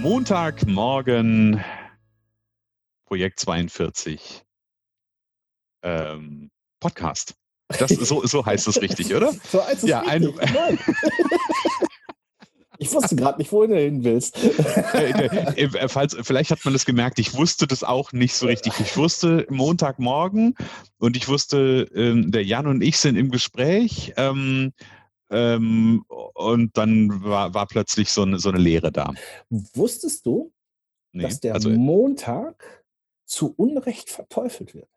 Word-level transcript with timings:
Montagmorgen, 0.00 1.62
Projekt 3.04 3.38
42, 3.38 4.42
ähm, 5.82 6.50
Podcast. 6.80 7.34
Das, 7.78 7.90
so, 7.90 8.26
so 8.26 8.46
heißt 8.46 8.66
es 8.66 8.80
richtig, 8.80 9.14
oder? 9.14 9.34
So 9.50 9.62
heißt 9.62 9.84
es 9.84 9.90
ja, 9.90 10.00
richtig. 10.00 10.40
Ein, 10.40 10.78
ich 12.78 12.90
wusste 12.94 13.14
gerade 13.14 13.36
nicht, 13.36 13.52
wohin 13.52 13.72
du 13.72 13.78
hin 13.78 14.02
willst. 14.02 14.42
Äh, 14.42 15.10
äh, 15.10 15.64
äh, 15.64 15.88
falls, 15.88 16.16
vielleicht 16.22 16.50
hat 16.50 16.64
man 16.64 16.72
das 16.72 16.86
gemerkt, 16.86 17.18
ich 17.18 17.34
wusste 17.34 17.66
das 17.66 17.84
auch 17.84 18.12
nicht 18.12 18.34
so 18.34 18.46
richtig. 18.46 18.72
Ich 18.80 18.96
wusste 18.96 19.46
Montagmorgen 19.50 20.54
und 20.96 21.14
ich 21.14 21.28
wusste, 21.28 21.86
ähm, 21.94 22.32
der 22.32 22.44
Jan 22.44 22.66
und 22.66 22.80
ich 22.80 22.96
sind 22.96 23.16
im 23.16 23.30
Gespräch. 23.30 24.14
Ähm, 25.30 26.04
und 26.08 26.76
dann 26.76 27.22
war, 27.22 27.54
war 27.54 27.66
plötzlich 27.66 28.10
so 28.10 28.22
eine, 28.22 28.38
so 28.38 28.48
eine 28.48 28.58
Leere 28.58 28.90
da. 28.90 29.12
Wusstest 29.48 30.26
du, 30.26 30.52
nee, 31.12 31.22
dass 31.22 31.40
der 31.40 31.54
also, 31.54 31.70
Montag 31.70 32.84
zu 33.26 33.54
Unrecht 33.56 34.10
verteufelt 34.10 34.74
wird? 34.74 34.88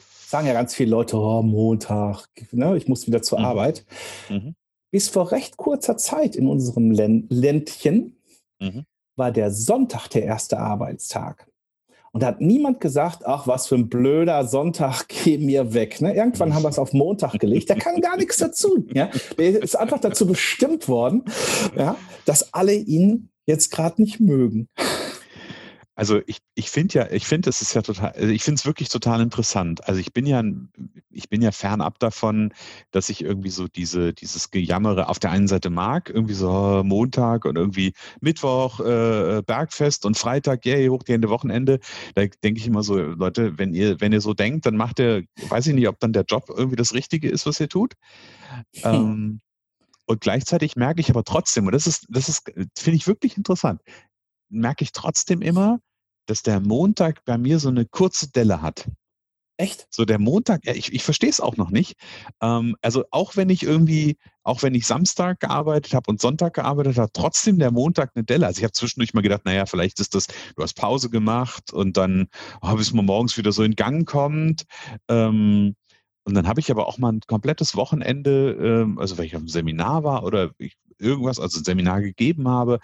Sagen 0.00 0.46
ja 0.46 0.52
ganz 0.52 0.74
viele 0.74 0.90
Leute, 0.90 1.16
oh, 1.16 1.42
Montag, 1.42 2.28
ne, 2.52 2.76
ich 2.76 2.88
muss 2.88 3.06
wieder 3.06 3.22
zur 3.22 3.40
mhm. 3.40 3.44
Arbeit. 3.44 3.84
Mhm. 4.28 4.54
Bis 4.90 5.08
vor 5.08 5.32
recht 5.32 5.56
kurzer 5.56 5.96
Zeit 5.96 6.36
in 6.36 6.46
unserem 6.46 6.90
Ländchen 6.92 8.16
mhm. 8.60 8.84
war 9.16 9.32
der 9.32 9.50
Sonntag 9.50 10.08
der 10.08 10.24
erste 10.24 10.58
Arbeitstag. 10.58 11.51
Und 12.14 12.22
da 12.22 12.26
hat 12.26 12.42
niemand 12.42 12.80
gesagt, 12.80 13.26
ach, 13.26 13.46
was 13.46 13.66
für 13.66 13.74
ein 13.74 13.88
blöder 13.88 14.46
Sonntag, 14.46 15.06
geh 15.24 15.38
mir 15.38 15.72
weg. 15.72 16.00
Ne? 16.00 16.14
Irgendwann 16.14 16.54
haben 16.54 16.62
wir 16.62 16.68
es 16.68 16.78
auf 16.78 16.92
Montag 16.92 17.38
gelegt. 17.38 17.70
Da 17.70 17.74
kann 17.74 18.00
gar 18.00 18.16
nichts 18.16 18.36
dazu. 18.36 18.86
Ja? 18.92 19.10
Der 19.38 19.62
ist 19.62 19.76
einfach 19.76 19.98
dazu 19.98 20.26
bestimmt 20.26 20.88
worden, 20.88 21.24
ja, 21.76 21.96
dass 22.26 22.52
alle 22.52 22.74
ihn 22.74 23.30
jetzt 23.46 23.72
gerade 23.72 24.00
nicht 24.00 24.20
mögen. 24.20 24.68
Also 25.94 26.20
ich, 26.26 26.38
ich 26.54 26.70
finde 26.70 26.94
ja, 26.94 27.10
ich 27.10 27.26
finde, 27.26 27.50
es 27.50 27.60
ist 27.60 27.74
ja 27.74 27.82
total, 27.82 28.12
also 28.12 28.28
ich 28.28 28.42
finde 28.42 28.58
es 28.58 28.64
wirklich 28.64 28.88
total 28.88 29.20
interessant. 29.20 29.86
Also 29.86 30.00
ich 30.00 30.14
bin 30.14 30.24
ja, 30.24 30.42
ich 31.10 31.28
bin 31.28 31.42
ja 31.42 31.52
fernab 31.52 31.98
davon, 31.98 32.54
dass 32.92 33.10
ich 33.10 33.22
irgendwie 33.22 33.50
so 33.50 33.68
diese, 33.68 34.14
dieses 34.14 34.50
Gejammere 34.50 35.10
auf 35.10 35.18
der 35.18 35.30
einen 35.32 35.48
Seite 35.48 35.68
mag, 35.68 36.08
irgendwie 36.08 36.32
so 36.32 36.50
oh, 36.50 36.82
Montag 36.82 37.44
und 37.44 37.56
irgendwie 37.56 37.92
Mittwoch, 38.20 38.80
äh, 38.80 39.42
Bergfest 39.44 40.06
und 40.06 40.16
Freitag, 40.16 40.64
yay, 40.64 40.88
hoch 40.88 41.02
die 41.02 41.12
Hände 41.12 41.28
Wochenende. 41.28 41.78
Da 42.14 42.24
denke 42.42 42.60
ich 42.60 42.66
immer 42.66 42.82
so, 42.82 42.96
Leute, 42.96 43.58
wenn 43.58 43.74
ihr, 43.74 44.00
wenn 44.00 44.12
ihr 44.12 44.22
so 44.22 44.32
denkt, 44.32 44.64
dann 44.64 44.76
macht 44.76 44.98
ihr, 44.98 45.24
weiß 45.50 45.66
ich 45.66 45.74
nicht, 45.74 45.88
ob 45.88 46.00
dann 46.00 46.14
der 46.14 46.24
Job 46.24 46.46
irgendwie 46.48 46.76
das 46.76 46.94
Richtige 46.94 47.28
ist, 47.28 47.44
was 47.44 47.60
ihr 47.60 47.68
tut. 47.68 47.94
Hm. 48.76 48.94
Ähm, 48.94 49.40
und 50.06 50.20
gleichzeitig 50.20 50.74
merke 50.76 51.00
ich 51.00 51.10
aber 51.10 51.24
trotzdem, 51.24 51.66
und 51.66 51.72
das 51.72 51.86
ist, 51.86 52.06
das 52.08 52.28
ist, 52.28 52.50
finde 52.76 52.96
ich 52.96 53.06
wirklich 53.06 53.36
interessant, 53.36 53.80
merke 54.52 54.84
ich 54.84 54.92
trotzdem 54.92 55.42
immer, 55.42 55.80
dass 56.26 56.42
der 56.42 56.60
Montag 56.60 57.24
bei 57.24 57.38
mir 57.38 57.58
so 57.58 57.68
eine 57.68 57.84
kurze 57.84 58.30
Delle 58.30 58.62
hat. 58.62 58.88
Echt? 59.58 59.86
So 59.90 60.04
der 60.04 60.18
Montag, 60.18 60.66
ich, 60.66 60.92
ich 60.92 61.04
verstehe 61.04 61.28
es 61.28 61.40
auch 61.40 61.56
noch 61.56 61.70
nicht. 61.70 61.94
Ähm, 62.40 62.74
also 62.80 63.04
auch 63.10 63.36
wenn 63.36 63.50
ich 63.50 63.62
irgendwie, 63.62 64.16
auch 64.42 64.62
wenn 64.62 64.74
ich 64.74 64.86
Samstag 64.86 65.40
gearbeitet 65.40 65.94
habe 65.94 66.10
und 66.10 66.20
Sonntag 66.20 66.54
gearbeitet 66.54 66.96
habe, 66.96 67.12
trotzdem 67.12 67.58
der 67.58 67.70
Montag 67.70 68.12
eine 68.14 68.24
Delle. 68.24 68.46
Also 68.46 68.58
ich 68.58 68.64
habe 68.64 68.72
zwischendurch 68.72 69.14
mal 69.14 69.20
gedacht, 69.20 69.44
naja, 69.44 69.66
vielleicht 69.66 70.00
ist 70.00 70.14
das, 70.14 70.26
du 70.26 70.62
hast 70.62 70.74
Pause 70.74 71.10
gemacht 71.10 71.72
und 71.72 71.96
dann, 71.96 72.28
oh, 72.62 72.74
bis 72.74 72.92
man 72.92 73.04
morgens 73.04 73.36
wieder 73.36 73.52
so 73.52 73.62
in 73.62 73.76
Gang 73.76 74.08
kommt. 74.08 74.64
Ähm, 75.08 75.76
und 76.24 76.34
dann 76.34 76.48
habe 76.48 76.60
ich 76.60 76.70
aber 76.70 76.86
auch 76.86 76.98
mal 76.98 77.12
ein 77.12 77.20
komplettes 77.26 77.76
Wochenende, 77.76 78.52
ähm, 78.52 78.98
also 78.98 79.18
wenn 79.18 79.26
ich 79.26 79.34
auf 79.34 79.40
einem 79.40 79.48
Seminar 79.48 80.04
war 80.04 80.24
oder 80.24 80.52
ich 80.58 80.76
irgendwas, 81.02 81.40
also 81.40 81.60
ein 81.60 81.64
Seminar 81.64 82.00
gegeben 82.00 82.48
habe. 82.48 82.80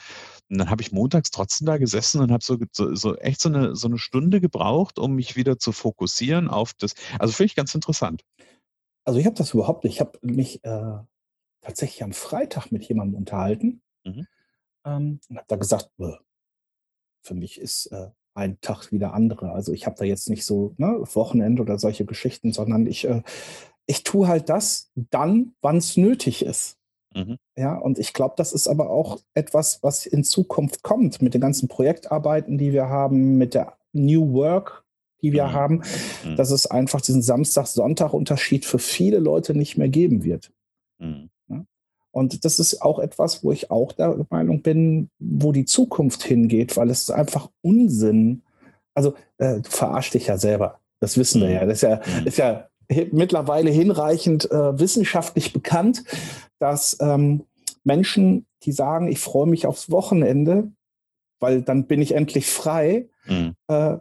Und 0.50 0.58
dann 0.58 0.70
habe 0.70 0.82
ich 0.82 0.92
montags 0.92 1.30
trotzdem 1.30 1.66
da 1.66 1.78
gesessen 1.78 2.20
und 2.20 2.32
habe 2.32 2.44
so, 2.44 2.56
so, 2.72 2.94
so, 2.94 3.16
echt 3.16 3.40
so 3.40 3.48
eine, 3.48 3.76
so 3.76 3.88
eine 3.88 3.98
Stunde 3.98 4.40
gebraucht, 4.40 4.98
um 4.98 5.14
mich 5.14 5.36
wieder 5.36 5.58
zu 5.58 5.72
fokussieren 5.72 6.48
auf 6.48 6.74
das. 6.74 6.94
Also 7.18 7.32
finde 7.32 7.48
ich 7.48 7.56
ganz 7.56 7.74
interessant. 7.74 8.24
Also 9.04 9.20
ich 9.20 9.26
habe 9.26 9.36
das 9.36 9.54
überhaupt 9.54 9.84
nicht. 9.84 9.94
Ich 9.94 10.00
habe 10.00 10.18
mich 10.22 10.64
äh, 10.64 10.98
tatsächlich 11.60 12.02
am 12.02 12.12
Freitag 12.12 12.70
mit 12.70 12.84
jemandem 12.84 13.16
unterhalten 13.16 13.80
mhm. 14.04 14.26
ähm, 14.84 15.20
und 15.28 15.36
habe 15.36 15.46
da 15.48 15.56
gesagt, 15.56 15.90
für 17.22 17.34
mich 17.34 17.60
ist 17.60 17.86
äh, 17.86 18.10
ein 18.34 18.60
Tag 18.60 18.90
wie 18.92 18.98
der 18.98 19.14
andere. 19.14 19.52
Also 19.52 19.72
ich 19.72 19.86
habe 19.86 19.96
da 19.98 20.04
jetzt 20.04 20.30
nicht 20.30 20.46
so 20.46 20.74
ne, 20.78 20.98
Wochenende 21.14 21.60
oder 21.62 21.78
solche 21.78 22.04
Geschichten, 22.04 22.52
sondern 22.52 22.86
ich, 22.86 23.06
äh, 23.06 23.22
ich 23.86 24.04
tue 24.04 24.28
halt 24.28 24.48
das 24.48 24.90
dann, 24.94 25.54
wann 25.60 25.76
es 25.76 25.96
nötig 25.96 26.44
ist. 26.44 26.77
Mhm. 27.14 27.38
Ja, 27.56 27.76
und 27.76 27.98
ich 27.98 28.12
glaube, 28.12 28.34
das 28.36 28.52
ist 28.52 28.68
aber 28.68 28.90
auch 28.90 29.18
etwas, 29.34 29.82
was 29.82 30.06
in 30.06 30.24
Zukunft 30.24 30.82
kommt 30.82 31.22
mit 31.22 31.34
den 31.34 31.40
ganzen 31.40 31.68
Projektarbeiten, 31.68 32.58
die 32.58 32.72
wir 32.72 32.88
haben, 32.88 33.38
mit 33.38 33.54
der 33.54 33.74
New 33.92 34.32
Work, 34.32 34.84
die 35.22 35.32
wir 35.32 35.46
mhm. 35.46 35.52
haben, 35.52 35.82
mhm. 36.24 36.36
dass 36.36 36.50
es 36.50 36.66
einfach 36.66 37.00
diesen 37.00 37.22
Samstag-Sonntag-Unterschied 37.22 38.64
für 38.64 38.78
viele 38.78 39.18
Leute 39.18 39.54
nicht 39.54 39.76
mehr 39.76 39.88
geben 39.88 40.22
wird. 40.22 40.52
Mhm. 40.98 41.30
Ja? 41.48 41.64
Und 42.10 42.44
das 42.44 42.58
ist 42.58 42.82
auch 42.82 42.98
etwas, 42.98 43.42
wo 43.42 43.52
ich 43.52 43.70
auch 43.70 43.92
der 43.92 44.26
Meinung 44.30 44.62
bin, 44.62 45.10
wo 45.18 45.52
die 45.52 45.64
Zukunft 45.64 46.22
hingeht, 46.22 46.76
weil 46.76 46.90
es 46.90 47.10
einfach 47.10 47.50
Unsinn. 47.62 48.42
Also, 48.94 49.14
äh, 49.38 49.60
du 49.60 49.70
verarschst 49.70 50.14
dich 50.14 50.26
ja 50.26 50.38
selber. 50.38 50.80
Das 51.00 51.16
wissen 51.16 51.40
wir 51.40 51.48
mhm. 51.48 51.54
ja. 51.54 51.66
Das 51.66 51.74
ist 51.74 51.82
ja, 51.82 51.94
ist 52.24 52.38
ja 52.38 52.68
mittlerweile 52.88 53.70
hinreichend 53.70 54.50
äh, 54.50 54.78
wissenschaftlich 54.78 55.52
bekannt, 55.52 56.04
dass 56.58 56.96
ähm, 57.00 57.44
Menschen, 57.84 58.46
die 58.62 58.72
sagen, 58.72 59.08
ich 59.08 59.20
freue 59.20 59.46
mich 59.46 59.66
aufs 59.66 59.90
Wochenende, 59.90 60.72
weil 61.40 61.62
dann 61.62 61.86
bin 61.86 62.02
ich 62.02 62.12
endlich 62.12 62.46
frei, 62.46 63.08
mhm. 63.26 63.54
äh, 63.68 63.98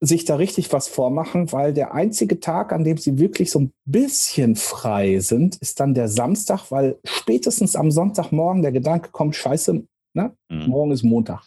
sich 0.00 0.24
da 0.24 0.36
richtig 0.36 0.72
was 0.72 0.88
vormachen, 0.88 1.52
weil 1.52 1.72
der 1.72 1.94
einzige 1.94 2.38
Tag, 2.38 2.72
an 2.72 2.84
dem 2.84 2.98
sie 2.98 3.18
wirklich 3.18 3.50
so 3.50 3.60
ein 3.60 3.72
bisschen 3.86 4.54
frei 4.54 5.20
sind, 5.20 5.56
ist 5.56 5.80
dann 5.80 5.94
der 5.94 6.08
Samstag, 6.08 6.70
weil 6.70 6.98
spätestens 7.04 7.76
am 7.76 7.90
Sonntagmorgen 7.90 8.62
der 8.62 8.72
Gedanke 8.72 9.10
kommt, 9.10 9.36
scheiße, 9.36 9.84
ne? 10.12 10.36
Mhm. 10.50 10.66
morgen 10.66 10.92
ist 10.92 11.02
Montag. 11.02 11.44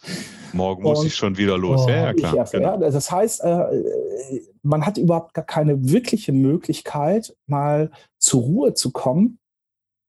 Morgen 0.52 0.82
muss 0.82 1.00
und, 1.00 1.06
ich 1.06 1.14
schon 1.14 1.36
wieder 1.36 1.56
los. 1.58 1.82
Oh, 1.86 1.88
ja, 1.88 2.06
ja, 2.06 2.14
klar. 2.14 2.36
Erst, 2.36 2.52
genau. 2.52 2.80
ja, 2.80 2.90
das 2.90 3.10
heißt, 3.10 3.42
äh, 3.42 4.40
man 4.62 4.86
hat 4.86 4.98
überhaupt 4.98 5.34
gar 5.34 5.44
keine 5.44 5.90
wirkliche 5.90 6.32
Möglichkeit, 6.32 7.36
mal 7.46 7.90
zur 8.18 8.42
Ruhe 8.42 8.74
zu 8.74 8.90
kommen. 8.90 9.38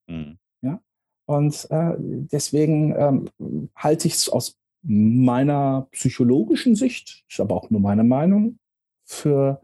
Mhm. 0.08 0.38
Ja? 0.62 0.80
Und 1.26 1.66
äh, 1.70 1.94
deswegen 1.98 2.94
ähm, 2.96 3.70
halte 3.76 4.08
ich 4.08 4.14
es 4.14 4.28
aus 4.28 4.58
meiner 4.82 5.86
psychologischen 5.92 6.74
Sicht, 6.74 7.24
ist 7.28 7.40
aber 7.40 7.54
auch 7.54 7.70
nur 7.70 7.80
meine 7.80 8.04
Meinung, 8.04 8.58
für 9.04 9.60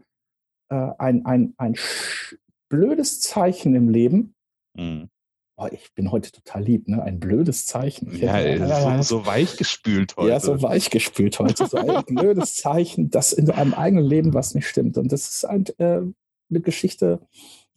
äh, 0.69 0.91
ein, 0.97 1.25
ein, 1.25 1.53
ein 1.57 1.75
blödes 2.69 3.19
Zeichen 3.21 3.75
im 3.75 3.89
Leben, 3.89 4.33
mhm 4.75 5.09
oh, 5.59 5.67
ich 5.71 5.93
bin 5.93 6.11
heute 6.11 6.31
total 6.31 6.63
lieb, 6.63 6.87
ne? 6.87 7.03
Ein 7.03 7.19
blödes 7.19 7.65
Zeichen. 7.65 8.15
Ja, 8.17 8.39
ja, 8.39 9.01
so, 9.01 9.19
so 9.19 9.25
weichgespült 9.25 10.15
heute. 10.17 10.29
Ja, 10.29 10.39
so 10.39 10.61
weichgespült 10.61 11.39
heute. 11.39 11.67
So 11.67 11.77
ein 11.77 12.03
blödes 12.05 12.55
Zeichen, 12.55 13.09
dass 13.09 13.33
in 13.33 13.51
einem 13.51 13.73
eigenen 13.73 14.05
Leben 14.05 14.33
was 14.33 14.55
nicht 14.55 14.67
stimmt. 14.67 14.97
Und 14.97 15.11
das 15.11 15.29
ist 15.29 15.45
ein, 15.45 15.65
äh, 15.77 16.01
eine 16.49 16.61
Geschichte, 16.61 17.19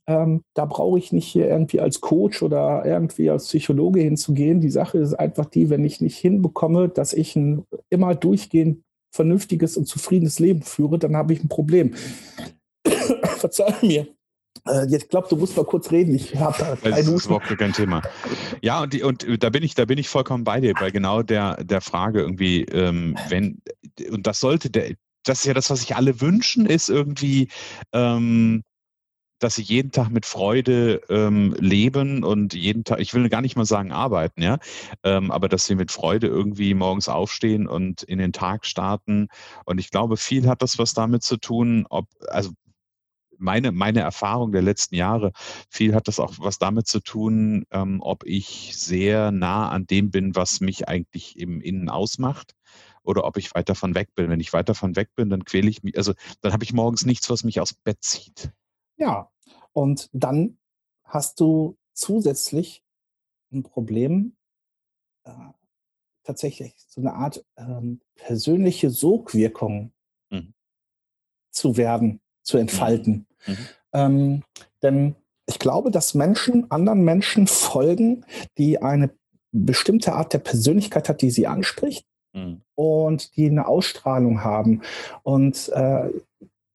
ähm, 0.06 0.42
da 0.54 0.64
brauche 0.64 0.98
ich 0.98 1.12
nicht 1.12 1.26
hier 1.26 1.48
irgendwie 1.48 1.80
als 1.80 2.00
Coach 2.00 2.42
oder 2.42 2.84
irgendwie 2.84 3.30
als 3.30 3.46
Psychologe 3.46 4.00
hinzugehen. 4.00 4.60
Die 4.60 4.70
Sache 4.70 4.98
ist 4.98 5.14
einfach 5.14 5.46
die, 5.46 5.70
wenn 5.70 5.84
ich 5.84 6.00
nicht 6.00 6.18
hinbekomme, 6.18 6.88
dass 6.88 7.12
ich 7.12 7.36
ein 7.36 7.64
immer 7.90 8.14
durchgehend 8.14 8.82
vernünftiges 9.14 9.76
und 9.76 9.86
zufriedenes 9.86 10.38
Leben 10.38 10.62
führe, 10.62 10.98
dann 10.98 11.16
habe 11.16 11.34
ich 11.34 11.44
ein 11.44 11.48
Problem. 11.48 11.94
Verzeih 13.22 13.74
mir. 13.82 14.08
Äh, 14.66 14.94
ich 14.94 15.08
glaube, 15.08 15.28
du 15.28 15.36
musst 15.36 15.56
mal 15.56 15.64
kurz 15.64 15.90
reden. 15.90 16.14
Ich 16.14 16.36
habe 16.36 16.78
Das 16.82 17.06
ist 17.06 17.26
überhaupt 17.26 17.46
kein 17.58 17.72
Thema. 17.72 18.02
Ja, 18.60 18.82
und, 18.82 18.92
die, 18.92 19.02
und 19.02 19.42
da 19.42 19.50
bin 19.50 19.62
ich, 19.62 19.74
da 19.74 19.84
bin 19.84 19.98
ich 19.98 20.08
vollkommen 20.08 20.44
bei 20.44 20.60
dir, 20.60 20.74
bei 20.74 20.90
genau 20.90 21.22
der, 21.22 21.62
der 21.64 21.80
Frage 21.80 22.20
irgendwie, 22.20 22.62
ähm, 22.64 23.16
wenn, 23.28 23.62
und 24.10 24.26
das 24.26 24.40
sollte 24.40 24.70
der, 24.70 24.94
das 25.24 25.40
ist 25.40 25.46
ja 25.46 25.54
das, 25.54 25.70
was 25.70 25.80
sich 25.80 25.94
alle 25.96 26.20
wünschen, 26.20 26.66
ist 26.66 26.88
irgendwie, 26.88 27.48
ähm, 27.92 28.62
dass 29.38 29.56
sie 29.56 29.62
jeden 29.62 29.90
Tag 29.90 30.10
mit 30.10 30.24
Freude 30.24 31.00
ähm, 31.08 31.54
leben 31.58 32.22
und 32.22 32.54
jeden 32.54 32.84
Tag, 32.84 33.00
ich 33.00 33.12
will 33.12 33.28
gar 33.28 33.40
nicht 33.40 33.56
mal 33.56 33.64
sagen 33.64 33.90
arbeiten, 33.90 34.42
ja, 34.42 34.58
ähm, 35.02 35.30
aber 35.30 35.48
dass 35.48 35.66
sie 35.66 35.74
mit 35.74 35.90
Freude 35.90 36.28
irgendwie 36.28 36.74
morgens 36.74 37.08
aufstehen 37.08 37.66
und 37.66 38.02
in 38.04 38.18
den 38.18 38.32
Tag 38.32 38.66
starten. 38.66 39.28
Und 39.64 39.78
ich 39.78 39.90
glaube, 39.90 40.16
viel 40.16 40.48
hat 40.48 40.62
das 40.62 40.78
was 40.78 40.94
damit 40.94 41.24
zu 41.24 41.36
tun, 41.38 41.86
ob, 41.90 42.06
also 42.28 42.50
meine, 43.42 43.72
meine 43.72 44.00
Erfahrung 44.00 44.52
der 44.52 44.62
letzten 44.62 44.94
Jahre, 44.94 45.32
viel 45.68 45.94
hat 45.94 46.08
das 46.08 46.20
auch 46.20 46.34
was 46.38 46.58
damit 46.58 46.86
zu 46.86 47.00
tun, 47.00 47.64
ähm, 47.70 48.00
ob 48.00 48.24
ich 48.24 48.76
sehr 48.76 49.30
nah 49.30 49.68
an 49.68 49.86
dem 49.86 50.10
bin, 50.10 50.34
was 50.34 50.60
mich 50.60 50.88
eigentlich 50.88 51.38
im 51.38 51.60
Innen 51.60 51.88
ausmacht 51.88 52.54
oder 53.02 53.24
ob 53.24 53.36
ich 53.36 53.54
weit 53.54 53.68
davon 53.68 53.94
weg 53.94 54.14
bin. 54.14 54.30
Wenn 54.30 54.40
ich 54.40 54.52
weit 54.52 54.68
davon 54.68 54.96
weg 54.96 55.10
bin, 55.14 55.28
dann 55.28 55.44
quäle 55.44 55.68
ich 55.68 55.82
mich, 55.82 55.96
also 55.96 56.14
dann 56.40 56.52
habe 56.52 56.64
ich 56.64 56.72
morgens 56.72 57.04
nichts, 57.04 57.28
was 57.30 57.44
mich 57.44 57.60
aus 57.60 57.74
Bett 57.74 57.98
zieht. 58.00 58.52
Ja, 58.96 59.30
und 59.72 60.08
dann 60.12 60.58
hast 61.04 61.40
du 61.40 61.76
zusätzlich 61.92 62.82
ein 63.52 63.62
Problem, 63.62 64.36
äh, 65.24 65.32
tatsächlich 66.24 66.74
so 66.76 67.00
eine 67.00 67.14
Art 67.14 67.44
ähm, 67.56 68.00
persönliche 68.14 68.90
Sogwirkung 68.90 69.92
mhm. 70.30 70.54
zu 71.50 71.76
werden, 71.76 72.20
zu 72.42 72.58
entfalten. 72.58 73.26
Mhm. 73.46 73.56
Ähm, 73.92 74.42
denn 74.82 75.16
ich 75.46 75.58
glaube, 75.58 75.90
dass 75.90 76.14
Menschen 76.14 76.70
anderen 76.70 77.04
Menschen 77.04 77.46
folgen, 77.46 78.24
die 78.58 78.80
eine 78.80 79.10
bestimmte 79.52 80.14
Art 80.14 80.32
der 80.32 80.38
Persönlichkeit 80.38 81.08
hat, 81.08 81.20
die 81.20 81.30
sie 81.30 81.46
anspricht 81.46 82.06
mhm. 82.32 82.62
und 82.74 83.36
die 83.36 83.46
eine 83.46 83.66
Ausstrahlung 83.66 84.42
haben. 84.44 84.82
Und 85.22 85.68
äh, 85.70 86.10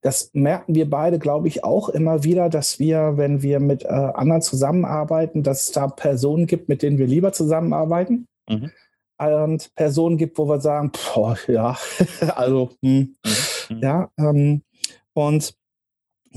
das 0.01 0.29
merken 0.33 0.75
wir 0.75 0.89
beide, 0.89 1.19
glaube 1.19 1.47
ich, 1.47 1.63
auch 1.63 1.89
immer 1.89 2.23
wieder, 2.23 2.49
dass 2.49 2.79
wir, 2.79 3.17
wenn 3.17 3.41
wir 3.41 3.59
mit 3.59 3.83
äh, 3.83 3.87
anderen 3.87 4.41
zusammenarbeiten, 4.41 5.43
dass 5.43 5.63
es 5.63 5.71
da 5.71 5.87
Personen 5.87 6.45
gibt, 6.45 6.69
mit 6.69 6.81
denen 6.81 6.97
wir 6.97 7.07
lieber 7.07 7.33
zusammenarbeiten. 7.33 8.27
Mhm. 8.47 8.71
Und 9.17 9.73
Personen 9.73 10.17
gibt, 10.17 10.37
wo 10.37 10.47
wir 10.47 10.61
sagen, 10.61 10.91
boah, 10.91 11.35
ja, 11.47 11.75
also, 12.35 12.69
hm, 12.83 13.15
mhm. 13.69 13.79
ja, 13.81 14.11
ähm, 14.19 14.61
und 15.13 15.55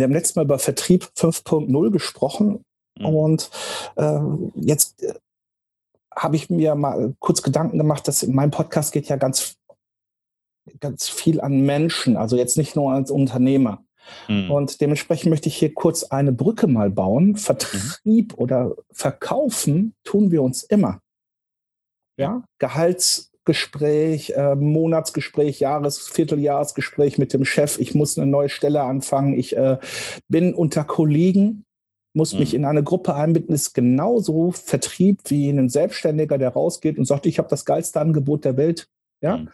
wir 0.00 0.04
haben 0.04 0.12
letztes 0.12 0.36
Mal 0.36 0.44
über 0.44 0.58
Vertrieb 0.58 1.08
5.0 1.16 1.90
gesprochen 1.90 2.64
mhm. 2.98 3.06
und 3.06 3.50
äh, 3.96 4.20
jetzt 4.56 5.02
äh, 5.02 5.14
habe 6.14 6.36
ich 6.36 6.50
mir 6.50 6.74
mal 6.74 7.14
kurz 7.18 7.42
Gedanken 7.42 7.78
gemacht, 7.78 8.08
dass 8.08 8.26
mein 8.26 8.50
Podcast 8.50 8.92
geht 8.92 9.08
ja 9.08 9.16
ganz, 9.16 9.56
ganz 10.80 11.08
viel 11.08 11.40
an 11.40 11.60
Menschen, 11.60 12.16
also 12.16 12.36
jetzt 12.36 12.56
nicht 12.56 12.76
nur 12.76 12.92
als 12.92 13.10
Unternehmer. 13.10 13.84
Mhm. 14.28 14.50
Und 14.50 14.80
dementsprechend 14.80 15.30
möchte 15.30 15.48
ich 15.48 15.56
hier 15.56 15.72
kurz 15.72 16.04
eine 16.04 16.32
Brücke 16.32 16.66
mal 16.66 16.90
bauen. 16.90 17.36
Vertrieb 17.36 18.32
mhm. 18.32 18.38
oder 18.38 18.74
Verkaufen 18.90 19.94
tun 20.02 20.30
wir 20.30 20.42
uns 20.42 20.62
immer. 20.62 21.00
Ja, 22.16 22.42
Gehalts, 22.58 23.29
Gespräch, 23.44 24.30
äh, 24.30 24.54
Monatsgespräch, 24.54 25.60
Jahres-, 25.60 26.08
Vierteljahresgespräch 26.08 27.18
mit 27.18 27.32
dem 27.32 27.44
Chef. 27.44 27.78
Ich 27.78 27.94
muss 27.94 28.18
eine 28.18 28.26
neue 28.26 28.48
Stelle 28.48 28.82
anfangen. 28.82 29.38
Ich 29.38 29.56
äh, 29.56 29.78
bin 30.28 30.54
unter 30.54 30.84
Kollegen, 30.84 31.64
muss 32.14 32.34
mhm. 32.34 32.40
mich 32.40 32.54
in 32.54 32.64
eine 32.64 32.82
Gruppe 32.82 33.14
einbinden. 33.14 33.54
Ist 33.54 33.74
genauso 33.74 34.52
Vertrieb 34.52 35.20
wie 35.26 35.48
ein 35.48 35.68
Selbstständiger, 35.68 36.38
der 36.38 36.50
rausgeht 36.50 36.98
und 36.98 37.06
sagt, 37.06 37.26
ich 37.26 37.38
habe 37.38 37.48
das 37.48 37.64
geilste 37.64 38.00
Angebot 38.00 38.44
der 38.44 38.56
Welt. 38.56 38.88
Ja. 39.22 39.38
Mhm. 39.38 39.48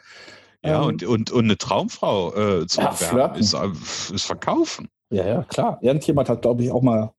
Ja, 0.64 0.80
ähm, 0.82 0.88
und, 0.88 1.04
und, 1.04 1.30
und 1.30 1.44
eine 1.44 1.58
Traumfrau 1.58 2.34
äh, 2.34 2.66
zu 2.66 2.80
ja, 2.80 2.90
bewerben 2.90 3.38
ist, 3.38 3.54
äh, 3.54 3.68
ist 4.14 4.24
Verkaufen. 4.24 4.88
Ja, 5.10 5.26
ja, 5.26 5.42
klar. 5.44 5.78
Irgendjemand 5.82 6.28
hat, 6.28 6.42
glaube 6.42 6.64
ich, 6.64 6.72
auch 6.72 6.82
mal 6.82 7.12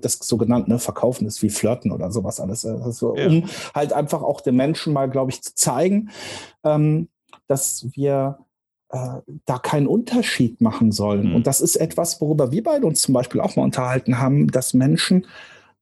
das 0.00 0.18
so 0.20 0.36
genannt, 0.36 0.68
ne, 0.68 0.78
verkaufen 0.78 1.26
ist 1.26 1.42
wie 1.42 1.50
flirten 1.50 1.92
oder 1.92 2.10
sowas 2.10 2.40
alles. 2.40 2.64
Also, 2.66 3.16
ja. 3.16 3.26
Um 3.26 3.44
halt 3.74 3.92
einfach 3.92 4.22
auch 4.22 4.40
den 4.40 4.56
Menschen 4.56 4.92
mal, 4.92 5.08
glaube 5.08 5.30
ich, 5.30 5.42
zu 5.42 5.54
zeigen, 5.54 6.10
ähm, 6.64 7.08
dass 7.46 7.86
wir 7.94 8.38
äh, 8.90 9.20
da 9.44 9.58
keinen 9.58 9.86
Unterschied 9.86 10.60
machen 10.60 10.92
sollen. 10.92 11.30
Mhm. 11.30 11.34
Und 11.36 11.46
das 11.46 11.60
ist 11.60 11.76
etwas, 11.76 12.20
worüber 12.20 12.52
wir 12.52 12.62
beide 12.62 12.86
uns 12.86 13.02
zum 13.02 13.14
Beispiel 13.14 13.40
auch 13.40 13.56
mal 13.56 13.62
unterhalten 13.62 14.18
haben, 14.18 14.48
dass 14.48 14.74
Menschen 14.74 15.26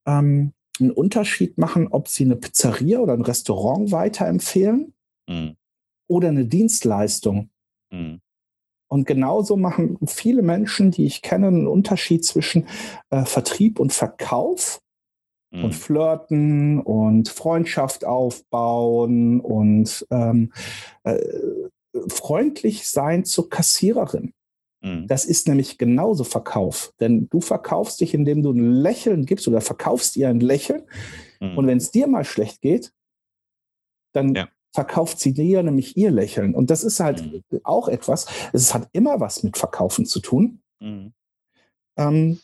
ähm, 0.07 0.53
einen 0.81 0.91
Unterschied 0.91 1.59
machen, 1.59 1.89
ob 1.89 2.09
sie 2.09 2.25
eine 2.25 2.37
Pizzeria 2.37 2.99
oder 2.99 3.15
ein 3.15 3.23
Restaurant 3.23 3.91
weiterempfehlen 3.93 4.93
mhm. 5.27 5.57
oder 6.07 6.29
eine 6.29 6.45
Dienstleistung. 6.45 7.51
Mhm. 7.91 8.21
Und 8.89 9.07
genauso 9.07 9.57
machen 9.57 9.99
viele 10.07 10.43
Menschen, 10.43 10.91
die 10.91 11.07
ich 11.07 11.23
kenne, 11.23 11.49
einen 11.49 11.67
Unterschied 11.67 12.25
zwischen 12.25 12.67
äh, 13.11 13.25
Vertrieb 13.25 13.79
und 13.79 13.93
Verkauf 13.93 14.81
mhm. 15.51 15.65
und 15.65 15.75
Flirten 15.75 16.81
und 16.81 17.29
Freundschaft 17.29 18.05
aufbauen 18.05 19.41
und 19.41 20.07
ähm, 20.11 20.53
äh, 21.05 21.19
freundlich 22.09 22.89
sein 22.89 23.25
zur 23.25 23.51
Kassiererin. 23.51 24.33
Mhm. 24.81 25.07
Das 25.07 25.27
ist 25.27 25.49
nämlich 25.49 25.77
genauso 25.77 26.25
Verkauf. 26.25 26.95
Denn 26.99 27.29
du 27.29 27.41
verkaufst 27.41 28.01
dich, 28.01 28.15
indem 28.15 28.43
du 28.43 28.53
ein 28.53 28.73
Lächeln 28.73 29.27
gibst 29.27 29.47
oder 29.49 29.61
verkaufst 29.61 30.17
ihr 30.17 30.29
ein 30.29 30.41
Lächeln. 30.41 30.85
Mhm. 31.41 31.59
Und 31.59 31.67
wenn 31.67 31.79
es 31.79 31.91
dir 31.91 32.07
mal 32.07 32.25
schlecht 32.25 32.63
geht, 32.63 32.93
dann 34.15 34.35
ja 34.35 34.49
verkauft 34.79 35.19
sie 35.19 35.33
dir 35.33 35.65
nämlich 35.65 35.97
ihr 35.97 36.13
Lächeln. 36.13 36.55
Und 36.55 36.71
das 36.71 36.85
ist 36.85 37.01
halt 37.01 37.27
mhm. 37.27 37.61
auch 37.65 37.89
etwas, 37.89 38.27
es 38.53 38.73
hat 38.75 38.89
immer 38.93 39.19
was 39.19 39.43
mit 39.43 39.59
Verkaufen 39.59 40.07
zu 40.07 40.21
tun. 40.21 40.61
Mhm. 40.79 41.13
Ähm, 41.97 42.39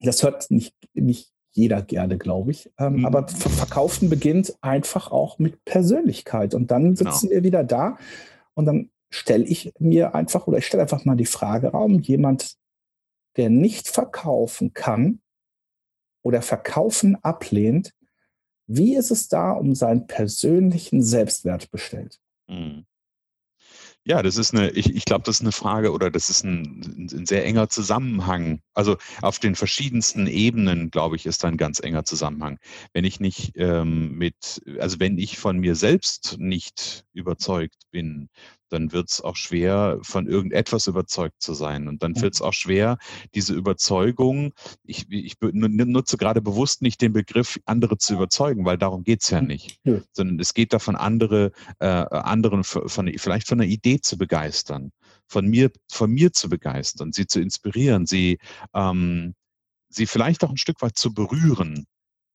das 0.00 0.24
hört 0.24 0.50
nicht, 0.50 0.74
nicht 0.94 1.30
jeder 1.52 1.80
gerne, 1.80 2.18
glaube 2.18 2.50
ich. 2.50 2.72
Ähm, 2.76 2.96
mhm. 2.96 3.06
Aber 3.06 3.28
Verkaufen 3.28 4.10
beginnt 4.10 4.56
einfach 4.62 5.12
auch 5.12 5.38
mit 5.38 5.64
Persönlichkeit. 5.64 6.54
Und 6.54 6.72
dann 6.72 6.96
genau. 6.96 7.12
sitzen 7.12 7.28
genau. 7.28 7.36
wir 7.36 7.44
wieder 7.44 7.62
da 7.62 7.98
und 8.54 8.66
dann 8.66 8.90
stelle 9.12 9.44
ich 9.44 9.72
mir 9.78 10.16
einfach 10.16 10.48
oder 10.48 10.58
ich 10.58 10.66
stelle 10.66 10.82
einfach 10.82 11.04
mal 11.04 11.14
die 11.14 11.24
Frage 11.24 11.68
Raum, 11.68 12.00
jemand, 12.00 12.56
der 13.36 13.48
nicht 13.48 13.86
verkaufen 13.86 14.74
kann 14.74 15.20
oder 16.24 16.42
verkaufen 16.42 17.14
ablehnt, 17.22 17.94
wie 18.66 18.96
ist 18.96 19.10
es 19.10 19.28
da 19.28 19.52
um 19.52 19.74
seinen 19.74 20.06
persönlichen 20.06 21.02
Selbstwert 21.02 21.70
bestellt? 21.70 22.20
Mhm. 22.48 22.86
Ja, 24.06 24.22
das 24.22 24.36
ist 24.36 24.52
eine, 24.52 24.68
ich, 24.70 24.94
ich 24.94 25.06
glaube, 25.06 25.24
das 25.24 25.36
ist 25.36 25.40
eine 25.40 25.52
Frage 25.52 25.90
oder 25.90 26.10
das 26.10 26.28
ist 26.28 26.44
ein, 26.44 27.08
ein, 27.10 27.24
sehr 27.24 27.46
enger 27.46 27.70
Zusammenhang. 27.70 28.60
Also 28.74 28.98
auf 29.22 29.38
den 29.38 29.54
verschiedensten 29.54 30.26
Ebenen, 30.26 30.90
glaube 30.90 31.16
ich, 31.16 31.24
ist 31.24 31.42
da 31.42 31.48
ein 31.48 31.56
ganz 31.56 31.80
enger 31.80 32.04
Zusammenhang. 32.04 32.58
Wenn 32.92 33.04
ich 33.04 33.18
nicht 33.18 33.52
ähm, 33.56 34.12
mit, 34.18 34.60
also 34.78 35.00
wenn 35.00 35.16
ich 35.16 35.38
von 35.38 35.58
mir 35.58 35.74
selbst 35.74 36.36
nicht 36.38 37.06
überzeugt 37.14 37.84
bin, 37.92 38.28
dann 38.74 38.92
wird 38.92 39.08
es 39.08 39.20
auch 39.20 39.36
schwer, 39.36 39.98
von 40.02 40.26
irgendetwas 40.26 40.88
überzeugt 40.88 41.40
zu 41.40 41.54
sein. 41.54 41.86
Und 41.88 42.02
dann 42.02 42.20
wird 42.20 42.34
es 42.34 42.42
auch 42.42 42.52
schwer, 42.52 42.98
diese 43.34 43.54
Überzeugung, 43.54 44.52
ich, 44.82 45.06
ich 45.10 45.36
nutze 45.40 46.16
gerade 46.16 46.42
bewusst 46.42 46.82
nicht 46.82 47.00
den 47.00 47.12
Begriff, 47.12 47.58
andere 47.64 47.98
zu 47.98 48.14
überzeugen, 48.14 48.64
weil 48.64 48.76
darum 48.76 49.04
geht 49.04 49.22
es 49.22 49.30
ja 49.30 49.40
nicht. 49.40 49.78
Ja. 49.84 50.00
Sondern 50.12 50.40
es 50.40 50.54
geht 50.54 50.72
davon, 50.72 50.96
andere, 50.96 51.52
äh, 51.78 51.86
anderen 51.86 52.64
von, 52.64 53.12
vielleicht 53.16 53.46
von 53.46 53.60
einer 53.60 53.70
Idee 53.70 54.00
zu 54.00 54.18
begeistern, 54.18 54.90
von 55.26 55.46
mir, 55.46 55.70
von 55.90 56.10
mir 56.10 56.32
zu 56.32 56.48
begeistern, 56.48 57.12
sie 57.12 57.26
zu 57.26 57.40
inspirieren, 57.40 58.06
sie, 58.06 58.38
ähm, 58.74 59.34
sie 59.88 60.06
vielleicht 60.06 60.42
auch 60.42 60.50
ein 60.50 60.56
Stück 60.56 60.82
weit 60.82 60.98
zu 60.98 61.14
berühren. 61.14 61.86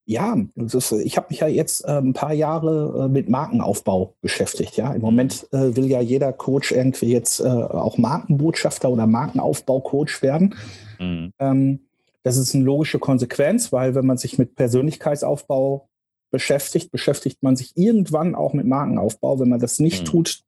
Ja, 0.10 0.36
ist, 0.56 0.92
ich 0.92 1.18
habe 1.18 1.28
mich 1.30 1.42
ja 1.42 1.48
jetzt 1.48 1.86
äh, 1.86 2.00
ein 2.00 2.14
paar 2.14 2.34
Jahre 2.34 3.06
äh, 3.06 3.08
mit 3.08 3.30
Markenaufbau 3.30 4.16
beschäftigt. 4.22 4.76
Ja, 4.76 4.92
im 4.92 5.02
Moment 5.02 5.48
äh, 5.52 5.76
will 5.76 5.86
ja 5.86 6.02
jeder 6.02 6.34
Coach 6.34 6.72
irgendwie 6.72 7.12
jetzt 7.12 7.40
äh, 7.42 7.44
auch 7.44 8.00
Markenbotschafter 8.00 8.90
oder 8.90 9.06
Markenaufbau-Coach 9.06 10.24
werden. 10.24 10.56
Mhm. 10.98 11.32
Ähm, 11.38 11.80
das 12.24 12.38
ist 12.38 12.56
eine 12.56 12.64
logische 12.64 12.98
Konsequenz, 12.98 13.72
weil 13.72 13.94
wenn 13.94 14.08
man 14.08 14.18
sich 14.18 14.40
mit 14.40 14.56
Persönlichkeitsaufbau 14.56 15.88
beschäftigt, 16.32 16.90
beschäftigt 16.90 17.44
man 17.44 17.56
sich 17.56 17.78
irgendwann 17.78 18.34
auch 18.34 18.54
mit 18.54 18.66
Markenaufbau. 18.66 19.40
Wenn 19.40 19.50
man 19.50 19.60
das 19.60 19.78
nicht 19.78 20.02
mhm. 20.02 20.06
tut, 20.06 20.44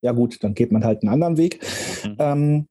ja 0.00 0.10
gut, 0.10 0.42
dann 0.42 0.54
geht 0.54 0.72
man 0.72 0.84
halt 0.84 1.02
einen 1.02 1.12
anderen 1.12 1.36
Weg. 1.36 1.64
Mhm. 2.04 2.16
Ähm, 2.18 2.66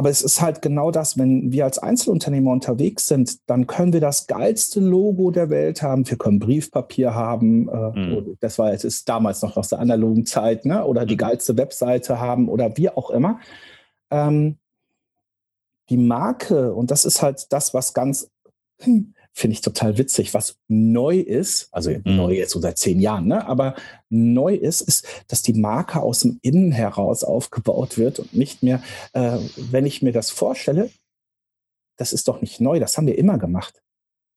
aber 0.00 0.08
es 0.08 0.22
ist 0.22 0.40
halt 0.40 0.62
genau 0.62 0.90
das, 0.90 1.18
wenn 1.18 1.52
wir 1.52 1.66
als 1.66 1.78
Einzelunternehmer 1.78 2.52
unterwegs 2.52 3.06
sind, 3.06 3.50
dann 3.50 3.66
können 3.66 3.92
wir 3.92 4.00
das 4.00 4.26
geilste 4.26 4.80
Logo 4.80 5.30
der 5.30 5.50
Welt 5.50 5.82
haben. 5.82 6.08
Wir 6.08 6.16
können 6.16 6.38
Briefpapier 6.38 7.14
haben. 7.14 7.68
Äh, 7.68 7.98
mhm. 7.98 8.38
Das 8.40 8.58
war 8.58 8.72
jetzt 8.72 8.84
ist 8.84 9.06
damals 9.10 9.42
noch 9.42 9.58
aus 9.58 9.68
der 9.68 9.78
analogen 9.78 10.24
Zeit, 10.24 10.64
ne? 10.64 10.86
Oder 10.86 11.04
die 11.04 11.16
mhm. 11.16 11.18
geilste 11.18 11.58
Webseite 11.58 12.18
haben 12.18 12.48
oder 12.48 12.78
wie 12.78 12.88
auch 12.88 13.10
immer. 13.10 13.40
Ähm, 14.10 14.56
die 15.90 15.98
Marke, 15.98 16.72
und 16.72 16.90
das 16.90 17.04
ist 17.04 17.20
halt 17.20 17.52
das, 17.52 17.74
was 17.74 17.92
ganz, 17.92 18.30
hm, 18.80 19.12
finde 19.40 19.54
ich 19.54 19.62
total 19.62 19.98
witzig, 19.98 20.34
was 20.34 20.58
neu 20.68 21.18
ist, 21.18 21.68
also 21.72 21.90
mhm. 21.90 22.02
neu 22.04 22.34
jetzt 22.34 22.52
so 22.52 22.60
seit 22.60 22.78
zehn 22.78 23.00
Jahren, 23.00 23.26
ne? 23.26 23.46
aber 23.46 23.74
neu 24.10 24.54
ist, 24.54 24.82
ist, 24.82 25.06
dass 25.28 25.42
die 25.42 25.54
Marke 25.54 26.00
aus 26.00 26.20
dem 26.20 26.38
Innen 26.42 26.72
heraus 26.72 27.24
aufgebaut 27.24 27.98
wird 27.98 28.18
und 28.18 28.34
nicht 28.34 28.62
mehr, 28.62 28.82
äh, 29.14 29.38
wenn 29.56 29.86
ich 29.86 30.02
mir 30.02 30.12
das 30.12 30.30
vorstelle, 30.30 30.90
das 31.96 32.12
ist 32.12 32.28
doch 32.28 32.40
nicht 32.40 32.60
neu, 32.60 32.78
das 32.78 32.96
haben 32.96 33.06
wir 33.06 33.18
immer 33.18 33.38
gemacht. 33.38 33.82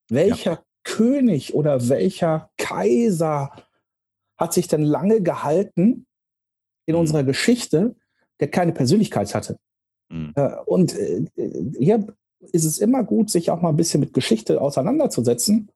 Welcher 0.10 0.52
ja. 0.52 0.64
König 0.84 1.54
oder 1.54 1.90
welcher 1.90 2.50
Kaiser 2.58 3.52
hat 4.38 4.54
sich 4.54 4.68
denn 4.68 4.84
lange 4.84 5.22
gehalten 5.22 6.08
in 6.86 6.96
mhm. 6.96 7.02
unserer 7.02 7.24
Geschichte, 7.24 7.96
der 8.40 8.50
keine 8.50 8.72
Persönlichkeit 8.72 9.34
hatte? 9.36 9.58
Mhm. 10.10 10.34
Äh, 10.36 10.56
und 10.66 10.98
äh, 10.98 11.26
hier 11.78 12.08
ist 12.52 12.66
es 12.66 12.78
immer 12.78 13.04
gut, 13.04 13.30
sich 13.30 13.50
auch 13.50 13.62
mal 13.62 13.70
ein 13.70 13.78
bisschen 13.78 14.00
mit 14.00 14.14
Geschichte 14.14 14.62
auseinanderzusetzen 14.62 15.70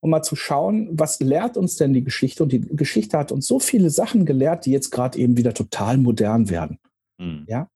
um 0.00 0.10
mal 0.10 0.22
zu 0.22 0.36
schauen, 0.36 0.88
was 0.92 1.20
lehrt 1.20 1.56
uns 1.56 1.76
denn 1.76 1.92
die 1.92 2.04
Geschichte? 2.04 2.42
Und 2.42 2.52
die 2.52 2.60
Geschichte 2.60 3.18
hat 3.18 3.32
uns 3.32 3.46
so 3.46 3.58
viele 3.58 3.90
Sachen 3.90 4.24
gelehrt, 4.24 4.66
die 4.66 4.70
jetzt 4.70 4.90
gerade 4.90 5.18
eben 5.18 5.36
wieder 5.36 5.54
total 5.54 5.98
modern 5.98 6.50
werden. 6.50 6.78
Mhm. 7.18 7.44
Ja. 7.48 7.68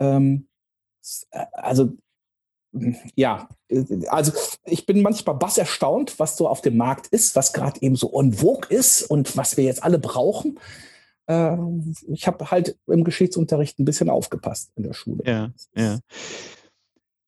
Ähm, 0.00 0.48
also 1.52 1.92
ja, 3.14 3.48
also 4.08 4.32
ich 4.64 4.86
bin 4.86 5.02
manchmal 5.02 5.36
bass 5.36 5.58
erstaunt, 5.58 6.18
was 6.18 6.36
so 6.36 6.48
auf 6.48 6.60
dem 6.60 6.76
Markt 6.76 7.08
ist, 7.08 7.34
was 7.34 7.52
gerade 7.52 7.82
eben 7.82 7.96
so 7.96 8.12
en 8.18 8.32
vogue 8.32 8.68
ist 8.68 9.02
und 9.02 9.36
was 9.36 9.56
wir 9.56 9.64
jetzt 9.64 9.82
alle 9.82 9.98
brauchen. 9.98 10.58
Äh, 11.26 11.56
ich 12.08 12.26
habe 12.26 12.50
halt 12.50 12.78
im 12.86 13.04
Geschichtsunterricht 13.04 13.78
ein 13.78 13.84
bisschen 13.84 14.08
aufgepasst 14.08 14.70
in 14.76 14.84
der 14.84 14.92
Schule. 14.92 15.22
Ja, 15.24 15.52
ja. 15.74 15.98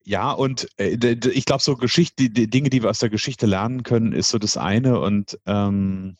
Ja, 0.04 0.32
und 0.32 0.68
äh, 0.78 0.96
ich 1.30 1.44
glaube, 1.44 1.62
so 1.62 1.76
Geschichte, 1.76 2.28
die, 2.30 2.48
Dinge, 2.48 2.70
die 2.70 2.82
wir 2.82 2.90
aus 2.90 2.98
der 2.98 3.10
Geschichte 3.10 3.46
lernen 3.46 3.82
können, 3.82 4.12
ist 4.12 4.30
so 4.30 4.38
das 4.38 4.56
eine. 4.56 4.98
Und 5.00 5.38
ähm, 5.46 6.16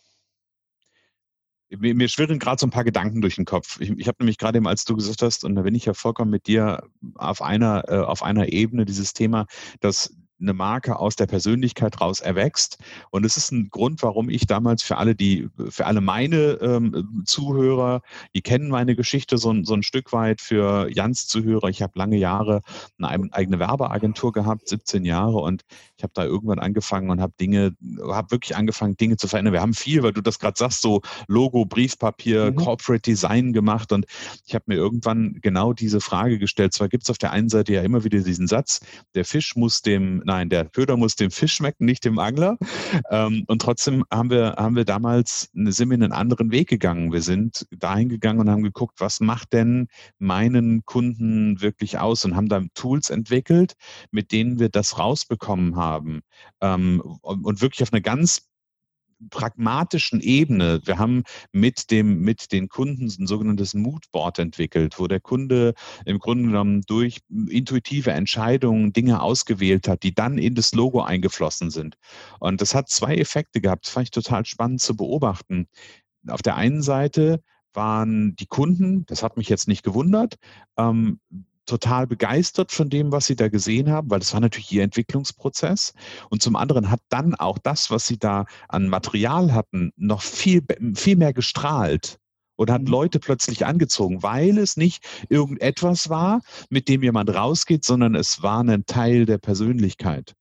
mir, 1.68 1.94
mir 1.94 2.08
schwirren 2.08 2.38
gerade 2.38 2.60
so 2.60 2.66
ein 2.66 2.70
paar 2.70 2.84
Gedanken 2.84 3.20
durch 3.20 3.36
den 3.36 3.44
Kopf. 3.44 3.80
Ich, 3.80 3.90
ich 3.90 4.08
habe 4.08 4.18
nämlich 4.20 4.38
gerade 4.38 4.58
eben, 4.58 4.68
als 4.68 4.84
du 4.84 4.94
gesagt 4.94 5.22
hast, 5.22 5.44
und 5.44 5.54
da 5.54 5.62
bin 5.62 5.74
ich 5.74 5.84
ja 5.84 5.94
vollkommen 5.94 6.30
mit 6.30 6.46
dir 6.46 6.84
auf 7.14 7.42
einer, 7.42 7.84
äh, 7.88 7.98
auf 7.98 8.22
einer 8.22 8.52
Ebene, 8.52 8.84
dieses 8.84 9.14
Thema, 9.14 9.46
dass 9.80 10.14
eine 10.42 10.52
Marke 10.52 10.98
aus 10.98 11.16
der 11.16 11.26
Persönlichkeit 11.26 12.00
raus 12.00 12.20
erwächst. 12.20 12.78
Und 13.10 13.24
es 13.24 13.36
ist 13.36 13.52
ein 13.52 13.70
Grund, 13.70 14.02
warum 14.02 14.28
ich 14.28 14.46
damals 14.46 14.82
für 14.82 14.98
alle, 14.98 15.14
die, 15.14 15.48
für 15.70 15.86
alle 15.86 16.00
meine 16.00 16.58
ähm, 16.60 17.22
Zuhörer, 17.24 18.02
die 18.34 18.42
kennen 18.42 18.68
meine 18.68 18.96
Geschichte 18.96 19.38
so, 19.38 19.54
so 19.62 19.74
ein 19.74 19.82
Stück 19.82 20.12
weit, 20.12 20.40
für 20.40 20.88
Jans 20.90 21.26
Zuhörer, 21.26 21.68
ich 21.68 21.82
habe 21.82 21.98
lange 21.98 22.16
Jahre 22.16 22.62
eine 22.98 23.32
eigene 23.32 23.58
Werbeagentur 23.58 24.32
gehabt, 24.32 24.68
17 24.68 25.04
Jahre, 25.04 25.38
und 25.38 25.62
ich 25.96 26.02
habe 26.02 26.12
da 26.14 26.24
irgendwann 26.24 26.58
angefangen 26.58 27.10
und 27.10 27.20
habe 27.20 27.32
Dinge, 27.40 27.76
habe 28.08 28.30
wirklich 28.32 28.56
angefangen, 28.56 28.96
Dinge 28.96 29.16
zu 29.16 29.28
verändern. 29.28 29.54
Wir 29.54 29.60
haben 29.60 29.74
viel, 29.74 30.02
weil 30.02 30.12
du 30.12 30.20
das 30.20 30.38
gerade 30.38 30.58
sagst, 30.58 30.82
so 30.82 31.00
Logo, 31.28 31.64
Briefpapier, 31.64 32.50
mhm. 32.50 32.56
Corporate 32.56 33.02
Design 33.02 33.52
gemacht. 33.52 33.92
Und 33.92 34.06
ich 34.44 34.54
habe 34.54 34.64
mir 34.66 34.74
irgendwann 34.74 35.38
genau 35.40 35.72
diese 35.72 36.00
Frage 36.00 36.38
gestellt. 36.38 36.72
Zwar 36.72 36.88
gibt 36.88 37.04
es 37.04 37.10
auf 37.10 37.18
der 37.18 37.30
einen 37.30 37.48
Seite 37.48 37.72
ja 37.72 37.82
immer 37.82 38.04
wieder 38.04 38.20
diesen 38.20 38.48
Satz, 38.48 38.80
der 39.14 39.24
Fisch 39.24 39.54
muss 39.56 39.82
dem, 39.82 40.22
nein, 40.32 40.48
der 40.48 40.64
Köder 40.64 40.96
muss 40.96 41.14
dem 41.14 41.30
Fisch 41.30 41.54
schmecken, 41.54 41.84
nicht 41.84 42.04
dem 42.04 42.18
Angler. 42.18 42.56
Ähm, 43.10 43.44
und 43.48 43.60
trotzdem 43.60 44.04
haben 44.10 44.30
wir, 44.30 44.54
haben 44.56 44.76
wir 44.76 44.84
damals, 44.84 45.50
sind 45.52 45.90
wir 45.90 45.94
einen 45.94 46.12
anderen 46.12 46.50
Weg 46.50 46.68
gegangen. 46.68 47.12
Wir 47.12 47.20
sind 47.20 47.66
dahin 47.70 48.08
gegangen 48.08 48.40
und 48.40 48.48
haben 48.48 48.62
geguckt, 48.62 49.00
was 49.00 49.20
macht 49.20 49.52
denn 49.52 49.88
meinen 50.18 50.84
Kunden 50.86 51.60
wirklich 51.60 51.98
aus 51.98 52.24
und 52.24 52.34
haben 52.34 52.48
da 52.48 52.62
Tools 52.74 53.10
entwickelt, 53.10 53.74
mit 54.10 54.32
denen 54.32 54.58
wir 54.58 54.70
das 54.70 54.98
rausbekommen 54.98 55.76
haben. 55.76 56.22
Ähm, 56.60 57.02
und 57.20 57.60
wirklich 57.60 57.82
auf 57.82 57.92
eine 57.92 58.02
ganz 58.02 58.51
pragmatischen 59.30 60.20
Ebene. 60.20 60.80
Wir 60.84 60.98
haben 60.98 61.22
mit 61.52 61.90
dem, 61.90 62.20
mit 62.20 62.52
den 62.52 62.68
Kunden 62.68 63.06
ein 63.06 63.26
sogenanntes 63.26 63.74
Moodboard 63.74 64.38
entwickelt, 64.38 64.98
wo 64.98 65.06
der 65.06 65.20
Kunde 65.20 65.74
im 66.04 66.18
Grunde 66.18 66.48
genommen 66.48 66.82
durch 66.86 67.20
intuitive 67.48 68.12
Entscheidungen 68.12 68.92
Dinge 68.92 69.22
ausgewählt 69.22 69.88
hat, 69.88 70.02
die 70.02 70.14
dann 70.14 70.38
in 70.38 70.54
das 70.54 70.74
Logo 70.74 71.02
eingeflossen 71.02 71.70
sind. 71.70 71.96
Und 72.40 72.60
das 72.60 72.74
hat 72.74 72.88
zwei 72.88 73.16
Effekte 73.16 73.60
gehabt. 73.60 73.86
Das 73.86 73.92
fand 73.92 74.06
ich 74.06 74.10
total 74.10 74.44
spannend 74.44 74.80
zu 74.80 74.96
beobachten. 74.96 75.68
Auf 76.28 76.42
der 76.42 76.56
einen 76.56 76.82
Seite 76.82 77.42
waren 77.74 78.36
die 78.36 78.46
Kunden, 78.46 79.06
das 79.06 79.22
hat 79.22 79.36
mich 79.36 79.48
jetzt 79.48 79.68
nicht 79.68 79.82
gewundert, 79.82 80.36
ähm, 80.76 81.20
total 81.66 82.06
begeistert 82.06 82.72
von 82.72 82.90
dem, 82.90 83.12
was 83.12 83.26
sie 83.26 83.36
da 83.36 83.48
gesehen 83.48 83.90
haben, 83.90 84.10
weil 84.10 84.20
das 84.20 84.32
war 84.32 84.40
natürlich 84.40 84.72
ihr 84.72 84.82
Entwicklungsprozess. 84.82 85.94
Und 86.30 86.42
zum 86.42 86.56
anderen 86.56 86.90
hat 86.90 87.00
dann 87.08 87.34
auch 87.34 87.58
das, 87.58 87.90
was 87.90 88.06
sie 88.06 88.18
da 88.18 88.46
an 88.68 88.88
Material 88.88 89.52
hatten, 89.52 89.92
noch 89.96 90.22
viel, 90.22 90.62
viel 90.94 91.16
mehr 91.16 91.32
gestrahlt 91.32 92.18
und 92.56 92.70
hat 92.70 92.82
mhm. 92.82 92.88
Leute 92.88 93.18
plötzlich 93.18 93.66
angezogen, 93.66 94.22
weil 94.22 94.58
es 94.58 94.76
nicht 94.76 95.04
irgendetwas 95.28 96.08
war, 96.08 96.42
mit 96.70 96.88
dem 96.88 97.02
jemand 97.02 97.30
rausgeht, 97.30 97.84
sondern 97.84 98.14
es 98.14 98.42
war 98.42 98.62
ein 98.62 98.86
Teil 98.86 99.26
der 99.26 99.38
Persönlichkeit. 99.38 100.34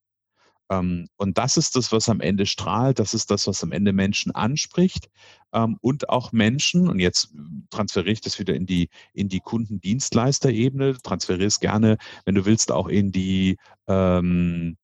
Ähm, 0.71 1.07
und 1.17 1.37
das 1.37 1.57
ist 1.57 1.75
das, 1.75 1.91
was 1.91 2.07
am 2.07 2.21
Ende 2.21 2.45
strahlt, 2.45 2.99
das 2.99 3.13
ist 3.13 3.29
das, 3.29 3.45
was 3.45 3.61
am 3.61 3.73
Ende 3.73 3.91
Menschen 3.91 4.33
anspricht 4.33 5.09
ähm, 5.51 5.77
und 5.81 6.09
auch 6.09 6.31
Menschen, 6.31 6.87
und 6.87 6.99
jetzt 6.99 7.33
transferiere 7.69 8.13
ich 8.13 8.21
das 8.21 8.39
wieder 8.39 8.55
in 8.55 8.65
die, 8.65 8.89
in 9.13 9.27
die 9.27 9.41
Kundendienstleisterebene, 9.41 10.97
transferiere 11.03 11.47
es 11.47 11.59
gerne, 11.59 11.97
wenn 12.25 12.35
du 12.35 12.45
willst, 12.45 12.71
auch 12.71 12.87
in 12.87 13.11
die, 13.11 13.57
ähm, 13.87 14.77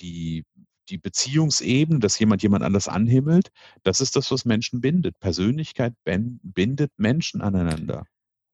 die, 0.00 0.44
die 0.90 0.98
Beziehungsebene, 0.98 2.00
dass 2.00 2.18
jemand 2.18 2.42
jemand 2.42 2.62
anders 2.62 2.88
anhimmelt, 2.88 3.50
das 3.82 4.00
ist 4.02 4.16
das, 4.16 4.30
was 4.30 4.44
Menschen 4.44 4.82
bindet. 4.82 5.18
Persönlichkeit 5.20 5.94
bindet 6.04 6.92
Menschen 6.98 7.40
aneinander. 7.40 8.04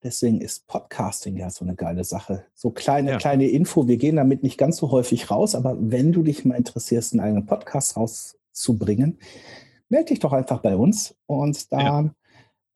Deswegen 0.07 0.41
ist 0.41 0.69
Podcasting 0.69 1.37
ja 1.37 1.51
so 1.51 1.65
eine 1.65 1.75
geile 1.75 2.05
Sache. 2.05 2.45
So 2.55 2.71
kleine, 2.71 3.11
ja. 3.11 3.19
kleine 3.19 3.49
Info. 3.49 3.89
Wir 3.89 3.97
gehen 3.97 4.15
damit 4.15 4.45
nicht 4.45 4.57
ganz 4.57 4.77
so 4.77 4.93
häufig 4.93 5.33
raus, 5.33 5.57
aber 5.57 5.77
wenn 5.81 6.13
du 6.13 6.23
dich 6.23 6.45
mal 6.45 6.55
interessierst, 6.55 7.13
einen 7.13 7.23
eigenen 7.23 7.47
Podcast 7.47 7.97
rauszubringen, 7.97 9.19
melde 9.89 10.11
dich 10.11 10.21
doch 10.21 10.33
einfach 10.33 10.61
bei 10.61 10.77
uns 10.77 11.17
und 11.27 11.73
da 11.73 11.81
ja. 11.81 12.11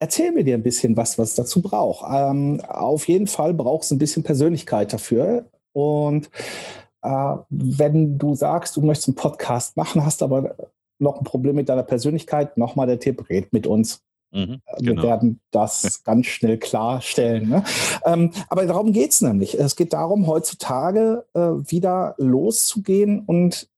erzählen 0.01 0.35
wir 0.35 0.43
dir 0.43 0.57
ein 0.57 0.65
bisschen 0.65 0.97
was, 0.97 1.21
was 1.21 1.37
dazu 1.37 1.63
braucht. 1.63 2.05
Ähm, 2.13 2.61
auf 2.67 3.07
jeden 3.07 3.29
Fall 3.29 3.55
brauchst 3.55 3.93
du 3.93 3.95
ein 3.95 4.01
bisschen 4.01 4.25
Persönlichkeit 4.25 4.93
dafür. 4.93 5.49
Und 5.73 6.31
äh, 7.03 7.37
wenn 7.49 8.19
du 8.19 8.35
sagst, 8.35 8.77
du 8.77 8.83
möchtest 8.83 9.07
einen 9.07 9.15
Podcast 9.15 9.77
machen, 9.77 10.05
hast 10.05 10.25
aber 10.25 10.57
noch 10.99 11.19
ein 11.19 11.25
Problem 11.25 11.55
mit 11.55 11.69
deiner 11.69 11.85
Persönlichkeit, 11.85 12.57
nochmal 12.57 12.89
der 12.89 12.99
Tipp, 12.99 13.31
red 13.31 13.53
mit 13.53 13.69
uns. 13.69 14.03
Mhm, 14.33 14.61
äh, 14.67 14.81
Wir 14.81 14.95
genau. 14.95 15.03
werden 15.03 15.41
das 15.51 16.05
ganz 16.05 16.27
schnell 16.27 16.59
klarstellen. 16.59 17.49
Ne? 17.49 17.65
Ähm, 18.05 18.33
aber 18.49 18.67
darum 18.67 18.93
geht 18.93 19.11
es 19.11 19.21
nämlich. 19.21 19.59
Es 19.59 19.77
geht 19.77 19.93
darum, 19.93 20.27
heutzutage 20.27 21.27
äh, 21.35 21.41
wieder 21.41 22.15
loszugehen 22.19 23.21
und 23.21 23.69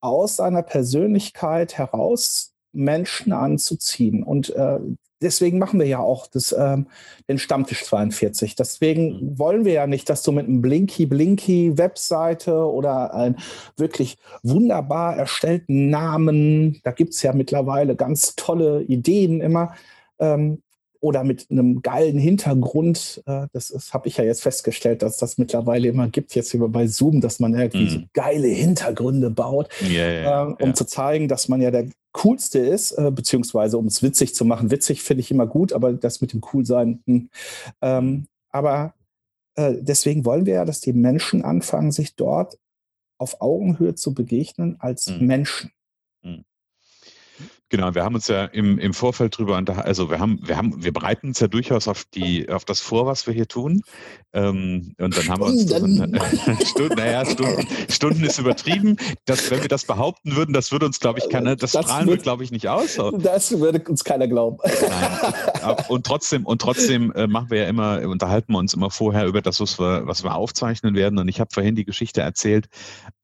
aus 0.00 0.36
seiner 0.36 0.62
Persönlichkeit 0.62 1.76
heraus 1.78 2.54
Menschen 2.72 3.32
anzuziehen. 3.32 4.22
Und 4.22 4.50
äh, 4.50 4.78
deswegen 5.22 5.58
machen 5.58 5.80
wir 5.80 5.86
ja 5.86 5.98
auch 5.98 6.26
das, 6.26 6.54
ähm, 6.56 6.86
den 7.28 7.38
Stammtisch 7.38 7.84
42. 7.84 8.54
Deswegen 8.56 9.32
mhm. 9.32 9.38
wollen 9.38 9.64
wir 9.64 9.72
ja 9.72 9.86
nicht, 9.86 10.08
dass 10.10 10.22
du 10.22 10.32
mit 10.32 10.46
einem 10.46 10.62
Blinky-Blinky-Webseite 10.62 12.54
oder 12.54 13.14
einen 13.14 13.36
wirklich 13.76 14.18
wunderbar 14.42 15.16
erstellten 15.16 15.90
Namen, 15.90 16.80
da 16.84 16.92
gibt 16.92 17.14
es 17.14 17.22
ja 17.22 17.32
mittlerweile 17.32 17.96
ganz 17.96 18.34
tolle 18.36 18.82
Ideen 18.82 19.40
immer, 19.40 19.74
ähm, 20.18 20.62
oder 21.00 21.24
mit 21.24 21.46
einem 21.50 21.82
geilen 21.82 22.18
Hintergrund. 22.18 23.22
Äh, 23.26 23.46
das, 23.52 23.68
das 23.68 23.94
habe 23.94 24.08
ich 24.08 24.16
ja 24.16 24.24
jetzt 24.24 24.42
festgestellt, 24.42 25.02
dass 25.02 25.16
das 25.16 25.38
mittlerweile 25.38 25.88
immer 25.88 26.08
gibt, 26.08 26.34
jetzt 26.34 26.54
über 26.54 26.68
bei 26.68 26.86
Zoom, 26.86 27.20
dass 27.20 27.40
man 27.40 27.54
irgendwie 27.54 27.84
mm. 27.84 27.88
so 27.88 28.00
geile 28.14 28.48
Hintergründe 28.48 29.30
baut, 29.30 29.68
yeah, 29.82 30.08
yeah, 30.08 30.42
äh, 30.42 30.46
um 30.46 30.56
yeah. 30.60 30.74
zu 30.74 30.86
zeigen, 30.86 31.28
dass 31.28 31.48
man 31.48 31.60
ja 31.60 31.70
der 31.70 31.86
Coolste 32.18 32.58
ist, 32.58 32.92
äh, 32.92 33.12
beziehungsweise 33.12 33.78
um 33.78 33.86
es 33.86 34.02
witzig 34.02 34.34
zu 34.34 34.44
machen. 34.44 34.72
Witzig 34.72 35.04
finde 35.04 35.20
ich 35.20 35.30
immer 35.30 35.46
gut, 35.46 35.72
aber 35.72 35.92
das 35.92 36.20
mit 36.20 36.32
dem 36.32 36.40
Coolsein. 36.40 37.00
Hm. 37.06 37.30
Ähm, 37.80 38.26
aber 38.50 38.94
äh, 39.54 39.74
deswegen 39.78 40.24
wollen 40.24 40.44
wir 40.44 40.54
ja, 40.54 40.64
dass 40.64 40.80
die 40.80 40.92
Menschen 40.92 41.44
anfangen, 41.44 41.92
sich 41.92 42.16
dort 42.16 42.58
auf 43.18 43.40
Augenhöhe 43.40 43.94
zu 43.94 44.14
begegnen 44.14 44.76
als 44.80 45.08
mm. 45.08 45.24
Menschen. 45.24 45.72
Genau, 47.70 47.94
wir 47.94 48.02
haben 48.02 48.14
uns 48.14 48.28
ja 48.28 48.44
im, 48.44 48.78
im 48.78 48.94
Vorfeld 48.94 49.36
drüber 49.36 49.56
unterhalten, 49.58 49.88
also 49.88 50.10
wir 50.10 50.18
haben, 50.18 50.40
wir 50.42 50.56
haben, 50.56 50.82
wir 50.82 50.92
bereiten 50.92 51.28
uns 51.28 51.40
ja 51.40 51.48
durchaus 51.48 51.86
auf 51.86 52.04
die, 52.14 52.48
auf 52.48 52.64
das 52.64 52.80
vor, 52.80 53.06
was 53.06 53.26
wir 53.26 53.34
hier 53.34 53.46
tun. 53.46 53.82
Ähm, 54.32 54.94
und 54.98 55.16
dann 55.16 55.28
haben 55.28 55.40
wir 55.40 55.46
uns 55.46 55.62
Stunden, 55.62 56.18
Stunden 56.66 56.94
naja, 56.96 57.26
Stunden, 57.26 57.66
Stunden 57.90 58.24
ist 58.24 58.38
übertrieben. 58.38 58.96
Das, 59.26 59.50
wenn 59.50 59.60
wir 59.60 59.68
das 59.68 59.84
behaupten 59.84 60.34
würden, 60.34 60.54
das 60.54 60.72
würde 60.72 60.86
uns, 60.86 60.98
glaube 60.98 61.18
ich, 61.18 61.28
keiner, 61.28 61.56
das, 61.56 61.72
das 61.72 61.84
strahlen 61.84 62.08
wird, 62.08 62.20
wir, 62.20 62.22
glaube 62.22 62.42
ich, 62.42 62.50
nicht 62.50 62.68
aus. 62.68 62.98
Das 63.18 63.58
würde 63.58 63.82
uns 63.86 64.02
keiner 64.02 64.28
glauben. 64.28 64.58
Nein. 64.64 65.76
Und 65.88 66.06
trotzdem, 66.06 66.46
und 66.46 66.62
trotzdem 66.62 67.12
äh, 67.12 67.26
machen 67.26 67.50
wir 67.50 67.62
ja 67.62 67.68
immer, 67.68 68.00
unterhalten 68.08 68.52
wir 68.52 68.58
uns 68.58 68.72
immer 68.72 68.90
vorher 68.90 69.26
über 69.26 69.42
das, 69.42 69.60
was 69.60 69.78
wir, 69.78 70.06
was 70.06 70.24
wir 70.24 70.34
aufzeichnen 70.34 70.94
werden. 70.94 71.18
Und 71.18 71.28
ich 71.28 71.38
habe 71.38 71.50
vorhin 71.52 71.74
die 71.74 71.84
Geschichte 71.84 72.22
erzählt. 72.22 72.68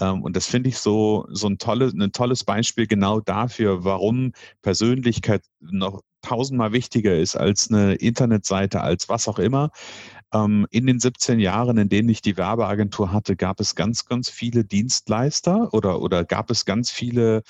Ähm, 0.01 0.23
und 0.23 0.37
das 0.37 0.47
finde 0.47 0.69
ich 0.69 0.79
so, 0.79 1.27
so 1.31 1.47
ein 1.47 1.57
tolles, 1.57 1.95
ein 1.95 2.13
tolles 2.13 2.45
Beispiel 2.45 2.87
genau 2.87 3.21
dafür, 3.21 3.85
warum 3.85 4.34
Persönlichkeit 4.63 5.43
noch 5.61 6.03
tausendmal 6.23 6.73
wichtiger 6.73 7.17
ist 7.17 7.37
als 7.37 7.71
eine 7.71 7.95
Internetseite, 7.95 8.81
als 8.81 9.09
was 9.09 9.29
auch 9.29 9.39
immer. 9.39 9.71
ähm, 10.33 10.67
in 10.71 10.87
den 10.87 11.01
17 11.01 11.39
Jahren, 11.39 11.79
in 11.79 11.89
denen 11.89 12.09
ich 12.09 12.23
die 12.23 12.37
Werbeagentur 12.37 13.13
hatte, 13.13 13.37
gab 13.37 13.61
es 13.61 13.75
ganz, 13.75 14.05
ganz 14.07 14.31
viele 14.31 14.65
Dienstleister 14.65 15.73
oder, 15.73 16.01
oder 16.01 16.25
gab 16.25 16.51
es 16.51 16.65
ganz 16.65 16.91
viele 16.91 17.43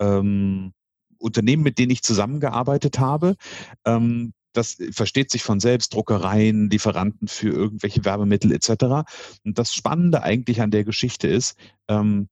ähm, 0.00 0.72
Unternehmen, 1.18 1.62
mit 1.62 1.78
denen 1.78 1.92
ich 1.92 2.02
zusammengearbeitet 2.02 2.98
habe. 2.98 3.36
Ähm, 3.86 4.32
das 4.52 4.76
versteht 4.90 5.30
sich 5.30 5.42
von 5.42 5.60
selbst, 5.60 5.94
Druckereien, 5.94 6.68
Lieferanten 6.68 7.28
für 7.28 7.48
irgendwelche 7.48 8.04
Werbemittel 8.04 8.52
etc. 8.52 9.08
Und 9.44 9.58
das 9.58 9.72
Spannende 9.72 10.22
eigentlich 10.22 10.60
an 10.60 10.70
der 10.70 10.84
Geschichte 10.84 11.28
ist, 11.28 11.56
ähm, 11.88 12.28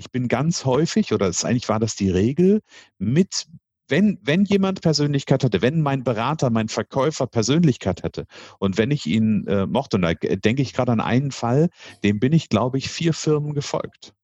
ich 0.00 0.10
bin 0.10 0.28
ganz 0.28 0.64
häufig, 0.64 1.12
oder 1.12 1.28
ist, 1.28 1.44
eigentlich 1.44 1.68
war 1.68 1.78
das 1.78 1.94
die 1.94 2.10
Regel, 2.10 2.62
mit 2.98 3.46
wenn, 3.88 4.18
wenn 4.22 4.44
jemand 4.44 4.80
Persönlichkeit 4.82 5.44
hatte, 5.44 5.62
wenn 5.62 5.82
mein 5.82 6.04
Berater, 6.04 6.50
mein 6.50 6.68
Verkäufer 6.68 7.26
Persönlichkeit 7.26 8.02
hätte 8.02 8.24
und 8.58 8.78
wenn 8.78 8.90
ich 8.92 9.06
ihn 9.06 9.46
äh, 9.46 9.66
mochte, 9.66 9.96
und 9.96 10.02
da 10.02 10.14
denke 10.14 10.62
ich 10.62 10.72
gerade 10.72 10.92
an 10.92 11.00
einen 11.00 11.32
Fall, 11.32 11.68
dem 12.04 12.20
bin 12.20 12.32
ich, 12.32 12.48
glaube 12.48 12.78
ich, 12.78 12.88
vier 12.88 13.12
Firmen 13.12 13.52
gefolgt 13.52 14.14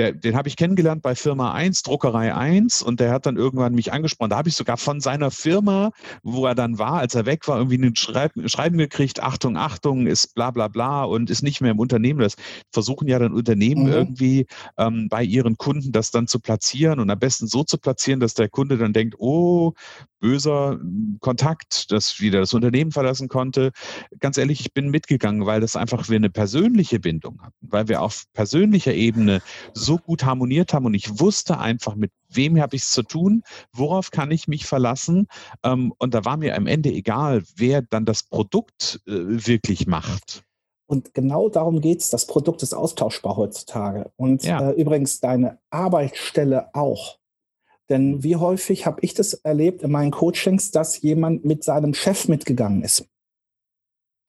der, 0.00 0.12
den 0.12 0.34
habe 0.34 0.48
ich 0.48 0.56
kennengelernt 0.56 1.02
bei 1.02 1.14
Firma 1.14 1.52
1, 1.52 1.82
Druckerei 1.82 2.34
1 2.34 2.80
und 2.80 3.00
der 3.00 3.12
hat 3.12 3.26
dann 3.26 3.36
irgendwann 3.36 3.74
mich 3.74 3.92
angesprochen. 3.92 4.30
Da 4.30 4.38
habe 4.38 4.48
ich 4.48 4.56
sogar 4.56 4.78
von 4.78 5.00
seiner 5.00 5.30
Firma, 5.30 5.90
wo 6.22 6.46
er 6.46 6.54
dann 6.54 6.78
war, 6.78 6.94
als 6.94 7.14
er 7.14 7.26
weg 7.26 7.46
war, 7.46 7.58
irgendwie 7.58 7.76
ein 7.76 7.94
Schreiben, 7.94 8.48
Schreiben 8.48 8.78
gekriegt, 8.78 9.22
Achtung, 9.22 9.58
Achtung, 9.58 10.06
ist 10.06 10.34
bla 10.34 10.52
bla 10.52 10.68
bla 10.68 11.04
und 11.04 11.28
ist 11.28 11.42
nicht 11.42 11.60
mehr 11.60 11.72
im 11.72 11.78
Unternehmen. 11.78 12.20
Das 12.20 12.36
versuchen 12.72 13.08
ja 13.08 13.18
dann 13.18 13.34
Unternehmen 13.34 13.84
mhm. 13.84 13.92
irgendwie 13.92 14.46
ähm, 14.78 15.08
bei 15.10 15.22
ihren 15.22 15.58
Kunden 15.58 15.92
das 15.92 16.10
dann 16.10 16.26
zu 16.26 16.40
platzieren 16.40 16.98
und 16.98 17.10
am 17.10 17.18
besten 17.18 17.46
so 17.46 17.62
zu 17.62 17.76
platzieren, 17.76 18.20
dass 18.20 18.32
der 18.32 18.48
Kunde 18.48 18.78
dann 18.78 18.94
denkt, 18.94 19.16
oh, 19.18 19.74
böser 20.20 20.78
Kontakt, 21.20 21.90
dass 21.90 22.20
wieder 22.20 22.40
das 22.40 22.54
Unternehmen 22.54 22.92
verlassen 22.92 23.28
konnte. 23.28 23.72
Ganz 24.20 24.38
ehrlich, 24.38 24.60
ich 24.60 24.72
bin 24.72 24.90
mitgegangen, 24.90 25.46
weil 25.46 25.60
das 25.60 25.76
einfach 25.76 26.08
wir 26.08 26.16
eine 26.16 26.30
persönliche 26.30 27.00
Bindung 27.00 27.40
hatten, 27.42 27.56
weil 27.60 27.88
wir 27.88 28.02
auf 28.02 28.24
persönlicher 28.34 28.94
Ebene 28.94 29.42
so 29.72 29.89
gut 29.98 30.24
harmoniert 30.24 30.72
haben 30.72 30.86
und 30.86 30.94
ich 30.94 31.20
wusste 31.20 31.58
einfach, 31.58 31.94
mit 31.94 32.12
wem 32.28 32.60
habe 32.60 32.76
ich 32.76 32.82
es 32.82 32.90
zu 32.90 33.02
tun, 33.02 33.42
worauf 33.72 34.10
kann 34.10 34.30
ich 34.30 34.48
mich 34.48 34.66
verlassen. 34.66 35.26
Ähm, 35.62 35.92
und 35.98 36.14
da 36.14 36.24
war 36.24 36.36
mir 36.36 36.56
am 36.56 36.66
Ende 36.66 36.90
egal, 36.90 37.42
wer 37.56 37.82
dann 37.82 38.04
das 38.04 38.22
Produkt 38.22 39.00
äh, 39.06 39.12
wirklich 39.12 39.86
macht. 39.86 40.42
Und 40.86 41.14
genau 41.14 41.48
darum 41.48 41.80
geht 41.80 42.00
es. 42.00 42.10
Das 42.10 42.26
Produkt 42.26 42.62
ist 42.62 42.72
austauschbar 42.72 43.36
heutzutage. 43.36 44.10
Und 44.16 44.42
ja. 44.42 44.70
äh, 44.70 44.72
übrigens 44.72 45.20
deine 45.20 45.58
Arbeitsstelle 45.70 46.74
auch. 46.74 47.18
Denn 47.88 48.22
wie 48.22 48.36
häufig 48.36 48.86
habe 48.86 49.00
ich 49.02 49.14
das 49.14 49.34
erlebt 49.34 49.82
in 49.82 49.90
meinen 49.90 50.10
Coachings, 50.10 50.70
dass 50.70 51.00
jemand 51.00 51.44
mit 51.44 51.64
seinem 51.64 51.94
Chef 51.94 52.28
mitgegangen 52.28 52.82
ist 52.82 53.06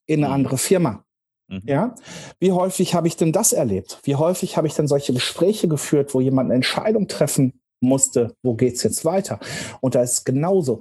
in 0.08 0.24
eine 0.24 0.28
mhm. 0.28 0.34
andere 0.34 0.58
Firma. 0.58 1.06
Mhm. 1.52 1.62
Ja, 1.66 1.96
wie 2.40 2.54
häufig 2.54 2.96
habe 2.96 3.08
ich 3.08 3.18
denn 3.18 3.34
das 3.34 3.52
erlebt? 3.52 4.00
Wie 4.04 4.16
häufig 4.16 4.56
habe 4.56 4.68
ich 4.68 4.74
denn 4.74 4.88
solche 4.88 5.14
Gespräche 5.14 5.68
geführt, 5.68 6.14
wo 6.14 6.22
jemand 6.22 6.48
eine 6.48 6.56
Entscheidung 6.56 7.08
treffen 7.08 7.62
musste, 7.82 8.36
wo 8.42 8.56
geht 8.56 8.76
es 8.76 8.84
jetzt 8.84 9.04
weiter? 9.04 9.40
Und 9.82 9.96
da 9.96 10.02
ist 10.02 10.26
genauso. 10.26 10.80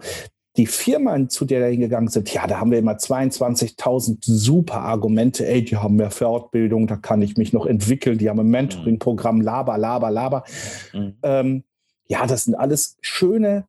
Die 0.57 0.67
Firmen, 0.67 1.29
zu 1.29 1.45
der 1.45 1.61
da 1.61 1.67
hingegangen 1.67 2.09
sind, 2.09 2.33
ja, 2.33 2.47
da 2.47 2.59
haben 2.59 2.71
wir 2.71 2.79
immer 2.79 2.97
22.000 2.97 4.19
super 4.21 4.81
Argumente. 4.81 5.47
Ey, 5.47 5.65
die 5.65 5.77
haben 5.77 5.97
mehr 5.97 6.11
Fortbildung, 6.11 6.87
da 6.87 6.97
kann 6.97 7.23
ich 7.23 7.37
mich 7.37 7.53
noch 7.53 7.67
entwickeln. 7.67 8.19
Die 8.19 8.29
haben 8.29 8.41
ein 8.41 8.49
Mentoring-Programm, 8.49 9.41
laber, 9.41 9.79
laber, 9.79 10.11
laber. 10.11 10.45
Mhm. 10.93 11.17
Ähm, 11.23 11.65
ja, 12.07 12.27
das 12.27 12.45
sind 12.45 12.57
alles 12.57 12.97
schöne, 13.01 13.67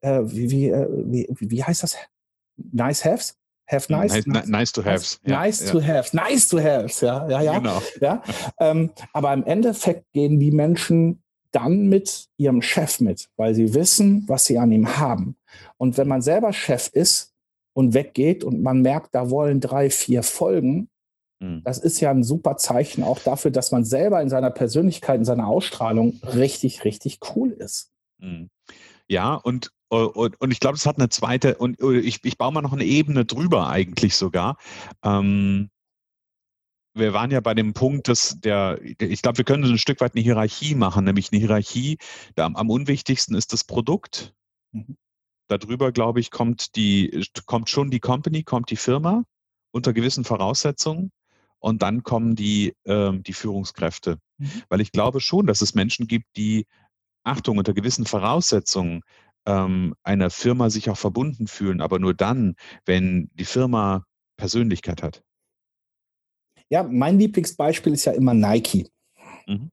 äh, 0.00 0.20
wie, 0.24 0.50
wie, 0.50 0.68
äh, 0.68 0.88
wie, 0.90 1.28
wie 1.38 1.64
heißt 1.64 1.82
das? 1.82 1.96
Nice 2.56 3.04
Haves? 3.04 3.39
Have 3.70 3.92
nice, 3.92 4.26
nice, 4.26 4.46
nice 4.46 4.72
to 4.72 4.84
have. 4.84 5.04
Nice, 5.22 5.66
ja, 5.66 5.72
to 5.72 5.80
ja. 5.80 5.86
have. 5.86 6.16
Nice 6.16 6.48
to 6.48 6.58
have. 6.58 7.06
Ja, 7.06 7.28
ja, 7.28 7.42
ja. 7.42 7.58
Genau. 7.58 7.82
ja? 8.00 8.22
Ähm, 8.58 8.90
aber 9.12 9.32
im 9.32 9.44
Endeffekt 9.44 10.12
gehen 10.12 10.40
die 10.40 10.50
Menschen 10.50 11.22
dann 11.52 11.88
mit 11.88 12.28
ihrem 12.36 12.62
Chef 12.62 13.00
mit, 13.00 13.28
weil 13.36 13.54
sie 13.54 13.74
wissen, 13.74 14.24
was 14.26 14.44
sie 14.44 14.58
an 14.58 14.72
ihm 14.72 14.96
haben. 14.98 15.36
Und 15.76 15.98
wenn 15.98 16.08
man 16.08 16.22
selber 16.22 16.52
Chef 16.52 16.88
ist 16.92 17.32
und 17.72 17.94
weggeht 17.94 18.44
und 18.44 18.62
man 18.62 18.82
merkt, 18.82 19.14
da 19.14 19.30
wollen 19.30 19.60
drei, 19.60 19.90
vier 19.90 20.22
folgen, 20.22 20.88
Mhm. 21.40 21.62
Das 21.64 21.78
ist 21.78 22.00
ja 22.00 22.10
ein 22.10 22.22
super 22.22 22.56
Zeichen 22.56 23.02
auch 23.02 23.18
dafür, 23.18 23.50
dass 23.50 23.72
man 23.72 23.84
selber 23.84 24.20
in 24.22 24.28
seiner 24.28 24.50
Persönlichkeit, 24.50 25.18
in 25.18 25.24
seiner 25.24 25.48
Ausstrahlung 25.48 26.20
richtig, 26.22 26.84
richtig 26.84 27.18
cool 27.34 27.50
ist. 27.50 27.90
Mhm. 28.18 28.50
Ja, 29.08 29.34
und, 29.34 29.72
und, 29.90 30.40
und 30.40 30.50
ich 30.52 30.60
glaube, 30.60 30.76
es 30.76 30.86
hat 30.86 30.98
eine 30.98 31.08
zweite, 31.08 31.56
und 31.56 31.80
ich, 31.80 32.24
ich 32.24 32.38
baue 32.38 32.52
mal 32.52 32.62
noch 32.62 32.72
eine 32.72 32.84
Ebene 32.84 33.24
drüber 33.24 33.68
eigentlich 33.68 34.14
sogar. 34.14 34.56
Ähm, 35.02 35.70
wir 36.94 37.12
waren 37.12 37.30
ja 37.30 37.40
bei 37.40 37.54
dem 37.54 37.72
Punkt, 37.72 38.08
dass 38.08 38.38
der, 38.40 38.80
ich 38.82 39.22
glaube, 39.22 39.38
wir 39.38 39.44
können 39.44 39.64
ein 39.64 39.78
Stück 39.78 40.00
weit 40.00 40.14
eine 40.14 40.22
Hierarchie 40.22 40.74
machen, 40.74 41.04
nämlich 41.04 41.32
eine 41.32 41.40
Hierarchie, 41.40 41.98
da 42.36 42.46
am, 42.46 42.56
am 42.56 42.70
unwichtigsten 42.70 43.34
ist 43.34 43.52
das 43.52 43.64
Produkt. 43.64 44.32
Mhm. 44.72 44.96
Darüber, 45.48 45.90
glaube 45.90 46.20
ich, 46.20 46.30
kommt 46.30 46.76
die, 46.76 47.26
kommt 47.46 47.68
schon 47.68 47.90
die 47.90 47.98
Company, 48.00 48.44
kommt 48.44 48.70
die 48.70 48.76
Firma 48.76 49.24
unter 49.72 49.92
gewissen 49.92 50.24
Voraussetzungen 50.24 51.10
und 51.58 51.82
dann 51.82 52.04
kommen 52.04 52.36
die, 52.36 52.74
ähm, 52.84 53.24
die 53.24 53.32
Führungskräfte. 53.32 54.18
Mhm. 54.38 54.62
Weil 54.68 54.80
ich 54.80 54.92
glaube 54.92 55.20
schon, 55.20 55.46
dass 55.46 55.62
es 55.62 55.74
Menschen 55.74 56.06
gibt, 56.06 56.26
die, 56.36 56.66
Achtung, 57.22 57.58
unter 57.58 57.74
gewissen 57.74 58.06
Voraussetzungen 58.06 59.02
ähm, 59.50 59.94
einer 60.02 60.30
Firma 60.30 60.70
sich 60.70 60.90
auch 60.90 60.98
verbunden 60.98 61.46
fühlen, 61.46 61.80
aber 61.80 61.98
nur 61.98 62.14
dann, 62.14 62.54
wenn 62.84 63.30
die 63.34 63.44
Firma 63.44 64.04
Persönlichkeit 64.36 65.02
hat. 65.02 65.22
Ja, 66.68 66.84
mein 66.84 67.18
Lieblingsbeispiel 67.18 67.92
ist 67.92 68.04
ja 68.04 68.12
immer 68.12 68.32
Nike. 68.32 68.88
Mhm. 69.46 69.70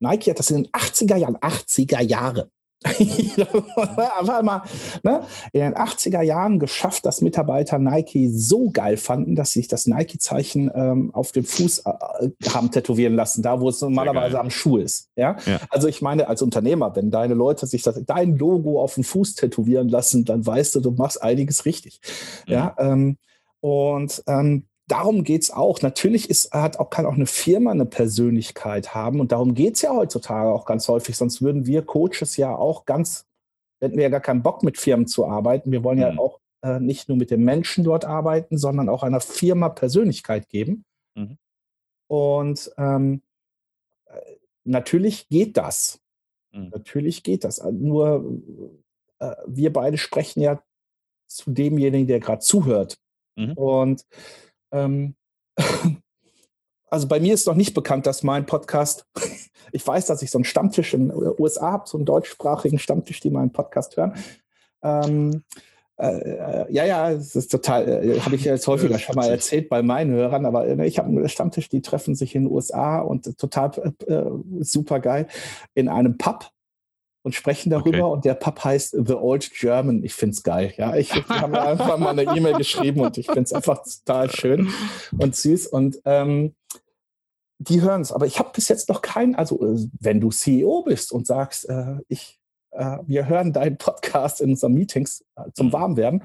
Nike 0.00 0.30
hat 0.30 0.38
das 0.38 0.50
in 0.50 0.64
den 0.64 0.72
80er 0.72 1.16
Jahren, 1.16 1.36
80er 1.36 2.00
Jahre, 2.02 2.50
Einfach 2.84 4.42
mal 4.42 4.62
ne, 5.02 5.22
in 5.52 5.60
den 5.60 5.74
80er 5.74 6.22
Jahren 6.22 6.58
geschafft, 6.58 7.04
dass 7.04 7.20
Mitarbeiter 7.20 7.78
Nike 7.78 8.30
so 8.32 8.70
geil 8.70 8.96
fanden, 8.96 9.34
dass 9.34 9.52
sie 9.52 9.60
sich 9.60 9.68
das 9.68 9.86
Nike-Zeichen 9.86 10.70
ähm, 10.74 11.10
auf 11.12 11.32
dem 11.32 11.44
Fuß 11.44 11.80
äh, 11.80 12.48
haben 12.48 12.70
tätowieren 12.70 13.14
lassen, 13.14 13.42
da 13.42 13.60
wo 13.60 13.68
es 13.68 13.82
normalerweise 13.82 14.40
am 14.40 14.48
Schuh 14.48 14.78
ist. 14.78 15.10
Ja? 15.14 15.36
ja? 15.44 15.60
Also 15.68 15.88
ich 15.88 16.00
meine, 16.00 16.28
als 16.28 16.40
Unternehmer, 16.40 16.96
wenn 16.96 17.10
deine 17.10 17.34
Leute 17.34 17.66
sich 17.66 17.82
das, 17.82 18.00
dein 18.06 18.38
Logo 18.38 18.80
auf 18.80 18.94
dem 18.94 19.04
Fuß 19.04 19.34
tätowieren 19.34 19.90
lassen, 19.90 20.24
dann 20.24 20.46
weißt 20.46 20.76
du, 20.76 20.80
du 20.80 20.92
machst 20.92 21.22
einiges 21.22 21.66
richtig. 21.66 22.00
Mhm. 22.46 22.52
Ja, 22.52 22.74
ähm, 22.78 23.18
und 23.60 24.22
ähm, 24.26 24.64
darum 24.90 25.24
geht 25.24 25.42
es 25.42 25.50
auch. 25.50 25.82
Natürlich 25.82 26.28
ist, 26.30 26.52
hat 26.52 26.78
auch, 26.78 26.90
kann 26.90 27.06
auch 27.06 27.14
eine 27.14 27.26
Firma 27.26 27.70
eine 27.70 27.86
Persönlichkeit 27.86 28.94
haben 28.94 29.20
und 29.20 29.32
darum 29.32 29.54
geht 29.54 29.76
es 29.76 29.82
ja 29.82 29.94
heutzutage 29.94 30.50
auch 30.50 30.64
ganz 30.64 30.88
häufig. 30.88 31.16
Sonst 31.16 31.42
würden 31.42 31.66
wir 31.66 31.82
Coaches 31.82 32.36
ja 32.36 32.54
auch 32.54 32.84
ganz, 32.86 33.26
hätten 33.80 33.96
wir 33.96 34.04
ja 34.04 34.08
gar 34.08 34.20
keinen 34.20 34.42
Bock 34.42 34.62
mit 34.62 34.78
Firmen 34.78 35.06
zu 35.06 35.26
arbeiten. 35.26 35.70
Wir 35.70 35.84
wollen 35.84 35.98
mhm. 35.98 36.02
ja 36.02 36.18
auch 36.18 36.40
äh, 36.62 36.80
nicht 36.80 37.08
nur 37.08 37.16
mit 37.16 37.30
den 37.30 37.44
Menschen 37.44 37.84
dort 37.84 38.04
arbeiten, 38.04 38.58
sondern 38.58 38.88
auch 38.88 39.02
einer 39.02 39.20
Firma 39.20 39.68
Persönlichkeit 39.68 40.48
geben. 40.48 40.84
Mhm. 41.14 41.38
Und 42.08 42.72
ähm, 42.76 43.22
äh, 44.06 44.18
natürlich 44.64 45.28
geht 45.28 45.56
das. 45.56 46.00
Mhm. 46.52 46.70
Natürlich 46.70 47.22
geht 47.22 47.44
das. 47.44 47.62
Nur 47.70 48.42
äh, 49.20 49.36
wir 49.46 49.72
beide 49.72 49.98
sprechen 49.98 50.40
ja 50.40 50.60
zu 51.28 51.52
demjenigen, 51.52 52.08
der 52.08 52.18
gerade 52.18 52.40
zuhört. 52.40 52.98
Mhm. 53.36 53.52
Und 53.52 54.04
ähm, 54.72 55.14
also 56.90 57.06
bei 57.06 57.20
mir 57.20 57.34
ist 57.34 57.46
noch 57.46 57.54
nicht 57.54 57.74
bekannt, 57.74 58.06
dass 58.06 58.22
mein 58.22 58.46
Podcast, 58.46 59.06
ich 59.72 59.86
weiß, 59.86 60.06
dass 60.06 60.22
ich 60.22 60.30
so 60.30 60.38
einen 60.38 60.44
Stammtisch 60.44 60.94
in 60.94 61.08
den 61.08 61.34
USA 61.38 61.72
habe, 61.72 61.88
so 61.88 61.98
einen 61.98 62.06
deutschsprachigen 62.06 62.78
Stammtisch, 62.78 63.20
die 63.20 63.30
meinen 63.30 63.52
Podcast 63.52 63.96
hören. 63.96 64.14
Ähm, 64.82 65.44
äh, 66.00 66.72
ja, 66.72 66.84
ja, 66.86 67.10
es 67.10 67.36
ist 67.36 67.50
total, 67.50 67.86
äh, 67.86 68.20
habe 68.20 68.34
ich 68.34 68.44
jetzt 68.44 68.66
häufiger 68.66 68.98
schon 68.98 69.16
mal 69.16 69.28
erzählt 69.28 69.68
bei 69.68 69.82
meinen 69.82 70.12
Hörern, 70.12 70.46
aber 70.46 70.66
äh, 70.66 70.86
ich 70.86 70.98
habe 70.98 71.08
einen 71.08 71.28
Stammtisch, 71.28 71.68
die 71.68 71.82
treffen 71.82 72.14
sich 72.14 72.34
in 72.34 72.44
den 72.44 72.52
USA 72.52 73.00
und 73.00 73.36
total 73.38 73.70
äh, 74.06 74.24
super 74.60 75.00
geil 75.00 75.26
in 75.74 75.88
einem 75.88 76.16
Pub 76.16 76.50
und 77.22 77.34
sprechen 77.34 77.70
darüber 77.70 78.06
okay. 78.06 78.14
und 78.14 78.24
der 78.24 78.34
Pub 78.34 78.64
heißt 78.64 78.96
The 79.06 79.14
Old 79.14 79.50
German. 79.52 80.02
Ich 80.04 80.14
finde 80.14 80.34
es 80.34 80.42
geil. 80.42 80.72
Ja, 80.76 80.96
ich 80.96 81.12
habe 81.28 81.60
einfach 81.60 81.98
mal 81.98 82.18
eine 82.18 82.36
E-Mail 82.36 82.54
geschrieben 82.54 83.00
und 83.00 83.18
ich 83.18 83.26
finde 83.26 83.42
es 83.42 83.52
einfach 83.52 83.82
total 83.82 84.30
schön 84.30 84.72
und 85.18 85.36
süß 85.36 85.66
und 85.66 86.00
ähm, 86.04 86.54
die 87.58 87.82
hören 87.82 88.00
es. 88.00 88.10
Aber 88.10 88.26
ich 88.26 88.38
habe 88.38 88.50
bis 88.54 88.68
jetzt 88.68 88.88
noch 88.88 89.02
keinen, 89.02 89.34
also 89.34 89.60
äh, 89.60 89.86
wenn 90.00 90.20
du 90.20 90.30
CEO 90.30 90.82
bist 90.82 91.12
und 91.12 91.26
sagst, 91.26 91.68
äh, 91.68 91.96
ich, 92.08 92.40
äh, 92.70 92.98
wir 93.06 93.28
hören 93.28 93.52
deinen 93.52 93.76
Podcast 93.76 94.40
in 94.40 94.50
unseren 94.50 94.72
Meetings 94.72 95.24
äh, 95.36 95.50
zum 95.52 95.68
mhm. 95.68 95.72
Warmwerden, 95.72 96.22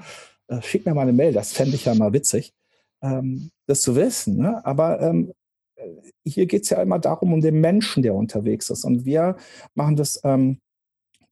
äh, 0.48 0.62
schick 0.62 0.86
mir 0.86 0.94
mal 0.94 1.02
eine 1.02 1.12
Mail, 1.12 1.34
das 1.34 1.52
fände 1.52 1.74
ich 1.74 1.84
ja 1.84 1.94
mal 1.94 2.14
witzig, 2.14 2.54
ähm, 3.02 3.50
das 3.66 3.82
zu 3.82 3.96
wissen. 3.96 4.38
Ne? 4.38 4.64
Aber 4.64 5.00
ähm, 5.02 5.34
äh, 5.76 5.84
hier 6.24 6.46
geht 6.46 6.62
es 6.62 6.70
ja 6.70 6.80
immer 6.80 6.98
darum, 6.98 7.34
um 7.34 7.42
den 7.42 7.60
Menschen, 7.60 8.02
der 8.02 8.14
unterwegs 8.14 8.70
ist. 8.70 8.84
Und 8.84 9.04
wir 9.04 9.36
machen 9.74 9.96
das 9.96 10.18
ähm, 10.24 10.58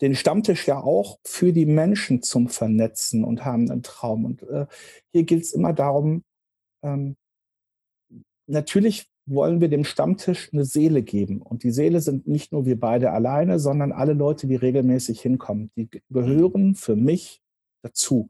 den 0.04 0.14
Stammtisch 0.14 0.68
ja 0.68 0.82
auch 0.82 1.18
für 1.24 1.54
die 1.54 1.64
Menschen 1.64 2.22
zum 2.22 2.48
Vernetzen 2.48 3.24
und 3.24 3.46
haben 3.46 3.70
einen 3.70 3.82
Traum. 3.82 4.26
Und 4.26 4.42
äh, 4.42 4.66
hier 5.12 5.22
geht 5.22 5.42
es 5.42 5.52
immer 5.52 5.72
darum, 5.72 6.24
ähm, 6.84 7.16
natürlich 8.46 9.06
wollen 9.26 9.62
wir 9.62 9.70
dem 9.70 9.84
Stammtisch 9.84 10.52
eine 10.52 10.66
Seele 10.66 11.02
geben. 11.02 11.40
Und 11.40 11.62
die 11.62 11.70
Seele 11.70 12.02
sind 12.02 12.28
nicht 12.28 12.52
nur 12.52 12.66
wir 12.66 12.78
beide 12.78 13.12
alleine, 13.12 13.58
sondern 13.58 13.92
alle 13.92 14.12
Leute, 14.12 14.46
die 14.46 14.56
regelmäßig 14.56 15.22
hinkommen. 15.22 15.70
Die 15.74 15.88
gehören 16.10 16.74
für 16.74 16.96
mich 16.96 17.40
dazu. 17.82 18.28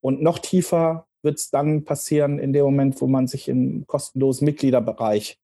Und 0.00 0.22
noch 0.22 0.38
tiefer 0.38 1.08
wird 1.22 1.38
es 1.38 1.50
dann 1.50 1.82
passieren 1.82 2.38
in 2.38 2.52
dem 2.52 2.64
Moment, 2.64 3.00
wo 3.00 3.08
man 3.08 3.26
sich 3.26 3.48
im 3.48 3.88
kostenlosen 3.88 4.44
Mitgliederbereich 4.44 5.36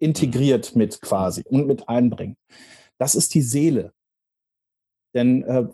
integriert 0.00 0.74
mit 0.74 1.00
quasi 1.00 1.44
und 1.44 1.68
mit 1.68 1.88
einbringt. 1.88 2.38
Das 2.98 3.14
ist 3.14 3.34
die 3.34 3.42
Seele. 3.42 3.92
Denn 5.14 5.42
äh, 5.44 5.66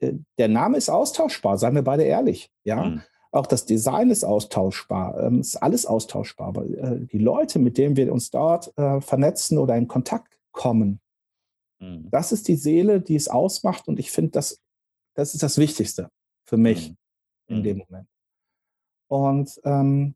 äh 0.00 0.18
der 0.38 0.48
Name 0.48 0.76
ist 0.76 0.88
austauschbar, 0.88 1.58
seien 1.58 1.74
wir 1.74 1.82
beide 1.82 2.04
ehrlich. 2.04 2.50
Ja. 2.64 2.84
Mhm. 2.84 3.02
Auch 3.32 3.46
das 3.46 3.66
Design 3.66 4.10
ist 4.10 4.24
austauschbar, 4.24 5.20
ähm, 5.20 5.40
ist 5.40 5.56
alles 5.56 5.84
austauschbar. 5.84 6.48
Aber 6.48 6.64
äh, 6.64 7.00
die 7.06 7.18
Leute, 7.18 7.58
mit 7.58 7.76
denen 7.76 7.96
wir 7.96 8.10
uns 8.12 8.30
dort 8.30 8.76
äh, 8.78 9.00
vernetzen 9.00 9.58
oder 9.58 9.76
in 9.76 9.88
Kontakt 9.88 10.38
kommen, 10.52 11.00
mhm. 11.80 12.08
das 12.10 12.32
ist 12.32 12.48
die 12.48 12.56
Seele, 12.56 13.00
die 13.00 13.16
es 13.16 13.28
ausmacht. 13.28 13.88
Und 13.88 13.98
ich 13.98 14.10
finde, 14.10 14.30
das, 14.30 14.62
das 15.14 15.34
ist 15.34 15.42
das 15.42 15.58
Wichtigste 15.58 16.10
für 16.44 16.56
mich 16.56 16.90
mhm. 17.48 17.56
in 17.56 17.62
dem 17.62 17.76
mhm. 17.76 17.84
Moment. 17.88 18.08
Und 19.08 19.60
ähm, 19.64 20.14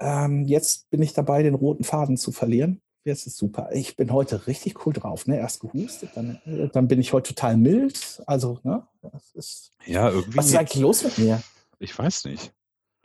ähm, 0.00 0.44
jetzt 0.44 0.90
bin 0.90 1.02
ich 1.02 1.12
dabei, 1.12 1.42
den 1.42 1.54
roten 1.54 1.84
Faden 1.84 2.16
zu 2.16 2.30
verlieren. 2.30 2.80
Jetzt 3.04 3.26
ist 3.26 3.36
super. 3.36 3.70
Ich 3.72 3.96
bin 3.96 4.12
heute 4.12 4.46
richtig 4.46 4.84
cool 4.86 4.92
drauf. 4.92 5.26
Ne? 5.26 5.38
Erst 5.38 5.60
gehustet, 5.60 6.10
dann, 6.14 6.40
äh, 6.44 6.68
dann 6.68 6.88
bin 6.88 7.00
ich 7.00 7.12
heute 7.12 7.34
total 7.34 7.56
mild. 7.56 8.22
Also, 8.26 8.58
ne? 8.64 8.86
Das 9.02 9.32
ist, 9.34 9.72
ja, 9.86 10.10
irgendwie. 10.10 10.36
Was 10.36 10.46
ist 10.46 10.56
eigentlich 10.56 10.82
los 10.82 11.04
mit 11.04 11.18
mir? 11.18 11.42
Ich 11.78 11.96
weiß 11.96 12.24
nicht. 12.24 12.52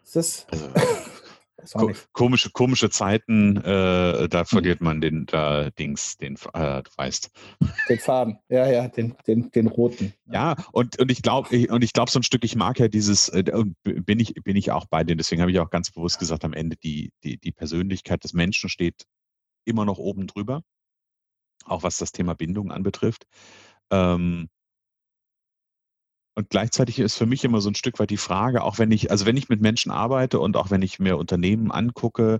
Ist 0.03 0.15
das? 0.15 0.47
Also, 0.51 1.77
Ko 1.77 1.91
komische, 2.11 2.49
komische 2.49 2.89
Zeiten, 2.89 3.55
äh, 3.57 4.27
da 4.27 4.39
hm. 4.39 4.45
verliert 4.45 4.81
man 4.81 4.99
den 4.99 5.25
da 5.25 5.69
Dings, 5.69 6.17
den, 6.17 6.35
äh, 6.53 6.83
du 6.83 6.91
weißt. 6.97 7.31
Den 7.87 7.99
Faden, 7.99 8.37
ja, 8.49 8.69
ja, 8.69 8.87
den, 8.89 9.15
den, 9.27 9.49
den 9.51 9.67
roten. 9.67 10.13
Ja, 10.29 10.55
und, 10.73 10.99
und 10.99 11.09
ich 11.09 11.21
glaube, 11.21 11.47
und 11.69 11.83
ich 11.83 11.93
glaube 11.93 12.11
so 12.11 12.19
ein 12.19 12.23
Stück, 12.23 12.43
ich 12.43 12.57
mag 12.57 12.79
ja 12.79 12.89
dieses, 12.89 13.29
äh, 13.29 13.43
bin 13.83 14.19
ich, 14.19 14.33
bin 14.43 14.57
ich 14.57 14.71
auch 14.71 14.85
bei 14.87 15.05
dir, 15.05 15.15
deswegen 15.15 15.41
habe 15.41 15.51
ich 15.51 15.59
auch 15.59 15.69
ganz 15.69 15.89
bewusst 15.89 16.19
gesagt, 16.19 16.43
am 16.43 16.53
Ende 16.53 16.75
die, 16.75 17.11
die, 17.23 17.37
die 17.37 17.51
Persönlichkeit 17.53 18.25
des 18.25 18.33
Menschen 18.33 18.69
steht 18.69 19.05
immer 19.65 19.85
noch 19.85 19.97
oben 19.97 20.27
drüber, 20.27 20.63
auch 21.65 21.83
was 21.83 21.97
das 21.97 22.11
Thema 22.11 22.33
Bindung 22.35 22.71
anbetrifft. 22.71 23.25
Ähm, 23.91 24.49
und 26.35 26.49
gleichzeitig 26.49 26.97
ist 26.97 27.15
für 27.15 27.27
mich 27.27 27.43
immer 27.43 27.61
so 27.61 27.69
ein 27.69 27.75
Stück 27.75 27.99
weit 27.99 28.09
die 28.09 28.17
Frage, 28.17 28.63
auch 28.63 28.79
wenn 28.79 28.91
ich, 28.91 29.11
also 29.11 29.27
wenn 29.27 29.37
ich 29.37 29.49
mit 29.49 29.61
Menschen 29.61 29.91
arbeite 29.91 30.39
und 30.39 30.57
auch 30.57 30.71
wenn 30.71 30.81
ich 30.81 30.99
mir 30.99 31.17
Unternehmen 31.17 31.71
angucke, 31.71 32.39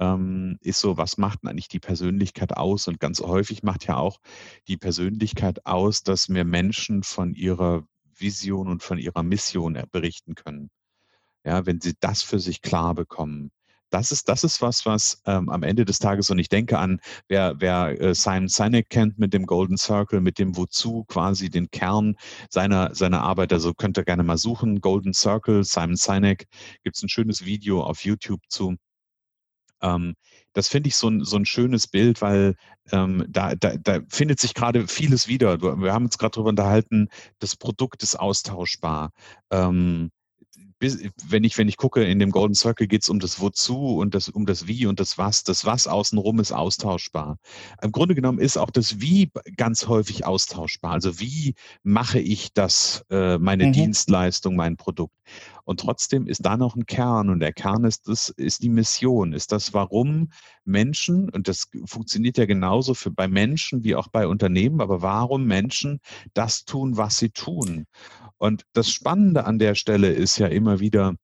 ähm, 0.00 0.56
ist 0.62 0.80
so, 0.80 0.96
was 0.96 1.18
macht 1.18 1.42
denn 1.42 1.50
eigentlich 1.50 1.68
die 1.68 1.80
Persönlichkeit 1.80 2.56
aus? 2.56 2.88
Und 2.88 3.00
ganz 3.00 3.20
häufig 3.20 3.62
macht 3.62 3.86
ja 3.86 3.96
auch 3.96 4.18
die 4.66 4.78
Persönlichkeit 4.78 5.66
aus, 5.66 6.02
dass 6.02 6.30
mir 6.30 6.44
Menschen 6.44 7.02
von 7.02 7.34
ihrer 7.34 7.84
Vision 8.16 8.68
und 8.68 8.82
von 8.82 8.98
ihrer 8.98 9.22
Mission 9.22 9.78
berichten 9.92 10.34
können. 10.34 10.70
Ja, 11.44 11.66
wenn 11.66 11.80
sie 11.80 11.94
das 12.00 12.22
für 12.22 12.38
sich 12.40 12.62
klar 12.62 12.94
bekommen 12.94 13.50
das 13.90 14.12
ist, 14.12 14.28
das 14.28 14.44
ist 14.44 14.60
was, 14.62 14.86
was 14.86 15.22
ähm, 15.26 15.48
am 15.48 15.62
Ende 15.62 15.84
des 15.84 15.98
Tages, 15.98 16.30
und 16.30 16.38
ich 16.38 16.48
denke 16.48 16.78
an, 16.78 17.00
wer, 17.28 17.54
wer 17.58 18.00
äh, 18.00 18.14
Simon 18.14 18.48
Sinek 18.48 18.90
kennt 18.90 19.18
mit 19.18 19.32
dem 19.32 19.46
Golden 19.46 19.76
Circle, 19.76 20.20
mit 20.20 20.38
dem 20.38 20.56
Wozu 20.56 21.04
quasi 21.04 21.50
den 21.50 21.70
Kern 21.70 22.16
seiner, 22.50 22.94
seiner 22.94 23.22
Arbeit, 23.22 23.52
also 23.52 23.74
könnt 23.74 23.98
ihr 23.98 24.04
gerne 24.04 24.22
mal 24.24 24.38
suchen, 24.38 24.80
Golden 24.80 25.14
Circle, 25.14 25.64
Simon 25.64 25.96
Sinek, 25.96 26.46
gibt 26.82 26.96
es 26.96 27.02
ein 27.02 27.08
schönes 27.08 27.44
Video 27.44 27.82
auf 27.82 28.04
YouTube 28.04 28.40
zu. 28.48 28.76
Ähm, 29.82 30.14
das 30.54 30.68
finde 30.68 30.88
ich 30.88 30.96
so 30.96 31.08
ein, 31.08 31.24
so 31.24 31.36
ein 31.36 31.44
schönes 31.44 31.86
Bild, 31.86 32.22
weil 32.22 32.56
ähm, 32.92 33.24
da, 33.28 33.54
da, 33.54 33.76
da 33.76 34.00
findet 34.08 34.40
sich 34.40 34.54
gerade 34.54 34.86
vieles 34.88 35.28
wieder. 35.28 35.60
Wir 35.60 35.92
haben 35.92 36.06
uns 36.06 36.18
gerade 36.18 36.32
darüber 36.32 36.50
unterhalten, 36.50 37.08
das 37.38 37.56
Produkt 37.56 38.02
ist 38.02 38.16
austauschbar. 38.16 39.10
Ähm, 39.50 40.10
wenn 41.28 41.44
ich, 41.44 41.58
wenn 41.58 41.68
ich 41.68 41.76
gucke, 41.76 42.04
in 42.04 42.18
dem 42.18 42.30
Golden 42.30 42.54
Circle 42.54 42.86
geht 42.86 43.02
es 43.02 43.08
um 43.08 43.20
das 43.20 43.40
Wozu 43.40 43.98
und 43.98 44.14
das, 44.14 44.28
um 44.28 44.46
das 44.46 44.66
Wie 44.66 44.86
und 44.86 45.00
das 45.00 45.18
Was. 45.18 45.44
Das 45.44 45.64
Was 45.64 45.86
außenrum 45.86 46.40
ist 46.40 46.52
austauschbar. 46.52 47.38
Im 47.82 47.92
Grunde 47.92 48.14
genommen 48.14 48.38
ist 48.38 48.56
auch 48.56 48.70
das 48.70 49.00
Wie 49.00 49.30
ganz 49.56 49.86
häufig 49.88 50.26
austauschbar. 50.26 50.92
Also 50.92 51.20
wie 51.20 51.54
mache 51.82 52.18
ich 52.18 52.52
das, 52.52 53.04
äh, 53.10 53.38
meine 53.38 53.66
mhm. 53.66 53.72
Dienstleistung, 53.72 54.56
mein 54.56 54.76
Produkt? 54.76 55.14
Und 55.64 55.80
trotzdem 55.80 56.26
ist 56.26 56.44
da 56.44 56.56
noch 56.56 56.76
ein 56.76 56.86
Kern 56.86 57.30
und 57.30 57.40
der 57.40 57.52
Kern 57.52 57.84
ist 57.84 58.08
das, 58.08 58.28
ist 58.28 58.62
die 58.62 58.68
Mission, 58.68 59.32
ist 59.32 59.50
das, 59.50 59.72
warum 59.72 60.28
Menschen, 60.64 61.30
und 61.30 61.48
das 61.48 61.68
funktioniert 61.86 62.36
ja 62.36 62.44
genauso 62.44 62.94
für 62.94 63.10
bei 63.10 63.28
Menschen 63.28 63.82
wie 63.82 63.94
auch 63.94 64.08
bei 64.08 64.26
Unternehmen, 64.26 64.80
aber 64.80 65.00
warum 65.00 65.46
Menschen 65.46 66.00
das 66.34 66.64
tun, 66.64 66.96
was 66.96 67.18
sie 67.18 67.30
tun. 67.30 67.86
Und 68.38 68.64
das 68.72 68.90
Spannende 68.90 69.44
an 69.44 69.58
der 69.58 69.74
Stelle 69.74 70.12
ist 70.12 70.38
ja 70.38 70.46
immer 70.46 70.80
wieder, 70.80 71.14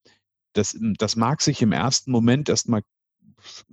das, 0.52 0.76
das 0.98 1.16
mag 1.16 1.42
sich 1.42 1.62
im 1.62 1.72
ersten 1.72 2.10
Moment 2.10 2.48
erstmal 2.48 2.82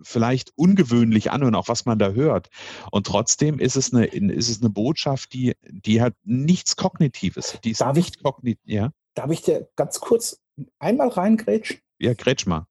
vielleicht 0.01 0.53
ungewöhnlich 0.55 1.31
an 1.31 1.43
und 1.43 1.55
auch 1.55 1.67
was 1.67 1.85
man 1.85 1.99
da 1.99 2.11
hört. 2.11 2.49
Und 2.91 3.07
trotzdem 3.07 3.59
ist 3.59 3.75
es 3.75 3.93
eine, 3.93 4.05
ist 4.05 4.49
es 4.49 4.61
eine 4.61 4.69
Botschaft, 4.69 5.33
die, 5.33 5.55
die 5.63 6.01
hat 6.01 6.13
nichts 6.23 6.75
Kognitives. 6.75 7.59
Die 7.63 7.71
ist 7.71 7.81
darf, 7.81 7.95
nicht 7.95 8.17
ich, 8.17 8.23
kognit 8.23 8.59
ja? 8.63 8.91
darf 9.13 9.31
ich 9.31 9.41
dir 9.41 9.69
ganz 9.75 9.99
kurz 9.99 10.41
einmal 10.79 11.09
reingrätschen? 11.09 11.79
Ja, 11.99 12.13
grätsch 12.13 12.45
mal. 12.45 12.67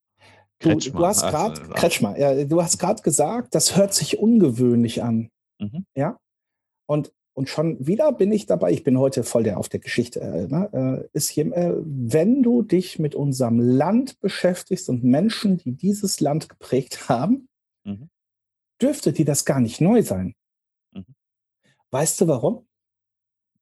Du, 0.60 0.74
du, 0.74 1.06
hast 1.06 1.20
gerade 1.20 1.60
also, 1.74 2.06
ja, 2.16 2.44
du 2.44 2.62
hast 2.62 2.78
gerade 2.78 3.02
gesagt, 3.02 3.54
das 3.54 3.76
hört 3.76 3.92
sich 3.92 4.18
ungewöhnlich 4.18 5.02
an. 5.02 5.28
Mhm. 5.58 5.84
Ja. 5.94 6.18
Und 6.86 7.12
und 7.36 7.50
schon 7.50 7.86
wieder 7.86 8.12
bin 8.12 8.32
ich 8.32 8.46
dabei, 8.46 8.72
ich 8.72 8.82
bin 8.82 8.98
heute 8.98 9.22
voll 9.22 9.42
der 9.42 9.58
auf 9.58 9.68
der 9.68 9.80
Geschichte, 9.80 10.20
äh, 10.20 10.46
ne, 10.46 11.06
äh, 11.12 11.16
ist 11.16 11.28
hier, 11.28 11.54
äh, 11.54 11.74
wenn 11.84 12.42
du 12.42 12.62
dich 12.62 12.98
mit 12.98 13.14
unserem 13.14 13.60
Land 13.60 14.18
beschäftigst 14.20 14.88
und 14.88 15.04
Menschen, 15.04 15.58
die 15.58 15.72
dieses 15.72 16.20
Land 16.20 16.48
geprägt 16.48 17.10
haben, 17.10 17.46
mhm. 17.84 18.08
dürfte 18.80 19.12
dir 19.12 19.26
das 19.26 19.44
gar 19.44 19.60
nicht 19.60 19.82
neu 19.82 20.02
sein. 20.02 20.34
Mhm. 20.92 21.04
Weißt 21.90 22.22
du 22.22 22.26
warum? 22.26 22.66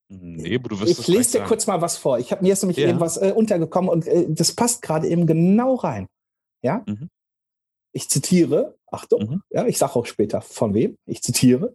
Nee, 0.08 0.58
du 0.58 0.78
wirst 0.78 1.00
ich 1.00 1.08
lese 1.08 1.32
dir 1.32 1.38
sagen. 1.38 1.48
kurz 1.48 1.66
mal 1.66 1.80
was 1.80 1.96
vor. 1.96 2.20
Ich 2.20 2.30
habe 2.30 2.42
mir 2.42 2.50
jetzt 2.50 2.62
nämlich 2.62 2.78
ja. 2.78 2.88
eben 2.88 3.00
was 3.00 3.16
äh, 3.16 3.32
untergekommen 3.34 3.90
und 3.90 4.06
äh, 4.06 4.26
das 4.28 4.52
passt 4.52 4.82
gerade 4.82 5.08
eben 5.08 5.26
genau 5.26 5.74
rein. 5.74 6.06
Ja? 6.62 6.84
Mhm. 6.86 7.08
Ich 7.90 8.08
zitiere, 8.08 8.78
Achtung, 8.86 9.28
mhm. 9.28 9.42
ja, 9.50 9.66
ich 9.66 9.78
sage 9.78 9.96
auch 9.96 10.06
später 10.06 10.42
von 10.42 10.74
wem, 10.74 10.96
ich 11.06 11.22
zitiere. 11.22 11.74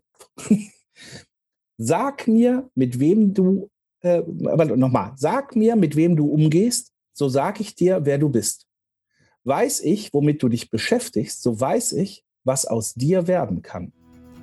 Sag 1.81 2.27
mir, 2.27 2.69
mit 2.75 2.99
wem 2.99 3.33
du, 3.33 3.69
äh, 4.01 4.21
aber 4.47 4.65
nochmal, 4.65 5.13
sag 5.15 5.55
mir, 5.55 5.77
mit 5.77 5.95
wem 5.95 6.17
du 6.17 6.27
umgehst, 6.27 6.91
so 7.13 7.29
sag 7.29 7.61
ich 7.61 7.73
dir, 7.73 8.01
wer 8.03 8.17
du 8.17 8.27
bist. 8.27 8.67
Weiß 9.45 9.79
ich, 9.79 10.13
womit 10.13 10.43
du 10.43 10.49
dich 10.49 10.69
beschäftigst, 10.69 11.41
so 11.41 11.57
weiß 11.57 11.93
ich, 11.93 12.25
was 12.43 12.65
aus 12.65 12.95
dir 12.95 13.27
werden 13.27 13.61
kann. 13.61 13.93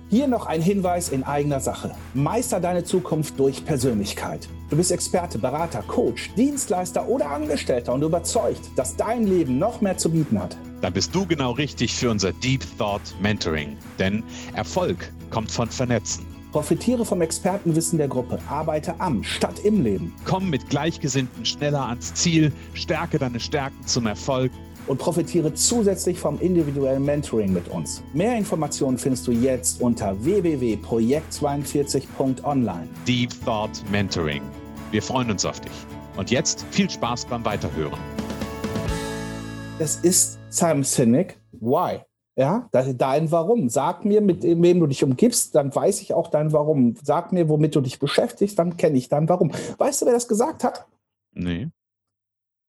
Hier 0.09 0.29
noch 0.29 0.47
ein 0.47 0.63
Hinweis 0.63 1.11
in 1.11 1.25
eigener 1.25 1.61
Sache. 1.61 1.95
Meister 2.15 2.59
deine 2.59 2.85
Zukunft 2.85 3.39
durch 3.39 3.67
Persönlichkeit. 3.67 4.49
Du 4.71 4.77
bist 4.79 4.91
Experte, 4.91 5.39
Berater, 5.39 5.83
Coach, 5.83 6.33
Dienstleister 6.37 7.07
oder 7.07 7.31
Angestellter 7.31 7.93
und 7.93 8.03
überzeugt, 8.03 8.63
dass 8.77 8.97
dein 8.97 9.27
Leben 9.27 9.59
noch 9.59 9.83
mehr 9.83 9.99
zu 9.99 10.11
bieten 10.11 10.41
hat. 10.41 10.57
Dann 10.81 10.95
bist 10.95 11.15
du 11.15 11.27
genau 11.27 11.53
richtig 11.53 11.95
für 11.95 12.11
unser 12.11 12.33
Deep 12.33 12.65
Thought 12.79 13.03
Mentoring. 13.21 13.77
Denn 13.99 14.23
Erfolg 14.55 15.13
kommt 15.29 15.51
von 15.51 15.69
Vernetzen. 15.69 16.36
Profitiere 16.57 17.05
vom 17.05 17.21
Expertenwissen 17.21 17.99
der 17.99 18.09
Gruppe. 18.09 18.39
Arbeite 18.49 18.99
am 18.99 19.23
statt 19.23 19.59
im 19.63 19.83
Leben. 19.83 20.15
Komm 20.25 20.49
mit 20.49 20.71
Gleichgesinnten 20.71 21.45
schneller 21.45 21.87
ans 21.87 22.15
Ziel. 22.15 22.51
Stärke 22.73 23.19
deine 23.19 23.41
Stärken 23.41 23.87
zum 23.87 24.07
Erfolg. 24.07 24.51
Und 24.87 24.97
profitiere 24.97 25.53
zusätzlich 25.53 26.19
vom 26.19 26.41
individuellen 26.41 27.05
Mentoring 27.05 27.53
mit 27.53 27.69
uns. 27.69 28.03
Mehr 28.15 28.39
Informationen 28.39 28.97
findest 28.97 29.27
du 29.27 29.33
jetzt 29.33 29.83
unter 29.83 30.17
www.projekt42.online. 30.25 32.87
Deep 33.07 33.35
Thought 33.45 33.83
Mentoring. 33.91 34.41
Wir 34.93 35.03
freuen 35.03 35.31
uns 35.31 35.45
auf 35.45 35.61
dich. 35.61 35.73
Und 36.17 36.31
jetzt 36.31 36.65
viel 36.71 36.89
Spaß 36.89 37.27
beim 37.27 37.45
Weiterhören. 37.45 38.01
Das 39.79 39.97
ist 39.97 40.39
Simon 40.49 40.85
Sinek. 40.85 41.39
Why? 41.61 42.01
Ja, 42.39 42.69
dein 42.71 43.31
Warum. 43.31 43.71
Sag 43.71 44.05
mir, 44.05 44.21
mit 44.21 44.43
wem 44.43 44.81
du 44.81 44.87
dich 44.87 45.03
umgibst, 45.03 45.55
dann 45.55 45.75
weiß 45.75 46.03
ich 46.03 46.13
auch 46.13 46.29
dein 46.29 46.53
Warum. 46.53 46.95
Sag 47.03 47.33
mir, 47.33 47.49
womit 47.49 47.75
du 47.75 47.81
dich 47.81 47.99
beschäftigst, 47.99 48.59
dann 48.59 48.77
kenne 48.77 48.99
ich 48.99 49.09
dein 49.09 49.29
Warum. 49.29 49.53
Weißt 49.79 50.03
du, 50.03 50.07
wer 50.07 50.13
das 50.13 50.29
gesagt 50.29 50.63
hat? 50.63 50.87
Nee. 51.33 51.71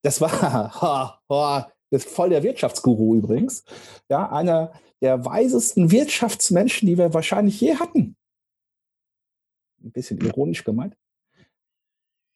Das 0.04 0.22
war 0.22 0.32
ha, 0.42 1.20
ha, 1.30 1.72
das 1.90 2.06
ist 2.06 2.14
voll 2.14 2.30
der 2.30 2.44
Wirtschaftsguru 2.44 3.16
übrigens. 3.16 3.66
Ja, 4.10 4.32
einer 4.32 4.72
der 5.02 5.26
weisesten 5.26 5.92
Wirtschaftsmenschen, 5.92 6.88
die 6.88 6.98
wir 6.98 7.14
wahrscheinlich 7.14 7.60
je 7.60 7.76
hatten. 7.76 8.16
ein 9.84 9.92
bisschen 9.92 10.20
ironisch 10.20 10.64
gemeint. 10.64 10.96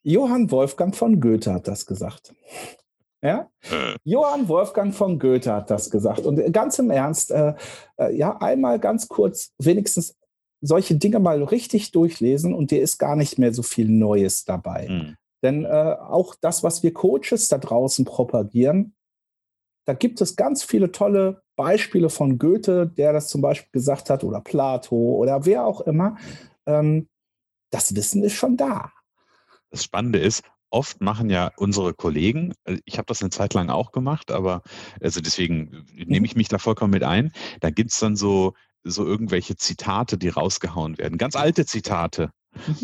Johann 0.04 0.52
Wolfgang 0.52 0.96
von 0.96 1.22
Goethe 1.22 1.54
hat 1.54 1.68
das 1.68 1.86
gesagt. 1.86 2.34
Ja? 3.22 3.50
Äh. 3.64 3.96
Johann 4.04 4.48
Wolfgang 4.48 4.94
von 4.94 5.20
Goethe 5.20 5.54
hat 5.54 5.70
das 5.70 5.90
gesagt. 5.90 6.26
Und 6.26 6.52
ganz 6.52 6.80
im 6.80 6.90
Ernst, 6.90 7.32
äh, 7.32 7.54
äh, 7.98 8.16
ja, 8.16 8.38
einmal 8.38 8.80
ganz 8.80 9.08
kurz 9.08 9.54
wenigstens 9.60 10.18
solche 10.62 10.96
Dinge 10.96 11.20
mal 11.20 11.44
richtig 11.44 11.92
durchlesen 11.92 12.54
und 12.54 12.72
dir 12.72 12.82
ist 12.82 12.98
gar 12.98 13.16
nicht 13.16 13.40
mehr 13.40 13.54
so 13.54 13.64
viel 13.64 13.90
Neues 13.90 14.46
dabei. 14.46 14.88
Mhm. 14.90 15.18
Denn 15.44 15.66
äh, 15.66 15.96
auch 16.00 16.36
das, 16.40 16.64
was 16.64 16.84
wir 16.84 16.94
Coaches 16.94 17.48
da 17.50 17.58
draußen 17.58 18.06
propagieren, 18.06 18.94
da 19.86 19.94
gibt 19.94 20.22
es 20.22 20.36
ganz 20.36 20.64
viele 20.64 20.92
tolle 20.92 21.42
Beispiele 21.56 22.10
von 22.10 22.38
Goethe, 22.38 22.88
der 22.88 23.14
das 23.14 23.28
zum 23.28 23.42
Beispiel 23.42 23.72
gesagt 23.72 24.10
hat, 24.10 24.24
oder 24.24 24.42
Plato 24.42 24.96
oder 24.96 25.46
wer 25.46 25.66
auch 25.66 25.82
immer. 25.82 26.18
Ähm, 26.68 27.10
das 27.72 27.96
Wissen 27.96 28.24
ist 28.24 28.34
schon 28.34 28.58
da. 28.58 28.92
Das 29.72 29.84
Spannende 29.84 30.20
ist, 30.20 30.44
oft 30.72 31.02
machen 31.02 31.30
ja 31.30 31.52
unsere 31.58 31.94
Kollegen, 31.94 32.54
äh, 32.66 32.78
ich 32.86 32.98
habe 32.98 33.06
das 33.06 33.22
eine 33.22 33.30
Zeit 33.30 33.54
lang 33.54 33.70
auch 33.70 33.92
gemacht, 33.92 34.32
aber 34.32 34.64
also 35.02 35.22
deswegen 35.22 35.86
nehme 35.94 36.20
mhm. 36.20 36.26
ich 36.26 36.36
mich 36.36 36.48
da 36.48 36.58
vollkommen 36.58 36.92
mit 36.92 37.04
ein. 37.04 37.32
Da 37.60 37.70
gibt 37.70 37.92
es 37.92 38.00
dann 38.00 38.16
so, 38.16 38.54
so 38.84 39.06
irgendwelche 39.06 39.56
Zitate, 39.56 40.18
die 40.18 40.30
rausgehauen 40.30 40.98
werden. 40.98 41.18
Ganz 41.18 41.36
alte 41.36 41.66
Zitate. 41.66 42.32
Mhm. 42.68 42.78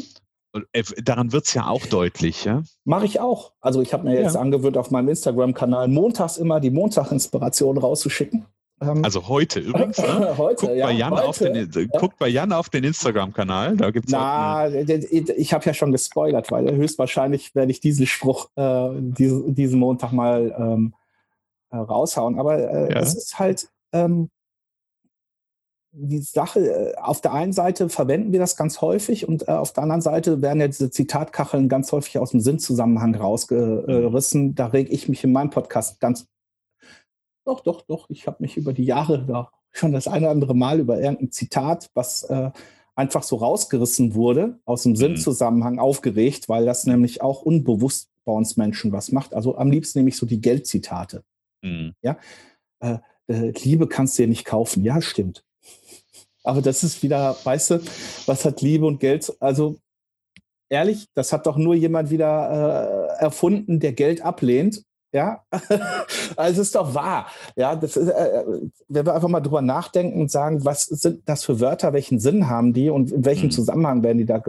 Äh, 0.72 0.84
daran 1.04 1.32
wird 1.32 1.46
es 1.46 1.54
ja 1.54 1.68
auch 1.68 1.86
deutlich, 1.86 2.46
ja? 2.46 2.64
Mache 2.84 3.06
ich 3.06 3.20
auch. 3.20 3.54
Also 3.62 3.82
ich 3.82 3.94
habe 3.94 4.06
mir 4.06 4.20
jetzt 4.20 4.36
ja. 4.36 4.42
angewöhnt, 4.42 4.78
auf 4.78 4.92
meinem 4.92 5.10
Instagram-Kanal 5.10 5.88
montags 5.88 6.38
immer 6.38 6.60
die 6.60 6.72
Montag-Inspiration 6.72 7.78
rauszuschicken. 7.78 8.46
Ähm, 8.80 9.04
also 9.04 9.28
heute 9.28 9.60
übrigens. 9.60 9.98
Ne? 9.98 10.34
heute, 10.38 10.68
guckt, 10.68 10.78
ja, 10.78 10.86
bei 10.88 10.92
Jan 10.92 11.12
heute, 11.12 11.24
auf 11.24 11.38
den, 11.40 11.56
ja. 11.56 12.00
guckt 12.00 12.20
bei 12.20 12.28
Jan 12.28 12.52
auf 12.52 12.70
den 12.70 12.84
Instagram-Kanal. 12.84 13.78
Da 13.78 13.92
gibt's 13.92 14.12
Na, 14.12 14.68
ich 14.70 15.54
habe 15.54 15.66
ja 15.66 15.74
schon 15.74 15.92
gespoilert, 15.92 16.52
weil 16.52 16.76
höchstwahrscheinlich 16.76 17.56
werde 17.56 17.72
ich 17.72 17.80
diesen 17.80 18.06
Spruch 18.06 18.50
äh, 18.56 18.90
diesen, 18.96 19.56
diesen 19.56 19.80
Montag 19.80 20.12
mal 20.12 20.56
ähm, 20.58 20.94
äh, 21.72 21.78
raushauen. 21.78 22.40
Aber 22.40 22.58
äh, 22.58 22.94
ja. 22.94 23.00
es 23.00 23.16
ist 23.16 23.40
halt 23.40 23.70
ähm, 23.94 24.30
die 25.92 26.20
Sache, 26.20 26.60
äh, 26.60 26.96
auf 26.98 27.22
der 27.22 27.34
einen 27.34 27.54
Seite 27.54 27.90
verwenden 27.90 28.32
wir 28.32 28.40
das 28.40 28.56
ganz 28.56 28.82
häufig 28.82 29.28
und 29.28 29.48
äh, 29.48 29.52
auf 29.52 29.74
der 29.74 29.84
anderen 29.84 30.02
Seite 30.02 30.42
werden 30.44 30.60
ja 30.60 30.68
diese 30.68 30.92
Zitatkacheln 30.92 31.70
ganz 31.70 31.92
häufig 31.92 32.20
aus 32.20 32.32
dem 32.32 32.42
Sinnzusammenhang 32.42 33.16
rausgerissen. 33.16 34.48
Mhm. 34.48 34.56
Da 34.56 34.68
reg 34.68 34.90
ich 34.92 35.10
mich 35.10 35.24
in 35.24 35.32
meinem 35.32 35.50
Podcast 35.50 36.00
ganz 36.00 36.28
doch, 37.48 37.62
doch, 37.62 37.82
doch. 37.84 38.10
Ich 38.10 38.28
habe 38.28 38.38
mich 38.40 38.58
über 38.58 38.74
die 38.74 38.84
Jahre 38.84 39.26
da 39.26 39.52
schon 39.72 39.94
das 39.94 40.08
eine 40.08 40.26
oder 40.26 40.32
andere 40.32 40.54
Mal 40.54 40.80
über 40.80 41.00
irgendein 41.00 41.32
Zitat, 41.32 41.90
was 41.94 42.24
äh, 42.24 42.52
einfach 42.96 43.24
so 43.24 43.38
rausgerissen 43.38 44.16
wurde, 44.16 44.60
aus 44.66 44.84
dem 44.84 44.94
mhm. 44.94 44.98
Sinnzusammenhang 44.98 45.80
aufgeregt, 45.80 46.50
weil 46.50 46.66
das 46.66 46.86
nämlich 46.86 47.22
auch 47.22 47.42
unbewusst 47.44 48.10
bei 48.26 48.34
uns 48.34 48.58
Menschen 48.58 48.92
was 48.92 49.12
macht. 49.12 49.34
Also 49.34 49.58
am 49.58 49.72
liebsten 49.72 50.00
nehme 50.00 50.10
ich 50.10 50.18
so 50.18 50.26
die 50.26 50.42
Geldzitate. 50.42 51.24
Mhm. 51.62 51.94
Ja? 52.02 52.18
Äh, 52.80 52.98
äh, 53.28 53.54
Liebe 53.64 53.88
kannst 53.88 54.18
du 54.18 54.24
dir 54.24 54.28
nicht 54.28 54.46
kaufen. 54.46 54.84
Ja, 54.84 55.02
stimmt. 55.02 55.46
Aber 56.44 56.62
das 56.62 56.84
ist 56.84 57.04
wieder, 57.04 57.36
weißt 57.44 57.72
du, 57.72 57.82
was 58.26 58.46
hat 58.46 58.62
Liebe 58.62 58.86
und 58.86 59.00
Geld? 59.00 59.36
Also 59.40 59.78
ehrlich, 60.70 61.08
das 61.14 61.32
hat 61.32 61.46
doch 61.46 61.58
nur 61.58 61.76
jemand 61.76 62.10
wieder 62.10 63.18
äh, 63.20 63.24
erfunden, 63.24 63.80
der 63.80 63.94
Geld 63.94 64.22
ablehnt 64.22 64.84
ja, 65.18 65.44
also 66.36 66.62
es 66.62 66.68
ist 66.68 66.76
doch 66.76 66.94
wahr. 66.94 67.28
Ja, 67.56 67.76
das 67.76 67.98
ist, 67.98 68.08
äh, 68.08 68.44
wenn 68.88 69.06
wir 69.06 69.16
einfach 69.16 69.28
mal 69.28 69.42
drüber 69.42 69.64
nachdenken 69.64 70.22
und 70.22 70.30
sagen, 70.30 70.64
was 70.64 70.86
sind 70.86 71.28
das 71.28 71.44
für 71.44 71.60
Wörter, 71.60 71.92
welchen 71.92 72.20
Sinn 72.20 72.48
haben 72.48 72.72
die 72.72 72.92
und 72.92 73.12
in 73.12 73.26
welchem 73.26 73.48
mhm. 73.48 73.52
Zusammenhang 73.52 74.04
werden 74.04 74.20
die 74.20 74.26
da 74.26 74.44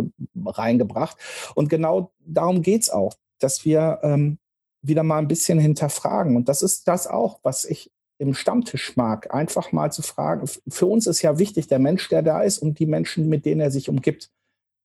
reingebracht? 0.45 1.17
Und 1.55 1.71
genau 1.71 2.11
darum 2.21 2.61
geht 2.61 2.83
es 2.83 2.91
auch, 2.91 3.15
dass 3.39 3.65
wir 3.65 4.01
ähm, 4.03 4.39
wieder 4.83 5.03
mal 5.03 5.19
ein 5.19 5.29
bisschen 5.29 5.59
hinterfragen. 5.59 6.37
Und 6.37 6.51
das 6.51 6.63
ist 6.63 6.87
das 6.87 7.07
auch, 7.07 7.41
was 7.43 7.65
ich 7.65 7.91
im 8.19 8.35
Stammtisch 8.35 8.95
mag, 8.97 9.33
einfach 9.33 9.73
mal 9.73 9.91
zu 9.91 10.03
fragen. 10.03 10.47
Für 10.69 10.87
uns 10.87 11.07
ist 11.07 11.23
ja 11.23 11.39
wichtig 11.39 11.69
der 11.69 11.79
Mensch, 11.79 12.09
der 12.11 12.23
da 12.23 12.43
ist 12.43 12.59
und 12.59 12.79
die 12.79 12.87
Menschen, 12.87 13.29
mit 13.31 13.47
denen 13.47 13.63
er 13.63 13.71
sich 13.71 13.89
umgibt. 13.89 14.31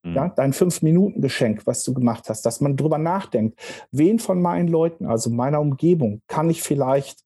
Ja, 0.06 0.26
mhm. 0.26 0.32
dein 0.36 0.54
Fünf-Minuten-Geschenk, 0.54 1.66
was 1.66 1.84
du 1.84 1.94
gemacht 1.94 2.28
hast, 2.28 2.46
dass 2.46 2.60
man 2.60 2.76
drüber 2.76 2.98
nachdenkt. 2.98 3.60
Wen 3.92 4.20
von 4.20 4.42
meinen 4.42 4.68
Leuten, 4.68 5.06
also 5.06 5.30
meiner 5.30 5.62
Umgebung, 5.62 6.22
kann 6.28 6.50
ich 6.50 6.62
vielleicht 6.62 7.24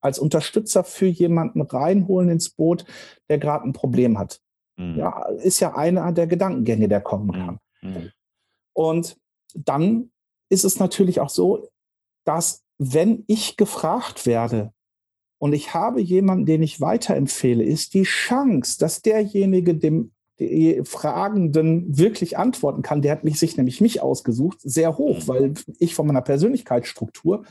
als 0.00 0.18
Unterstützer 0.18 0.84
für 0.84 1.06
jemanden 1.06 1.60
reinholen 1.60 2.30
ins 2.30 2.50
Boot, 2.50 2.84
der 3.28 3.38
gerade 3.38 3.64
ein 3.64 3.72
Problem 3.72 4.18
hat? 4.18 4.40
Mhm. 4.76 4.96
Ja, 4.96 5.26
ist 5.26 5.60
ja 5.60 5.74
einer 5.74 6.12
der 6.12 6.28
Gedankengänge, 6.28 6.88
der 6.88 7.00
kommen 7.00 7.26
mhm. 7.26 7.32
kann. 7.32 7.58
Mhm. 7.82 8.10
Und 8.72 9.16
dann 9.54 10.10
ist 10.48 10.64
es 10.64 10.78
natürlich 10.78 11.20
auch 11.20 11.30
so, 11.30 11.68
dass 12.24 12.62
wenn 12.78 13.24
ich 13.26 13.56
gefragt 13.56 14.24
werde 14.24 14.72
und 15.38 15.52
ich 15.52 15.74
habe 15.74 16.00
jemanden, 16.00 16.46
den 16.46 16.62
ich 16.62 16.80
weiterempfehle, 16.80 17.64
ist 17.64 17.94
die 17.94 18.04
Chance, 18.04 18.78
dass 18.78 19.02
derjenige 19.02 19.74
dem 19.74 20.12
Fragenden 20.84 21.98
wirklich 21.98 22.38
antworten 22.38 22.82
kann, 22.82 23.02
der 23.02 23.12
hat 23.12 23.24
mich, 23.24 23.38
sich 23.38 23.56
nämlich 23.56 23.80
mich 23.80 24.00
ausgesucht, 24.00 24.58
sehr 24.62 24.96
hoch, 24.96 25.18
mhm. 25.18 25.28
weil 25.28 25.54
ich 25.78 25.94
von 25.94 26.06
meiner 26.06 26.22
Persönlichkeitsstruktur 26.22 27.44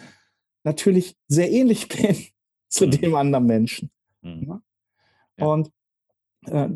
natürlich 0.63 1.15
sehr 1.27 1.51
ähnlich 1.51 1.87
bin 1.89 2.15
zu 2.67 2.87
mhm. 2.87 2.91
dem 2.91 3.15
anderen 3.15 3.45
Menschen. 3.45 3.91
Mhm. 4.21 4.61
Ja? 5.37 5.45
Und 5.45 5.71
äh, 6.45 6.69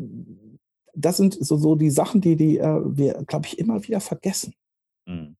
das 0.94 1.16
sind 1.16 1.36
so, 1.38 1.56
so 1.56 1.74
die 1.74 1.90
Sachen, 1.90 2.20
die, 2.20 2.36
die 2.36 2.58
äh, 2.58 2.80
wir, 2.84 3.24
glaube 3.26 3.46
ich, 3.46 3.58
immer 3.58 3.82
wieder 3.84 4.00
vergessen. 4.00 4.54
Mhm. 5.06 5.36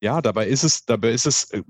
Ja, 0.00 0.20
dabei 0.20 0.48
ist 0.48 0.64
es, 0.64 0.84
dabei 0.84 1.12
ist 1.12 1.26
es, 1.26 1.50
äh, 1.50 1.62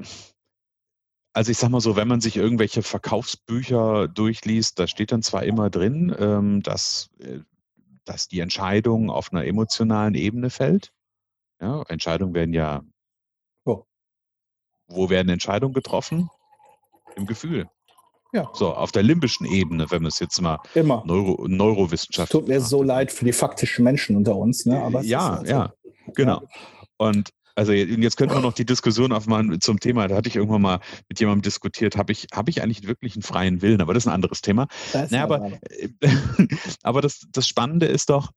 also 1.33 1.51
ich 1.51 1.59
sag 1.59 1.71
mal 1.71 1.81
so, 1.81 1.97
wenn 1.97 2.09
man 2.09 2.21
sich 2.21 2.37
irgendwelche 2.37 2.83
Verkaufsbücher 2.83 4.09
durchliest, 4.09 4.79
da 4.79 4.87
steht 4.87 5.13
dann 5.13 5.23
zwar 5.23 5.45
immer 5.45 5.71
drin, 5.71 6.15
ähm, 6.19 6.63
dass, 6.63 7.11
äh, 7.19 7.39
dass 8.05 8.29
die 8.29 8.41
Entscheidung 8.41 9.11
auf 9.11 9.33
einer 9.33 9.47
emotionalen 9.47 10.15
Ebene 10.15 10.51
fällt. 10.51 10.93
Ja, 11.61 11.83
Entscheidungen 11.89 12.35
werden 12.35 12.53
ja. 12.53 12.83
Oh. 13.65 13.85
Wo 14.89 15.09
werden 15.11 15.29
Entscheidungen 15.29 15.75
getroffen? 15.75 16.29
Im 17.17 17.27
Gefühl. 17.27 17.69
Ja. 18.33 18.51
So, 18.55 18.75
auf 18.75 18.93
der 18.93 19.03
limbischen 19.03 19.47
Ebene, 19.47 19.91
wenn 19.91 20.03
wir 20.03 20.09
es 20.09 20.19
jetzt 20.19 20.41
mal 20.41 20.59
Immer. 20.75 21.03
Neuro, 21.07 21.47
Neurowissenschaft. 21.47 22.33
Tut 22.33 22.49
mir 22.49 22.61
so 22.61 22.83
leid 22.83 23.13
für 23.13 23.27
die 23.27 23.33
faktischen 23.33 23.85
Menschen 23.85 24.17
unter 24.17 24.37
uns, 24.37 24.65
ne? 24.65 24.83
Aber 24.83 25.03
ja, 25.03 25.37
halt 25.37 25.49
ja, 25.49 25.73
genau. 26.15 26.43
Und 26.97 27.31
also 27.55 27.73
jetzt 27.73 28.17
könnten 28.17 28.35
wir 28.35 28.41
noch 28.41 28.53
die 28.53 28.65
Diskussion 28.65 29.13
aufmachen 29.13 29.61
zum 29.61 29.81
Thema, 29.81 30.09
da 30.09 30.17
hatte 30.17 30.29
ich 30.29 30.37
irgendwann 30.37 30.63
mal 30.63 30.81
mit 31.09 31.21
jemandem 31.21 31.43
diskutiert, 31.43 31.97
habe 31.97 32.13
ich, 32.13 32.29
hab 32.33 32.49
ich 32.49 32.63
eigentlich 32.63 32.87
wirklich 32.87 33.15
einen 33.15 33.23
freien 33.23 33.63
Willen, 33.63 33.81
aber 33.81 33.95
das 33.95 34.05
ist 34.05 34.09
ein 34.09 34.15
anderes 34.15 34.41
Thema. 34.41 34.69
Naja, 34.93 35.25
aber 35.25 35.53
aber 36.83 37.01
das, 37.01 37.27
das 37.31 37.47
Spannende 37.47 37.87
ist 37.87 38.11
doch, 38.11 38.31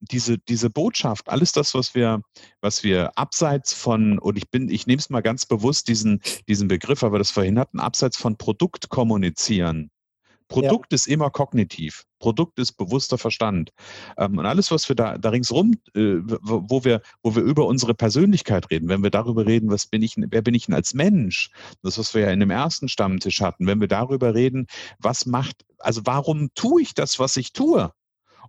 diese, 0.00 0.38
diese 0.38 0.70
Botschaft, 0.70 1.28
alles 1.28 1.52
das, 1.52 1.74
was 1.74 1.94
wir, 1.94 2.22
was 2.60 2.84
wir 2.84 3.16
abseits 3.18 3.72
von, 3.72 4.18
und 4.18 4.36
ich 4.36 4.48
bin, 4.50 4.68
ich 4.68 4.86
nehme 4.86 5.00
es 5.00 5.10
mal 5.10 5.22
ganz 5.22 5.46
bewusst, 5.46 5.88
diesen, 5.88 6.20
diesen 6.46 6.68
Begriff, 6.68 7.02
aber 7.02 7.18
das 7.18 7.30
vorhin 7.30 7.58
hatten, 7.58 7.80
abseits 7.80 8.16
von 8.16 8.36
Produkt 8.36 8.88
kommunizieren, 8.90 9.90
Produkt 10.48 10.92
ja. 10.92 10.96
ist 10.96 11.06
immer 11.06 11.30
kognitiv. 11.30 12.04
Produkt 12.18 12.58
ist 12.58 12.72
bewusster 12.72 13.18
Verstand. 13.18 13.70
Ähm, 14.16 14.38
und 14.38 14.46
alles, 14.46 14.70
was 14.70 14.88
wir 14.88 14.96
da, 14.96 15.18
da 15.18 15.30
ringsrum, 15.30 15.74
äh, 15.94 16.16
wo, 16.42 16.84
wir, 16.84 17.02
wo 17.22 17.36
wir 17.36 17.42
über 17.42 17.66
unsere 17.66 17.94
Persönlichkeit 17.94 18.70
reden, 18.70 18.88
wenn 18.88 19.02
wir 19.02 19.10
darüber 19.10 19.46
reden, 19.46 19.70
was 19.70 19.86
bin 19.86 20.02
ich, 20.02 20.14
wer 20.16 20.42
bin 20.42 20.54
ich 20.54 20.66
denn 20.66 20.74
als 20.74 20.94
Mensch, 20.94 21.50
das, 21.82 21.98
was 21.98 22.14
wir 22.14 22.22
ja 22.22 22.30
in 22.30 22.40
dem 22.40 22.50
ersten 22.50 22.88
Stammtisch 22.88 23.40
hatten, 23.40 23.66
wenn 23.66 23.80
wir 23.80 23.88
darüber 23.88 24.34
reden, 24.34 24.66
was 24.98 25.26
macht, 25.26 25.64
also 25.78 26.02
warum 26.04 26.48
tue 26.54 26.82
ich 26.82 26.94
das, 26.94 27.18
was 27.18 27.36
ich 27.36 27.52
tue? 27.52 27.92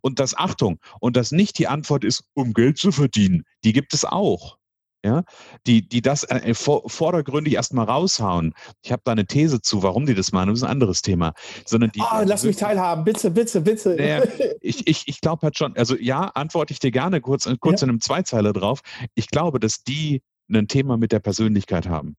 Und 0.02 0.20
das, 0.20 0.36
Achtung, 0.38 0.80
und 1.02 1.18
das 1.18 1.32
nicht 1.32 1.60
die 1.60 1.68
Antwort 1.68 2.06
ist, 2.06 2.24
um 2.34 2.54
Geld 2.54 2.78
zu 2.78 2.94
verdienen. 2.94 3.44
Die 3.66 3.74
gibt 3.74 3.94
es 3.94 4.06
auch 4.06 4.59
ja, 5.04 5.24
die, 5.66 5.88
die 5.88 6.02
das 6.02 6.24
äh, 6.26 6.54
vordergründig 6.54 7.54
erstmal 7.54 7.86
raushauen. 7.86 8.54
Ich 8.82 8.92
habe 8.92 9.02
da 9.06 9.14
eine 9.14 9.26
These 9.26 9.62
zu, 9.62 9.82
warum 9.82 10.06
die 10.06 10.14
das 10.14 10.32
machen, 10.32 10.50
das 10.50 10.60
ist 10.60 10.64
ein 10.64 10.72
anderes 10.72 11.02
Thema. 11.02 11.34
Sondern 11.66 11.92
die, 11.92 12.02
oh, 12.02 12.24
lass 12.26 12.44
mich 12.44 12.58
teilhaben, 12.58 13.06
bitte, 13.06 13.32
bitte, 13.32 13.62
bitte. 13.62 13.96
Naja, 13.96 14.24
ich 14.62 14.88
ich, 14.88 15.08
ich 15.08 15.22
glaube 15.22 15.44
halt 15.44 15.58
schon, 15.58 15.76
also 15.78 15.96
ja, 15.96 16.24
antworte 16.36 16.74
ich 16.74 16.80
dir 16.80 16.92
gerne 16.92 17.22
kurz, 17.22 17.46
äh, 17.46 17.56
kurz 17.60 17.82
ja. 17.82 17.86
in 17.86 17.92
einem 17.92 18.02
Zweizeiler 18.02 18.52
drauf. 18.52 18.82
Ich 19.16 19.28
glaube, 19.28 19.60
dass 19.60 19.84
die 19.84 20.22
ein 20.52 20.68
Thema 20.68 20.98
mit 20.98 21.12
der 21.12 21.20
Persönlichkeit 21.20 21.88
haben. 21.88 22.16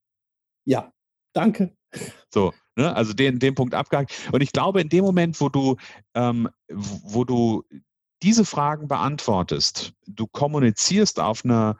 Ja, 0.64 0.92
danke. 1.32 1.76
So, 2.32 2.52
ne, 2.76 2.94
also 2.94 3.12
den, 3.12 3.38
den 3.38 3.54
Punkt 3.54 3.74
abgehakt. 3.74 4.12
Und 4.32 4.40
ich 4.40 4.52
glaube, 4.52 4.80
in 4.80 4.88
dem 4.88 5.04
Moment, 5.04 5.40
wo 5.40 5.48
du, 5.48 5.76
ähm, 6.14 6.48
wo 6.68 7.24
du 7.24 7.64
diese 8.22 8.44
Fragen 8.44 8.86
beantwortest, 8.86 9.92
du 10.06 10.26
kommunizierst 10.26 11.20
auf 11.20 11.44
einer 11.44 11.76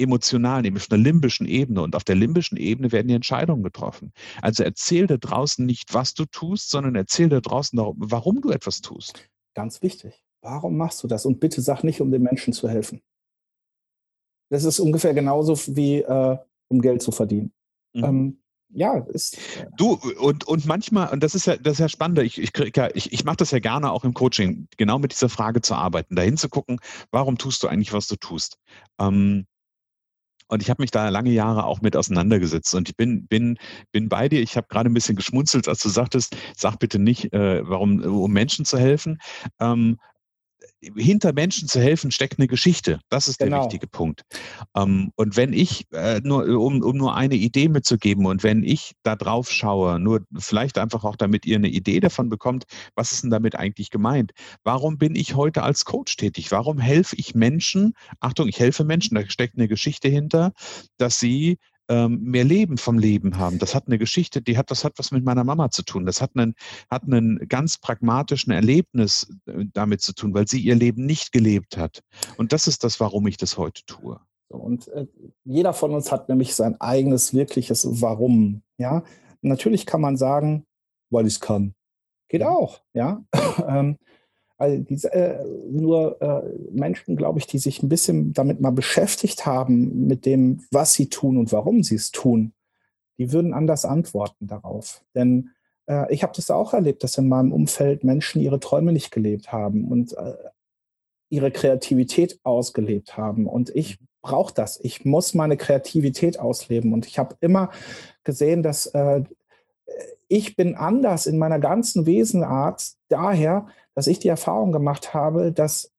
emotionalen, 0.00 0.62
nämlich 0.62 0.84
auf 0.84 0.90
einer 0.90 1.02
limbischen 1.02 1.46
Ebene. 1.46 1.82
Und 1.82 1.94
auf 1.94 2.04
der 2.04 2.16
limbischen 2.16 2.56
Ebene 2.56 2.92
werden 2.92 3.08
die 3.08 3.14
Entscheidungen 3.14 3.62
getroffen. 3.62 4.12
Also 4.42 4.62
erzähl 4.62 5.06
da 5.06 5.16
draußen 5.16 5.64
nicht, 5.64 5.94
was 5.94 6.14
du 6.14 6.24
tust, 6.24 6.70
sondern 6.70 6.94
erzähl 6.94 7.28
da 7.28 7.40
draußen, 7.40 7.78
warum 7.78 8.40
du 8.40 8.50
etwas 8.50 8.80
tust. 8.80 9.28
Ganz 9.54 9.82
wichtig. 9.82 10.22
warum 10.42 10.76
machst 10.76 11.02
du 11.02 11.06
das? 11.06 11.26
Und 11.26 11.38
bitte 11.38 11.60
sag 11.60 11.84
nicht, 11.84 12.00
um 12.00 12.10
den 12.10 12.22
Menschen 12.22 12.52
zu 12.52 12.68
helfen. 12.68 13.02
Das 14.50 14.64
ist 14.64 14.80
ungefähr 14.80 15.14
genauso 15.14 15.54
wie 15.76 15.98
äh, 15.98 16.38
um 16.68 16.80
Geld 16.80 17.02
zu 17.02 17.12
verdienen. 17.12 17.52
Mhm. 17.92 18.04
Ähm, 18.04 18.40
ja, 18.72 18.98
ist. 18.98 19.36
Äh 19.58 19.66
du, 19.76 19.98
und, 20.20 20.44
und 20.44 20.66
manchmal, 20.66 21.12
und 21.12 21.22
das 21.22 21.34
ist 21.34 21.46
ja, 21.46 21.56
das 21.56 21.74
ist 21.74 21.78
ja 21.80 21.88
spannend, 21.88 22.20
ich, 22.20 22.38
ich, 22.38 22.52
ja, 22.76 22.88
ich, 22.94 23.12
ich 23.12 23.24
mache 23.24 23.38
das 23.38 23.50
ja 23.50 23.58
gerne 23.58 23.90
auch 23.90 24.04
im 24.04 24.14
Coaching, 24.14 24.68
genau 24.76 24.98
mit 24.98 25.12
dieser 25.12 25.28
Frage 25.28 25.60
zu 25.60 25.74
arbeiten, 25.74 26.14
dahin 26.14 26.36
zu 26.36 26.48
gucken, 26.48 26.78
warum 27.10 27.36
tust 27.36 27.62
du 27.62 27.68
eigentlich, 27.68 27.92
was 27.92 28.06
du 28.06 28.16
tust? 28.16 28.58
Ähm, 28.98 29.46
und 30.50 30.62
ich 30.62 30.68
habe 30.68 30.82
mich 30.82 30.90
da 30.90 31.08
lange 31.08 31.30
Jahre 31.30 31.64
auch 31.64 31.80
mit 31.80 31.96
auseinandergesetzt. 31.96 32.74
Und 32.74 32.88
ich 32.88 32.96
bin, 32.96 33.26
bin, 33.26 33.56
bin 33.92 34.08
bei 34.08 34.28
dir. 34.28 34.42
Ich 34.42 34.56
habe 34.56 34.66
gerade 34.68 34.90
ein 34.90 34.94
bisschen 34.94 35.16
geschmunzelt, 35.16 35.68
als 35.68 35.80
du 35.80 35.88
sagtest, 35.88 36.36
sag 36.56 36.78
bitte 36.78 36.98
nicht, 36.98 37.32
äh, 37.32 37.62
warum, 37.68 38.00
um 38.00 38.32
Menschen 38.32 38.64
zu 38.64 38.76
helfen. 38.76 39.18
Ähm, 39.60 39.98
hinter 40.96 41.32
Menschen 41.32 41.68
zu 41.68 41.80
helfen, 41.80 42.10
steckt 42.10 42.38
eine 42.38 42.48
Geschichte. 42.48 43.00
Das 43.08 43.28
ist 43.28 43.38
genau. 43.38 43.56
der 43.56 43.64
wichtige 43.64 43.86
Punkt. 43.86 44.22
Ähm, 44.76 45.12
und 45.16 45.36
wenn 45.36 45.52
ich, 45.52 45.86
äh, 45.92 46.20
nur, 46.24 46.44
um, 46.46 46.82
um 46.82 46.96
nur 46.96 47.14
eine 47.14 47.34
Idee 47.34 47.68
mitzugeben, 47.68 48.26
und 48.26 48.42
wenn 48.42 48.62
ich 48.62 48.92
da 49.02 49.16
drauf 49.16 49.50
schaue, 49.50 49.98
nur 49.98 50.22
vielleicht 50.36 50.78
einfach 50.78 51.04
auch, 51.04 51.16
damit 51.16 51.46
ihr 51.46 51.56
eine 51.56 51.68
Idee 51.68 52.00
davon 52.00 52.28
bekommt, 52.28 52.64
was 52.94 53.12
ist 53.12 53.22
denn 53.22 53.30
damit 53.30 53.56
eigentlich 53.56 53.90
gemeint? 53.90 54.32
Warum 54.64 54.98
bin 54.98 55.14
ich 55.14 55.34
heute 55.34 55.62
als 55.62 55.84
Coach 55.84 56.16
tätig? 56.16 56.50
Warum 56.50 56.78
helfe 56.78 57.16
ich 57.16 57.34
Menschen? 57.34 57.94
Achtung, 58.20 58.48
ich 58.48 58.58
helfe 58.58 58.84
Menschen, 58.84 59.14
da 59.14 59.28
steckt 59.28 59.56
eine 59.56 59.68
Geschichte 59.68 60.08
hinter, 60.08 60.52
dass 60.96 61.18
sie 61.18 61.58
ähm, 61.90 62.22
mehr 62.22 62.44
Leben 62.44 62.78
vom 62.78 62.98
Leben 62.98 63.36
haben. 63.36 63.58
Das 63.58 63.74
hat 63.74 63.88
eine 63.88 63.98
Geschichte, 63.98 64.40
die 64.40 64.56
hat, 64.56 64.70
das 64.70 64.84
hat 64.84 64.94
was 64.96 65.10
mit 65.10 65.24
meiner 65.24 65.42
Mama 65.44 65.70
zu 65.70 65.82
tun. 65.82 66.06
Das 66.06 66.22
hat 66.22 66.30
einen, 66.36 66.54
hat 66.88 67.02
einen 67.02 67.48
ganz 67.48 67.78
pragmatischen 67.78 68.52
Erlebnis 68.52 69.28
äh, 69.46 69.66
damit 69.72 70.00
zu 70.00 70.14
tun, 70.14 70.32
weil 70.32 70.46
sie 70.46 70.60
ihr 70.60 70.76
Leben 70.76 71.04
nicht 71.04 71.32
gelebt 71.32 71.76
hat. 71.76 72.00
Und 72.36 72.52
das 72.52 72.68
ist 72.68 72.84
das, 72.84 73.00
warum 73.00 73.26
ich 73.26 73.36
das 73.36 73.58
heute 73.58 73.84
tue. 73.86 74.20
Und 74.48 74.88
äh, 74.88 75.06
jeder 75.44 75.72
von 75.72 75.92
uns 75.92 76.10
hat 76.12 76.28
nämlich 76.28 76.54
sein 76.54 76.80
eigenes 76.80 77.34
wirkliches 77.34 77.86
Warum. 78.00 78.62
Ja, 78.78 79.02
natürlich 79.42 79.84
kann 79.84 80.00
man 80.00 80.16
sagen, 80.16 80.64
weil 81.10 81.26
ich 81.26 81.34
es 81.34 81.40
kann. 81.40 81.74
Geht 82.28 82.44
auch. 82.44 82.80
Ja, 82.94 83.24
also 84.60 84.76
diese, 84.82 85.12
äh, 85.12 85.42
nur 85.70 86.20
äh, 86.20 86.42
Menschen, 86.70 87.16
glaube 87.16 87.38
ich, 87.38 87.46
die 87.46 87.58
sich 87.58 87.82
ein 87.82 87.88
bisschen 87.88 88.34
damit 88.34 88.60
mal 88.60 88.72
beschäftigt 88.72 89.46
haben, 89.46 90.06
mit 90.06 90.26
dem, 90.26 90.60
was 90.70 90.92
sie 90.92 91.08
tun 91.08 91.38
und 91.38 91.50
warum 91.50 91.82
sie 91.82 91.94
es 91.94 92.10
tun, 92.10 92.52
die 93.18 93.32
würden 93.32 93.54
anders 93.54 93.86
antworten 93.86 94.46
darauf. 94.46 95.02
Denn 95.14 95.50
äh, 95.86 96.12
ich 96.12 96.22
habe 96.22 96.34
das 96.36 96.50
auch 96.50 96.74
erlebt, 96.74 97.02
dass 97.02 97.16
in 97.16 97.26
meinem 97.26 97.52
Umfeld 97.52 98.04
Menschen 98.04 98.42
ihre 98.42 98.60
Träume 98.60 98.92
nicht 98.92 99.10
gelebt 99.10 99.50
haben 99.50 99.86
und 99.86 100.12
äh, 100.12 100.34
ihre 101.30 101.50
Kreativität 101.50 102.38
ausgelebt 102.42 103.16
haben. 103.16 103.46
Und 103.46 103.74
ich 103.74 103.98
brauche 104.20 104.52
das. 104.52 104.78
Ich 104.82 105.06
muss 105.06 105.32
meine 105.32 105.56
Kreativität 105.56 106.38
ausleben. 106.38 106.92
Und 106.92 107.06
ich 107.06 107.18
habe 107.18 107.34
immer 107.40 107.70
gesehen, 108.24 108.62
dass 108.62 108.86
äh, 108.86 109.22
ich 110.28 110.54
bin 110.54 110.74
anders 110.76 111.26
in 111.26 111.38
meiner 111.38 111.58
ganzen 111.58 112.04
Wesenart 112.04 112.92
daher, 113.08 113.66
dass 114.00 114.06
ich 114.06 114.18
die 114.18 114.28
Erfahrung 114.28 114.72
gemacht 114.72 115.12
habe, 115.12 115.52
dass 115.52 115.92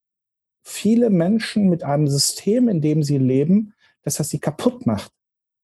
viele 0.66 1.08
Menschen 1.08 1.68
mit 1.68 1.84
einem 1.84 2.08
System, 2.08 2.68
in 2.68 2.80
dem 2.80 3.04
sie 3.04 3.18
leben, 3.18 3.74
dass 4.02 4.16
das 4.16 4.28
sie 4.28 4.40
kaputt 4.40 4.86
macht. 4.86 5.12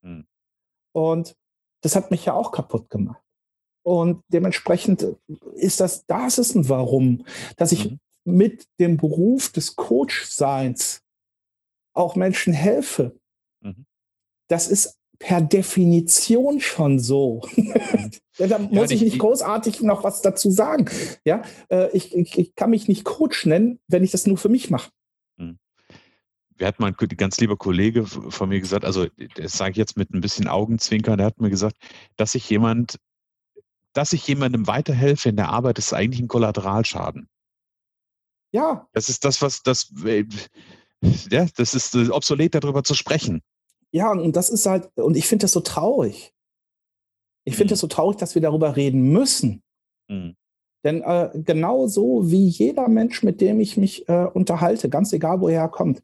Mhm. 0.03 0.25
Und 0.95 1.35
das 1.83 1.97
hat 1.97 2.13
mich 2.13 2.25
ja 2.27 2.35
auch 2.35 2.53
kaputt 2.53 2.91
gemacht. 2.91 3.21
Und 3.83 4.23
dementsprechend 4.29 5.05
ist 5.55 5.81
das, 5.81 6.07
das 6.07 6.39
ist 6.39 6.55
ein 6.55 6.69
Warum, 6.69 7.27
dass 7.57 7.73
ich 7.73 7.91
mhm. 7.91 7.99
mit 8.25 8.69
dem 8.79 8.99
Beruf 8.99 9.51
des 9.51 9.75
Coach-Seins 9.75 11.03
auch 11.93 12.15
Menschen 12.15 12.53
helfe. 12.53 13.19
Mhm. 13.63 13.85
Das 14.47 14.69
ist 14.69 14.98
per 15.19 15.41
Definition 15.41 16.61
schon 16.61 16.99
so. 16.99 17.43
da 18.39 18.59
muss 18.59 18.91
ja, 18.91 18.97
ich 18.97 19.03
nicht 19.03 19.19
großartig 19.19 19.83
noch 19.83 20.05
was 20.05 20.23
dazu 20.23 20.51
sagen. 20.51 20.89
Ja, 21.25 21.43
äh, 21.71 21.91
ich, 21.97 22.15
ich, 22.15 22.39
ich, 22.39 22.55
kann 22.55 22.71
mich 22.71 22.89
nicht 22.89 23.05
Coach 23.05 23.47
nennen, 23.47 23.81
wenn 23.89 24.05
ich 24.05 24.11
das 24.11 24.27
nur 24.27 24.39
für 24.39 24.49
mich 24.49 24.71
mache. 24.71 24.91
Hm. 25.39 25.59
Wir 26.57 26.67
hatten 26.67 26.83
mal 26.83 26.95
ein 26.97 27.17
ganz 27.17 27.39
lieber 27.39 27.57
Kollege 27.57 28.07
von 28.07 28.49
mir 28.49 28.61
gesagt, 28.61 28.85
also 28.85 29.07
das 29.35 29.53
sage 29.53 29.73
ich 29.73 29.77
jetzt 29.77 29.97
mit 29.97 30.11
ein 30.13 30.21
bisschen 30.21 30.49
Augenzwinkern, 30.49 31.19
der 31.19 31.27
hat 31.27 31.41
mir 31.41 31.51
gesagt, 31.51 31.77
dass 32.17 32.35
ich 32.35 32.49
jemand, 32.49 32.99
dass 33.93 34.13
ich 34.13 34.27
jemandem 34.27 34.67
weiterhelfe 34.67 35.29
in 35.29 35.37
der 35.37 35.49
Arbeit, 35.49 35.79
ist 35.79 35.93
eigentlich 35.93 36.21
ein 36.21 36.29
Kollateralschaden. 36.29 37.29
Ja. 38.53 38.89
Das 38.93 39.09
ist 39.09 39.25
das, 39.25 39.43
was 39.43 39.63
das, 39.63 39.93
äh, 40.05 40.25
ja, 41.31 41.47
das 41.57 41.75
ist 41.75 41.95
obsolet, 41.95 42.55
darüber 42.55 42.85
zu 42.85 42.95
sprechen. 42.95 43.43
Ja, 43.93 44.13
und 44.13 44.37
das 44.37 44.51
ist 44.51 44.67
halt, 44.67 44.91
und 44.97 45.17
ich 45.17 45.27
finde 45.27 45.45
das 45.45 45.53
so 45.53 45.61
traurig. 45.61 46.35
Ich 47.45 47.57
finde 47.57 47.75
es 47.75 47.81
mhm. 47.81 47.83
so 47.83 47.87
traurig, 47.89 48.19
dass 48.19 48.35
wir 48.35 48.43
darüber 48.43 48.77
reden 48.77 49.11
müssen. 49.13 49.63
Mhm. 50.09 50.37
Denn 50.85 51.03
äh, 51.03 51.31
genauso 51.35 52.31
wie 52.31 52.47
jeder 52.47 52.89
Mensch, 52.89 53.23
mit 53.23 53.41
dem 53.41 53.61
ich 53.61 53.77
mich 53.77 54.09
äh, 54.09 54.27
unterhalte, 54.27 54.89
ganz 54.89 55.13
egal 55.13 55.41
woher 55.41 55.63
er 55.63 55.69
kommt, 55.69 56.03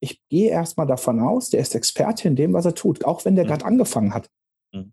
ich 0.00 0.22
gehe 0.28 0.50
erstmal 0.50 0.86
davon 0.86 1.20
aus, 1.20 1.50
der 1.50 1.60
ist 1.60 1.74
Experte 1.74 2.28
in 2.28 2.36
dem, 2.36 2.52
was 2.52 2.64
er 2.64 2.74
tut, 2.74 3.04
auch 3.04 3.24
wenn 3.24 3.36
der 3.36 3.44
mhm. 3.44 3.48
gerade 3.48 3.64
angefangen 3.64 4.14
hat. 4.14 4.30
Mhm. 4.72 4.92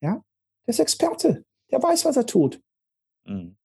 Ja, 0.00 0.22
der 0.66 0.68
ist 0.68 0.80
Experte, 0.80 1.44
der 1.70 1.82
weiß, 1.82 2.04
was 2.04 2.16
er 2.16 2.26
tut. 2.26 2.60
Mhm. 3.26 3.56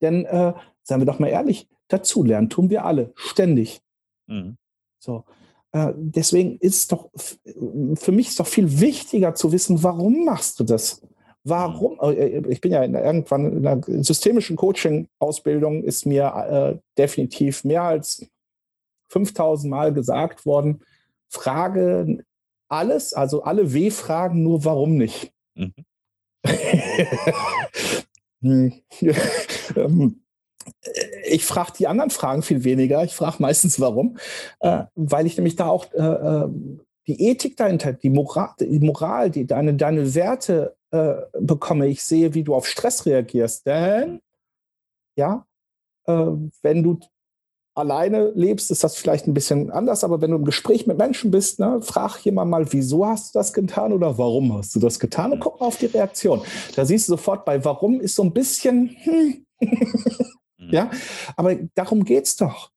Denn, 0.00 0.24
äh, 0.24 0.54
seien 0.82 1.00
wir 1.00 1.06
doch 1.06 1.18
mal 1.18 1.28
ehrlich, 1.28 1.68
dazulernen 1.88 2.50
tun 2.50 2.70
wir 2.70 2.84
alle, 2.84 3.12
ständig. 3.16 3.82
Mhm. 4.26 4.56
So. 4.98 5.24
Äh, 5.72 5.92
deswegen 5.96 6.58
ist 6.58 6.92
doch, 6.92 7.10
für 7.14 8.12
mich 8.12 8.28
ist 8.28 8.40
doch 8.40 8.46
viel 8.46 8.80
wichtiger 8.80 9.34
zu 9.34 9.52
wissen, 9.52 9.82
warum 9.82 10.24
machst 10.24 10.58
du 10.60 10.64
das? 10.64 11.02
Warum? 11.44 11.94
Mhm. 11.94 12.00
Äh, 12.00 12.38
äh, 12.38 12.48
ich 12.48 12.60
bin 12.60 12.72
ja 12.72 12.82
in, 12.82 12.94
irgendwann 12.94 13.58
in 13.58 13.66
einer 13.66 13.82
systemischen 14.04 14.56
Coaching-Ausbildung, 14.56 15.84
ist 15.84 16.06
mir 16.06 16.24
äh, 16.24 16.78
definitiv 16.98 17.64
mehr 17.64 17.82
als 17.82 18.26
5000 19.08 19.70
Mal 19.70 19.92
gesagt 19.92 20.46
worden, 20.46 20.82
frage 21.28 22.24
alles, 22.68 23.14
also 23.14 23.42
alle 23.42 23.72
W-Fragen, 23.72 24.42
nur 24.42 24.64
warum 24.64 24.96
nicht. 24.96 25.32
Mhm. 25.54 25.74
Hm. 28.42 28.72
ähm, 29.76 30.22
ich 31.24 31.44
frage 31.44 31.72
die 31.78 31.86
anderen 31.86 32.10
Fragen 32.10 32.42
viel 32.42 32.64
weniger. 32.64 33.04
Ich 33.04 33.14
frage 33.14 33.36
meistens, 33.40 33.80
warum. 33.80 34.18
Äh, 34.60 34.84
weil 34.94 35.26
ich 35.26 35.36
nämlich 35.36 35.56
da 35.56 35.66
auch 35.66 35.92
äh, 35.92 35.98
äh, 35.98 36.48
die 37.06 37.28
Ethik 37.28 37.56
dahinter, 37.56 37.92
die 37.92 38.10
Moral, 38.10 38.50
die, 38.58 38.80
Moral, 38.80 39.30
die 39.30 39.46
deine, 39.46 39.74
deine 39.74 40.14
Werte 40.14 40.76
äh, 40.90 41.14
bekomme. 41.38 41.88
Ich 41.88 42.02
sehe, 42.04 42.34
wie 42.34 42.44
du 42.44 42.54
auf 42.54 42.66
Stress 42.66 43.06
reagierst. 43.06 43.66
Denn, 43.66 44.20
ja, 45.16 45.46
äh, 46.06 46.26
wenn 46.62 46.82
du 46.82 47.00
alleine 47.74 48.30
lebst, 48.34 48.70
ist 48.70 48.84
das 48.84 48.96
vielleicht 48.96 49.26
ein 49.26 49.34
bisschen 49.34 49.70
anders, 49.70 50.04
aber 50.04 50.20
wenn 50.20 50.30
du 50.30 50.36
im 50.36 50.44
Gespräch 50.44 50.86
mit 50.86 50.98
Menschen 50.98 51.30
bist, 51.30 51.58
ne, 51.58 51.80
frag 51.82 52.18
jemand 52.18 52.50
mal, 52.50 52.72
wieso 52.72 53.06
hast 53.06 53.34
du 53.34 53.38
das 53.38 53.52
getan 53.52 53.92
oder 53.92 54.18
warum 54.18 54.56
hast 54.56 54.74
du 54.74 54.80
das 54.80 54.98
getan 54.98 55.32
und 55.32 55.40
guck 55.40 55.60
mal 55.60 55.66
auf 55.66 55.78
die 55.78 55.86
Reaktion. 55.86 56.42
Da 56.74 56.84
siehst 56.84 57.08
du 57.08 57.12
sofort, 57.12 57.44
bei 57.44 57.64
warum 57.64 58.00
ist 58.00 58.16
so 58.16 58.22
ein 58.22 58.32
bisschen, 58.32 58.96
hm, 59.02 59.46
Ja, 60.68 60.90
aber 61.36 61.56
darum 61.74 62.04
geht 62.04 62.24
es 62.24 62.36
doch, 62.36 62.70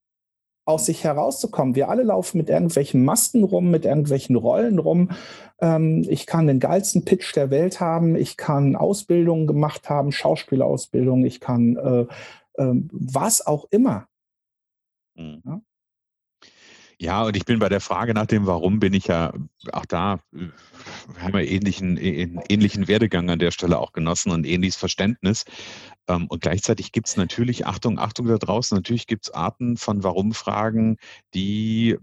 aus 0.66 0.86
sich 0.86 1.04
herauszukommen. 1.04 1.76
Wir 1.76 1.90
alle 1.90 2.04
laufen 2.04 2.38
mit 2.38 2.50
irgendwelchen 2.50 3.04
Masken 3.04 3.44
rum, 3.44 3.70
mit 3.70 3.86
irgendwelchen 3.86 4.36
Rollen 4.36 4.80
rum. 4.80 5.12
Ähm, 5.60 6.06
ich 6.08 6.26
kann 6.26 6.48
den 6.48 6.60
geilsten 6.60 7.04
Pitch 7.04 7.36
der 7.36 7.50
Welt 7.50 7.80
haben, 7.80 8.16
ich 8.16 8.38
kann 8.38 8.76
Ausbildungen 8.76 9.48
gemacht 9.48 9.90
haben, 9.90 10.12
Schauspielausbildung, 10.12 11.26
ich 11.26 11.40
kann 11.40 11.76
äh, 11.76 12.62
äh, 12.62 12.74
was 12.92 13.46
auch 13.46 13.68
immer. 13.72 14.08
Mhm. 15.16 15.42
Ja? 15.46 15.62
Ja, 17.00 17.24
und 17.24 17.36
ich 17.36 17.46
bin 17.46 17.60
bei 17.60 17.70
der 17.70 17.82
Frage 17.82 18.14
nach 18.14 18.26
dem 18.26 18.46
Warum 18.46 18.80
bin 18.80 18.94
ich 18.94 19.08
ja 19.08 19.34
auch 19.72 19.86
da, 19.86 20.20
wir 20.32 20.52
haben 21.20 21.34
wir 21.34 21.48
ähnlichen, 21.48 21.98
ähnlichen 21.98 22.88
Werdegang 22.88 23.30
an 23.30 23.40
der 23.40 23.52
Stelle 23.52 23.80
auch 23.80 23.94
genossen 23.94 24.32
und 24.32 24.46
ähnliches 24.46 24.76
Verständnis. 24.76 25.46
Ähm, 26.08 26.28
und 26.28 26.42
gleichzeitig 26.42 26.92
gibt 26.92 27.08
es 27.08 27.18
natürlich, 27.18 27.66
Achtung, 27.66 28.00
Achtung 28.00 28.28
da 28.28 28.38
draußen, 28.38 28.76
natürlich 28.76 29.08
gibt 29.08 29.26
es 29.26 29.34
Arten 29.34 29.78
von 29.78 30.04
Warum-Fragen, 30.04 30.98
die 31.34 31.98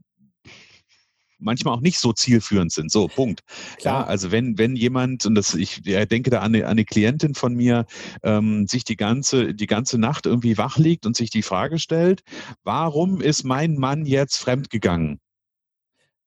manchmal 1.41 1.75
auch 1.75 1.81
nicht 1.81 1.99
so 1.99 2.13
zielführend 2.13 2.73
sind. 2.73 2.91
So, 2.91 3.09
Punkt. 3.09 3.41
Klar, 3.79 4.07
also 4.07 4.31
wenn, 4.31 4.59
wenn 4.59 4.77
jemand, 4.77 5.27
und 5.27 5.35
das, 5.35 5.55
ich 5.55 5.83
denke 5.83 6.31
da 6.31 6.41
an 6.41 6.55
eine, 6.55 6.65
an 6.65 6.73
eine 6.73 6.85
Klientin 6.85 7.35
von 7.35 7.55
mir, 7.55 7.87
ähm, 8.23 8.67
sich 8.67 8.85
die 8.85 8.97
ganze, 8.97 9.55
die 9.55 9.67
ganze 9.67 9.99
Nacht 9.99 10.27
irgendwie 10.27 10.59
wach 10.59 10.79
liegt 10.79 11.07
und 11.07 11.17
sich 11.17 11.31
die 11.31 11.43
Frage 11.43 11.79
stellt, 11.79 12.23
warum 12.63 13.21
ist 13.21 13.45
mein 13.45 13.77
Mann 13.77 14.07
jetzt 14.07 14.37
fremdgegangen? 14.37 15.21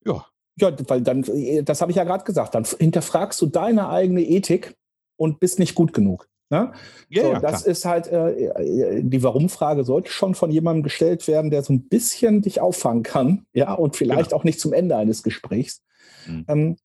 Ja. 0.05 0.25
Ja, 0.59 0.71
weil 0.87 1.01
dann, 1.01 1.23
das 1.65 1.81
habe 1.81 1.91
ich 1.91 1.97
ja 1.97 2.03
gerade 2.03 2.23
gesagt, 2.23 2.53
dann 2.53 2.63
hinterfragst 2.63 3.41
du 3.41 3.47
deine 3.47 3.89
eigene 3.89 4.21
Ethik 4.21 4.75
und 5.15 5.39
bist 5.39 5.57
nicht 5.57 5.73
gut 5.73 5.93
genug. 5.93 6.29
Ne? 6.53 6.71
Ja, 7.09 7.23
so, 7.23 7.31
ja, 7.31 7.39
das 7.39 7.63
klar. 7.63 7.71
ist 7.71 7.85
halt, 7.85 8.07
äh, 8.09 9.01
die 9.01 9.23
Warum-Frage 9.23 9.83
sollte 9.83 10.11
schon 10.11 10.35
von 10.35 10.51
jemandem 10.51 10.83
gestellt 10.83 11.27
werden, 11.27 11.49
der 11.49 11.63
so 11.63 11.73
ein 11.73 11.89
bisschen 11.89 12.43
dich 12.43 12.61
auffangen 12.61 13.01
kann, 13.01 13.47
ja, 13.53 13.73
und 13.73 13.95
vielleicht 13.95 14.29
genau. 14.29 14.39
auch 14.39 14.43
nicht 14.43 14.59
zum 14.59 14.71
Ende 14.71 14.95
eines 14.95 15.23
Gesprächs. 15.23 15.81
Mhm. 16.27 16.45
Ähm, 16.47 16.75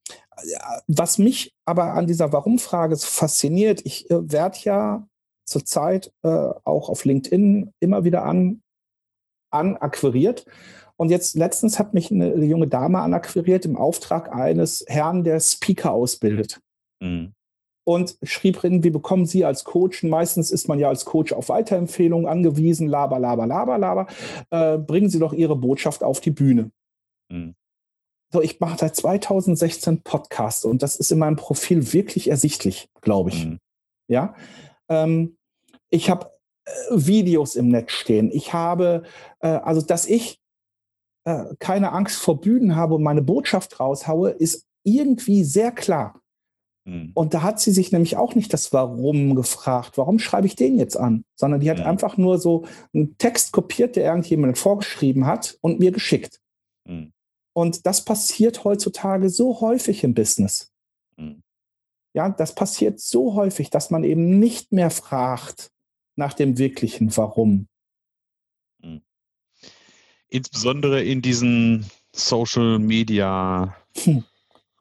was 0.87 1.19
mich 1.19 1.53
aber 1.67 1.93
an 1.93 2.07
dieser 2.07 2.33
Warum-Frage 2.33 2.97
fasziniert, 2.97 3.83
ich 3.85 4.11
äh, 4.11 4.33
werde 4.33 4.57
ja 4.63 5.07
zurzeit 5.45 6.15
äh, 6.23 6.29
auch 6.65 6.89
auf 6.89 7.05
LinkedIn 7.05 7.75
immer 7.79 8.05
wieder 8.05 8.25
an, 8.25 8.63
anakquiriert. 9.51 10.47
Und 10.97 11.11
jetzt 11.11 11.37
letztens 11.37 11.79
hat 11.79 11.93
mich 11.93 12.11
eine 12.11 12.35
junge 12.43 12.69
Dame 12.69 13.01
anakquiriert 13.01 13.67
im 13.67 13.77
Auftrag 13.77 14.35
eines 14.35 14.83
Herrn, 14.89 15.25
der 15.25 15.41
Speaker 15.41 15.93
ausbildet. 15.93 16.59
Mhm. 17.01 17.35
Und 17.89 18.19
schrieb 18.23 18.59
drin, 18.59 18.85
wie 18.85 18.91
bekommen 18.91 19.25
Sie 19.25 19.47
als 19.47 19.65
Coach, 19.65 20.03
meistens 20.03 20.51
ist 20.51 20.69
man 20.69 20.79
ja 20.79 20.91
als 20.91 21.07
Coach 21.07 21.33
auf 21.33 21.49
Weiterempfehlungen 21.49 22.27
angewiesen, 22.27 22.87
laber, 22.87 23.19
laber, 23.19 23.47
laber, 23.47 23.79
laber, 23.79 24.07
äh, 24.51 24.77
bringen 24.77 25.09
Sie 25.09 25.19
doch 25.19 25.33
Ihre 25.33 25.57
Botschaft 25.57 26.03
auf 26.03 26.21
die 26.21 26.31
Bühne. 26.31 26.71
Mhm. 27.31 27.55
So, 28.31 28.43
ich 28.43 28.61
mache 28.61 28.77
seit 28.79 28.95
2016 28.95 30.03
Podcasts 30.03 30.67
und 30.67 30.83
das 30.83 30.97
ist 30.97 31.11
in 31.13 31.19
meinem 31.19 31.37
Profil 31.37 31.95
wirklich 31.95 32.29
ersichtlich, 32.29 32.91
glaube 33.01 33.31
ich. 33.31 33.47
Mhm. 33.47 33.59
Ja. 34.07 34.35
Ähm, 34.91 35.39
ich 35.89 36.11
habe 36.11 36.31
äh, 36.67 36.71
Videos 36.91 37.57
im 37.57 37.69
Netz 37.69 37.93
stehen. 37.93 38.31
Ich 38.31 38.53
habe, 38.53 39.05
äh, 39.41 39.49
also 39.49 39.81
dass 39.81 40.05
ich 40.05 40.43
äh, 41.25 41.55
keine 41.59 41.93
Angst 41.93 42.21
vor 42.21 42.39
Bühnen 42.39 42.77
habe 42.77 42.97
und 42.97 43.03
meine 43.03 43.23
Botschaft 43.23 43.81
raushaue, 43.81 44.29
ist 44.29 44.67
irgendwie 44.85 45.43
sehr 45.43 45.73
klar. 45.73 46.21
Mhm. 46.89 47.11
Und 47.13 47.35
da 47.35 47.43
hat 47.43 47.61
sie 47.61 47.71
sich 47.71 47.93
nämlich 47.93 48.17
auch 48.17 48.35
nicht 48.35 48.51
das 48.53 48.73
Warum 48.73 49.35
gefragt, 49.35 49.99
warum 49.99 50.19
schreibe 50.19 50.47
ich 50.47 50.57
den 50.57 50.79
jetzt 50.79 50.97
an, 50.97 51.25
sondern 51.37 51.61
die 51.61 51.71
hat 51.71 51.81
mhm. 51.81 51.85
einfach 51.85 52.17
nur 52.17 52.39
so 52.39 52.65
einen 52.95 53.19
Text 53.19 53.53
kopiert, 53.53 53.95
der 53.95 54.07
irgendjemand 54.07 54.57
vorgeschrieben 54.57 55.27
hat 55.27 55.59
und 55.61 55.81
mir 55.81 55.93
geschickt. 55.93 56.41
Mhm. 56.85 57.13
Und 57.53 57.85
das 57.85 58.07
passiert 58.07 58.65
heutzutage 58.65 59.29
so 59.29 59.61
häufig 59.61 60.03
im 60.03 60.15
Business. 60.15 60.73
Mhm. 61.19 61.43
Ja, 62.15 62.31
das 62.31 62.55
passiert 62.55 63.01
so 63.01 63.35
häufig, 63.35 63.69
dass 63.69 63.91
man 63.91 64.03
eben 64.03 64.39
nicht 64.39 64.73
mehr 64.73 64.91
fragt 64.91 65.71
nach 66.17 66.33
dem 66.33 66.57
wirklichen 66.57 67.15
Warum. 67.19 67.69
Mhm. 68.83 69.03
Insbesondere 70.31 71.03
in 71.03 71.21
diesen 71.21 71.85
Social 72.15 72.79
Media 72.79 73.77
hm. 73.95 74.25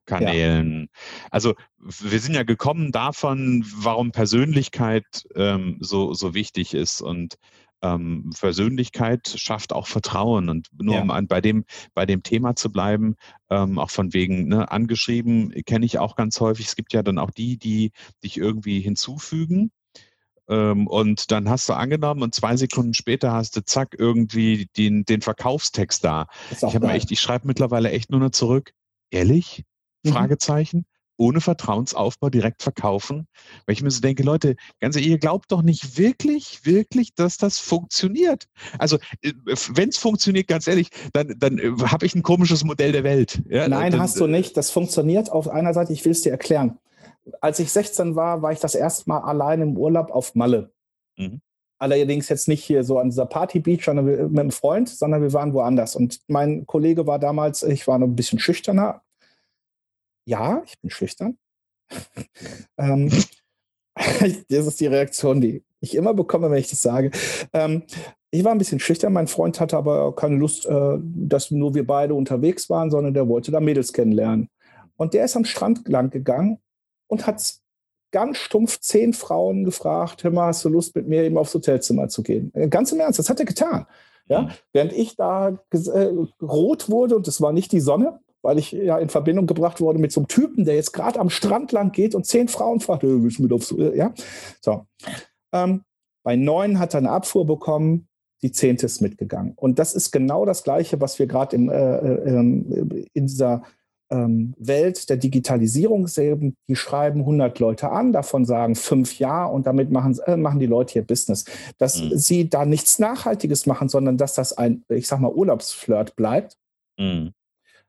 Kanälen. 0.07 0.89
Ja. 0.91 1.27
Also 1.29 1.53
wir 1.77 2.19
sind 2.19 2.33
ja 2.33 2.43
gekommen 2.43 2.91
davon, 2.91 3.63
warum 3.75 4.11
Persönlichkeit 4.11 5.27
ähm, 5.35 5.77
so, 5.79 6.15
so 6.15 6.33
wichtig 6.33 6.73
ist. 6.73 7.01
Und 7.01 7.35
ähm, 7.83 8.31
Persönlichkeit 8.39 9.35
schafft 9.37 9.73
auch 9.73 9.85
Vertrauen. 9.85 10.49
Und 10.49 10.67
nur 10.81 10.95
ja. 10.95 11.01
um 11.01 11.11
an, 11.11 11.27
bei, 11.27 11.41
dem, 11.41 11.65
bei 11.93 12.07
dem 12.07 12.23
Thema 12.23 12.55
zu 12.55 12.71
bleiben, 12.71 13.15
ähm, 13.51 13.77
auch 13.77 13.91
von 13.91 14.13
wegen 14.13 14.47
ne, 14.47 14.71
angeschrieben, 14.71 15.53
kenne 15.65 15.85
ich 15.85 15.99
auch 15.99 16.15
ganz 16.15 16.39
häufig. 16.39 16.65
Es 16.65 16.75
gibt 16.75 16.93
ja 16.93 17.03
dann 17.03 17.19
auch 17.19 17.31
die, 17.31 17.57
die 17.57 17.91
dich 18.23 18.37
irgendwie 18.37 18.79
hinzufügen. 18.79 19.71
Ähm, 20.49 20.87
und 20.87 21.31
dann 21.31 21.49
hast 21.49 21.67
du 21.69 21.73
angenommen 21.73 22.23
und 22.23 22.33
zwei 22.33 22.55
Sekunden 22.55 22.93
später 22.93 23.33
hast 23.33 23.55
du 23.57 23.65
zack 23.65 23.95
irgendwie 23.99 24.67
den, 24.77 25.03
den 25.03 25.21
Verkaufstext 25.21 26.03
da. 26.03 26.27
Ich, 26.95 27.11
ich 27.11 27.19
schreibe 27.19 27.47
mittlerweile 27.47 27.91
echt 27.91 28.09
nur 28.09 28.21
noch 28.21 28.31
zurück. 28.31 28.71
Ehrlich? 29.11 29.65
Mhm. 30.07 30.13
Fragezeichen 30.13 30.85
ohne 31.17 31.41
Vertrauensaufbau 31.41 32.29
direkt 32.29 32.63
verkaufen. 32.63 33.27
Weil 33.65 33.73
ich 33.73 33.81
mir 33.81 33.91
so 33.91 34.01
denke, 34.01 34.23
Leute, 34.23 34.55
ganz 34.79 34.95
ehrlich, 34.95 35.09
ihr 35.09 35.17
glaubt 35.17 35.51
doch 35.51 35.63
nicht 35.63 35.97
wirklich, 35.97 36.61
wirklich, 36.63 37.13
dass 37.15 37.37
das 37.37 37.59
funktioniert. 37.59 38.45
Also, 38.77 38.97
äh, 39.21 39.33
wenn 39.73 39.89
es 39.89 39.97
funktioniert, 39.97 40.47
ganz 40.47 40.67
ehrlich, 40.67 40.89
dann, 41.13 41.35
dann 41.37 41.57
äh, 41.57 41.71
habe 41.85 42.05
ich 42.05 42.15
ein 42.15 42.23
komisches 42.23 42.63
Modell 42.63 42.91
der 42.91 43.03
Welt. 43.03 43.41
Ja, 43.49 43.67
Nein, 43.67 43.91
dann, 43.91 44.01
hast 44.01 44.19
du 44.19 44.27
nicht. 44.27 44.55
Das 44.55 44.69
funktioniert 44.69 45.31
auf 45.31 45.49
einer 45.49 45.73
Seite, 45.73 45.93
ich 45.93 46.05
will 46.05 46.11
es 46.11 46.21
dir 46.21 46.31
erklären. 46.31 46.77
Als 47.41 47.59
ich 47.59 47.71
16 47.71 48.15
war, 48.15 48.41
war 48.41 48.51
ich 48.53 48.59
das 48.59 48.75
erste 48.75 49.09
Mal 49.09 49.19
allein 49.19 49.61
im 49.61 49.77
Urlaub 49.77 50.11
auf 50.11 50.35
Malle. 50.35 50.71
Mhm. 51.17 51.41
Allerdings 51.79 52.29
jetzt 52.29 52.47
nicht 52.47 52.63
hier 52.63 52.83
so 52.83 52.97
an 52.97 53.09
dieser 53.09 53.27
Party 53.27 53.59
Beach 53.59 53.85
sondern 53.85 54.05
mit 54.05 54.19
einem 54.19 54.51
Freund, 54.51 54.89
sondern 54.89 55.21
wir 55.21 55.31
waren 55.33 55.53
woanders. 55.53 55.95
Und 55.95 56.21
mein 56.27 56.65
Kollege 56.65 57.05
war 57.05 57.19
damals, 57.19 57.61
ich 57.61 57.85
war 57.85 57.99
noch 57.99 58.07
ein 58.07 58.15
bisschen 58.15 58.39
schüchterner, 58.39 59.03
ja, 60.28 60.61
ich 60.65 60.80
bin 60.80 60.89
schüchtern. 60.89 61.38
ähm, 62.78 63.09
das 63.95 64.67
ist 64.67 64.80
die 64.80 64.88
Reaktion, 64.88 65.41
die 65.41 65.63
ich 65.80 65.95
immer 65.95 66.13
bekomme, 66.13 66.51
wenn 66.51 66.59
ich 66.59 66.69
das 66.69 66.82
sage. 66.82 67.11
Ähm, 67.53 67.84
ich 68.30 68.43
war 68.43 68.51
ein 68.51 68.57
bisschen 68.57 68.80
schüchtern. 68.80 69.13
Mein 69.13 69.28
Freund 69.28 69.59
hatte 69.59 69.78
aber 69.78 70.13
keine 70.15 70.36
Lust, 70.36 70.65
äh, 70.65 70.97
dass 70.99 71.49
nur 71.49 71.75
wir 71.75 71.88
beide 71.88 72.13
unterwegs 72.13 72.69
waren, 72.69 72.91
sondern 72.91 73.13
der 73.13 73.28
wollte 73.28 73.51
da 73.51 73.59
Mädels 73.59 73.93
kennenlernen. 73.93 74.49
Und 74.97 75.13
der 75.13 75.25
ist 75.25 75.38
am 75.38 75.45
Strand 75.45 75.88
lang 75.88 76.09
gegangen 76.09 76.59
und 77.07 77.25
hat 77.25 77.55
ganz 78.11 78.38
stumpf 78.38 78.80
zehn 78.82 79.13
Frauen 79.13 79.63
gefragt: 79.63 80.23
Hör 80.23 80.32
mal, 80.32 80.47
hast 80.47 80.65
du 80.65 80.69
Lust, 80.69 80.95
mit 80.95 81.07
mir 81.07 81.23
eben 81.23 81.38
aufs 81.38 81.53
Hotelzimmer 81.53 82.09
zu 82.09 82.21
gehen? 82.21 82.51
Äh, 82.53 82.67
ganz 82.67 82.91
im 82.91 82.99
Ernst, 82.99 83.19
das 83.19 83.30
hat 83.30 83.39
er 83.39 83.45
getan. 83.45 83.86
Ja? 84.28 84.41
Mhm. 84.41 84.49
Während 84.73 84.93
ich 84.93 85.15
da 85.15 85.57
äh, 85.71 86.13
rot 86.41 86.89
wurde 86.89 87.15
und 87.15 87.28
es 87.28 87.39
war 87.39 87.53
nicht 87.53 87.71
die 87.71 87.80
Sonne, 87.80 88.19
weil 88.47 88.59
ich 88.59 88.71
ja 88.71 88.97
in 88.97 89.09
Verbindung 89.09 89.45
gebracht 89.45 89.81
wurde 89.81 89.99
mit 89.99 90.13
so 90.13 90.21
einem 90.21 90.29
Typen, 90.29 90.63
der 90.63 90.75
jetzt 90.75 90.93
gerade 90.93 91.19
am 91.19 91.29
Strand 91.29 91.73
lang 91.73 91.91
geht 91.91 92.15
und 92.15 92.25
zehn 92.25 92.47
Frauen 92.47 92.79
fragt, 92.79 93.03
äh, 93.03 93.21
willst 93.21 93.39
du 93.39 93.43
mit 93.43 93.51
aufs, 93.51 93.73
äh, 93.73 93.97
ja? 93.97 94.13
So. 94.61 94.85
Ähm, 95.51 95.81
bei 96.23 96.37
neun 96.37 96.79
hat 96.79 96.93
er 96.93 96.99
eine 96.99 97.09
Abfuhr 97.09 97.45
bekommen, 97.45 98.07
die 98.41 98.53
zehnte 98.53 98.85
ist 98.85 99.01
mitgegangen. 99.01 99.51
Und 99.57 99.79
das 99.79 99.93
ist 99.93 100.11
genau 100.11 100.45
das 100.45 100.63
Gleiche, 100.63 101.01
was 101.01 101.19
wir 101.19 101.27
gerade 101.27 101.57
äh, 101.57 101.59
äh, 101.59 102.35
ähm, 102.35 103.05
in 103.11 103.27
dieser 103.27 103.63
ähm, 104.09 104.53
Welt 104.57 105.09
der 105.09 105.17
Digitalisierung 105.17 106.07
sehen. 106.07 106.55
Die 106.69 106.77
schreiben 106.77 107.19
100 107.19 107.59
Leute 107.59 107.89
an, 107.89 108.13
davon 108.13 108.45
sagen 108.45 108.75
fünf 108.75 109.19
Ja 109.19 109.45
und 109.45 109.67
damit 109.67 109.91
machen, 109.91 110.17
äh, 110.25 110.37
machen 110.37 110.61
die 110.61 110.67
Leute 110.67 110.99
ihr 110.99 111.05
Business. 111.05 111.43
Dass 111.79 112.01
mhm. 112.01 112.17
sie 112.17 112.49
da 112.49 112.63
nichts 112.63 112.97
Nachhaltiges 112.97 113.65
machen, 113.65 113.89
sondern 113.89 114.15
dass 114.15 114.35
das 114.35 114.57
ein, 114.57 114.85
ich 114.87 115.09
sag 115.09 115.19
mal, 115.19 115.33
Urlaubsflirt 115.33 116.15
bleibt. 116.15 116.55
Mhm 116.97 117.33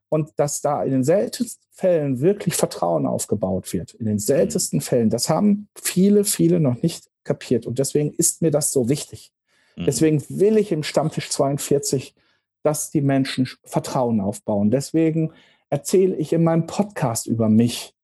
und 0.08 0.32
dass 0.36 0.60
da 0.60 0.82
in 0.82 0.90
den 0.90 1.04
seltensten 1.04 1.64
Fällen 1.70 2.20
wirklich 2.20 2.54
Vertrauen 2.54 3.06
aufgebaut 3.06 3.72
wird. 3.72 3.94
In 3.94 4.06
den 4.06 4.18
seltensten. 4.18 4.80
Fällen. 4.80 5.10
Das 5.10 5.28
haben 5.28 5.68
viele, 5.74 6.24
viele 6.24 6.60
noch 6.60 6.82
nicht 6.82 7.08
kapiert. 7.24 7.66
Und 7.66 7.78
deswegen 7.78 8.12
ist 8.14 8.42
mir 8.42 8.50
das 8.50 8.72
so 8.72 8.88
wichtig. 8.88 9.32
Mhm. 9.76 9.84
Deswegen 9.84 10.22
will 10.28 10.56
ich 10.56 10.72
im 10.72 10.82
Stammtisch 10.82 11.30
42, 11.30 12.14
dass 12.62 12.90
die 12.90 13.00
Menschen 13.00 13.48
Vertrauen 13.64 14.20
aufbauen. 14.20 14.70
Deswegen 14.70 15.32
erzähle 15.70 16.16
ich 16.16 16.32
in 16.32 16.42
meinem 16.42 16.66
Podcast 16.66 17.26
über 17.26 17.48
mich. 17.48 17.94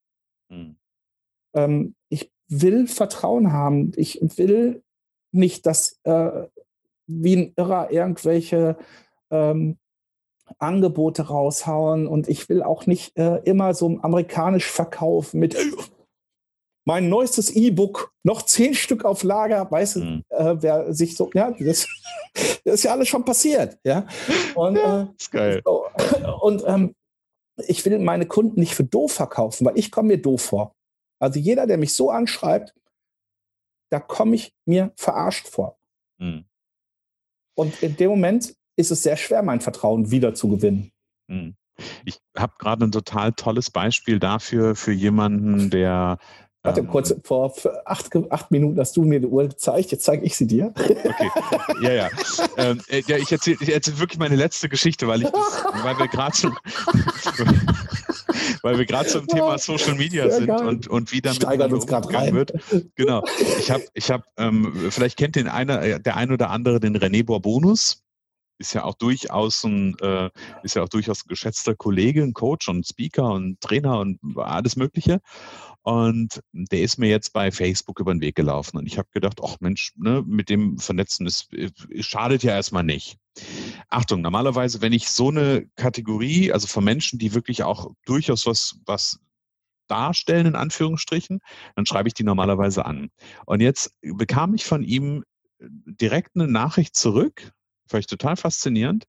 Mhm. 0.49 0.77
Ähm, 1.55 1.95
ich 2.09 2.31
will 2.49 2.87
Vertrauen 2.87 3.53
haben. 3.53 3.93
Ich 3.97 4.21
will 4.21 4.83
nicht, 5.33 5.67
dass 5.67 5.99
äh, 6.05 6.47
wie 7.07 7.37
ein 7.37 7.53
Irrer 7.57 7.91
irgendwelche 7.91 8.77
ähm, 9.31 9.79
Angebote 10.59 11.23
raushauen 11.29 12.07
und 12.07 12.29
ich 12.29 12.49
will 12.49 12.63
auch 12.63 12.87
nicht 12.87 13.17
äh, 13.17 13.37
immer 13.45 13.75
so 13.75 13.99
amerikanisch 14.03 14.71
verkaufen 14.71 15.41
mit 15.41 15.57
mein 16.87 17.09
neuestes 17.09 17.51
E-Book, 17.51 18.13
noch 18.25 18.43
zehn 18.43 18.75
Stück 18.75 19.05
auf 19.05 19.23
Lager, 19.23 19.71
weißt 19.71 19.97
du, 19.97 20.01
mhm. 20.01 20.25
äh, 20.29 20.57
wer 20.63 20.93
sich 20.93 21.17
so, 21.17 21.31
ja, 21.35 21.51
das, 21.53 21.87
das, 22.35 22.65
ist 22.65 22.83
ja 22.85 22.93
alles 22.93 23.09
schon 23.09 23.25
passiert, 23.25 23.79
ja. 23.85 24.07
Und, 24.55 24.77
ja, 24.77 25.03
äh, 25.03 25.07
ist 25.19 25.31
geil. 25.31 25.63
So, 25.65 25.87
und 26.43 26.63
ähm, 26.67 26.95
ich 27.67 27.85
will 27.85 27.99
meine 27.99 28.27
Kunden 28.27 28.61
nicht 28.61 28.75
für 28.75 28.85
doof 28.85 29.13
verkaufen, 29.13 29.65
weil 29.65 29.79
ich 29.79 29.91
komme 29.91 30.09
mir 30.09 30.19
doof 30.21 30.43
vor. 30.43 30.75
Also 31.21 31.39
jeder, 31.39 31.67
der 31.67 31.79
mich 31.79 31.95
so 31.95 32.11
anschreibt, 32.11 32.75
da 33.91 34.01
komme 34.01 34.35
ich 34.35 34.53
mir 34.67 34.93
verarscht 34.97 35.49
vor. 35.49 35.79
Mhm. 36.19 36.45
Und 37.57 37.83
in 37.83 37.97
dem 37.97 38.11
Moment 38.11 38.55
ist 38.77 38.91
es 38.91 39.03
sehr 39.03 39.17
schwer, 39.17 39.43
mein 39.43 39.61
Vertrauen 39.61 40.11
wiederzugewinnen. 40.11 40.91
Hm. 41.31 41.55
Ich 42.05 42.19
habe 42.37 42.55
gerade 42.59 42.85
ein 42.85 42.93
total 42.93 43.33
tolles 43.33 43.71
Beispiel 43.71 44.21
dafür, 44.21 44.77
für 44.77 44.93
jemanden, 44.93 45.71
der 45.71 46.19
Warte 46.65 46.81
ähm, 46.81 46.89
kurz, 46.89 47.15
vor 47.25 47.53
acht, 47.85 48.11
acht, 48.31 48.51
Minuten 48.51 48.81
hast 48.81 48.97
du 48.97 49.03
mir 49.03 49.21
die 49.21 49.27
Uhr 49.27 49.49
gezeigt, 49.49 49.93
jetzt 49.93 50.05
zeige 50.05 50.25
ich 50.25 50.35
sie 50.35 50.47
dir. 50.47 50.73
Okay, 50.75 51.31
ja, 51.83 51.93
ja. 51.93 52.09
Ähm, 52.57 52.81
äh, 52.89 53.03
ja 53.07 53.19
ich 53.19 53.31
erzähle 53.31 53.59
erzähl 53.71 53.99
wirklich 53.99 54.19
meine 54.19 54.37
letzte 54.37 54.71
Geschichte, 54.71 55.07
weil, 55.07 55.23
ich 55.23 55.29
das, 55.29 55.65
weil 55.83 55.99
wir 55.99 56.09
gerade 56.09 56.33
zum, 56.33 56.57
weil 58.63 58.79
wir 58.79 58.87
gerade 58.87 59.09
zum 59.09 59.27
Thema 59.27 59.59
Social 59.59 59.95
Media 59.95 60.31
sind 60.31 60.51
und, 60.51 60.89
und 60.89 61.13
wie 61.13 61.21
damit 61.21 61.43
Steigert 61.43 61.71
uns 61.71 61.85
umgegangen 61.85 62.35
wird. 62.35 62.55
Genau. 62.95 63.23
Ich 63.59 63.71
habe, 63.71 63.85
ich 63.93 64.11
hab, 64.11 64.25
ähm, 64.39 64.73
vielleicht 64.89 65.19
kennt 65.19 65.37
den 65.37 65.49
einer, 65.49 65.83
äh, 65.83 66.01
der 66.01 66.17
ein 66.17 66.33
oder 66.33 66.49
andere 66.49 66.81
den 66.81 66.97
René 66.97 67.27
Borbonus 67.27 68.04
ist 68.59 68.75
ja 68.75 68.85
auch 68.85 68.95
durchaus 68.95 69.65
ein, 69.65 69.97
äh, 70.01 70.31
ist 70.63 70.77
ja 70.77 70.83
auch 70.83 70.89
durchaus 70.89 71.25
ein 71.25 71.29
geschätzter 71.29 71.75
Kollege, 71.75 72.23
ein 72.23 72.33
Coach 72.33 72.69
und 72.69 72.87
Speaker 72.87 73.33
und 73.33 73.61
Trainer 73.61 73.99
und 73.99 74.19
alles 74.37 74.77
Mögliche. 74.77 75.21
Und 75.83 76.41
der 76.53 76.81
ist 76.81 76.99
mir 76.99 77.11
jetzt 77.11 77.33
bei 77.33 77.51
Facebook 77.51 78.01
über 78.01 78.15
den 78.15 78.23
Weg 78.23 78.37
gelaufen. 78.37 78.79
Und 78.79 78.87
ich 78.87 78.97
habe 78.97 79.09
gedacht, 79.13 79.41
ach 79.45 79.57
Mensch, 79.61 79.93
ne, 79.97 80.23
mit 80.27 80.49
dem 80.49 80.79
Vernetzen 80.79 81.27
ist, 81.27 81.51
schadet 82.01 82.43
ja 82.43 82.53
erstmal 82.53 82.85
nicht. 82.85 83.19
Achtung, 83.89 84.23
normalerweise, 84.23 84.81
wenn 84.81 84.93
ich 84.93 85.11
so 85.11 85.29
eine 85.29 85.67
Kategorie, 85.77 86.53
also 86.53 86.69
von 86.69 86.85
Menschen, 86.85 87.19
die 87.19 87.35
wirklich 87.35 87.65
auch 87.65 87.91
durchaus 88.07 88.47
was, 88.47 88.79
was 88.87 89.21
darstellen, 89.89 90.47
in 90.47 90.57
Anführungsstrichen, 90.57 91.41
dann 91.77 91.87
schreibe 91.87 92.09
ich 92.09 92.15
die 92.15 92.25
normalerweise 92.25 92.87
an. 92.87 93.11
Und 93.45 93.61
jetzt 93.61 93.95
bekam 94.01 94.55
ich 94.55 94.65
von 94.65 94.83
ihm 94.83 95.25
direkt 95.61 96.35
eine 96.35 96.49
Nachricht 96.49 96.97
zurück, 96.97 97.53
fand 97.87 98.01
ich 98.01 98.07
total 98.07 98.37
faszinierend, 98.37 99.05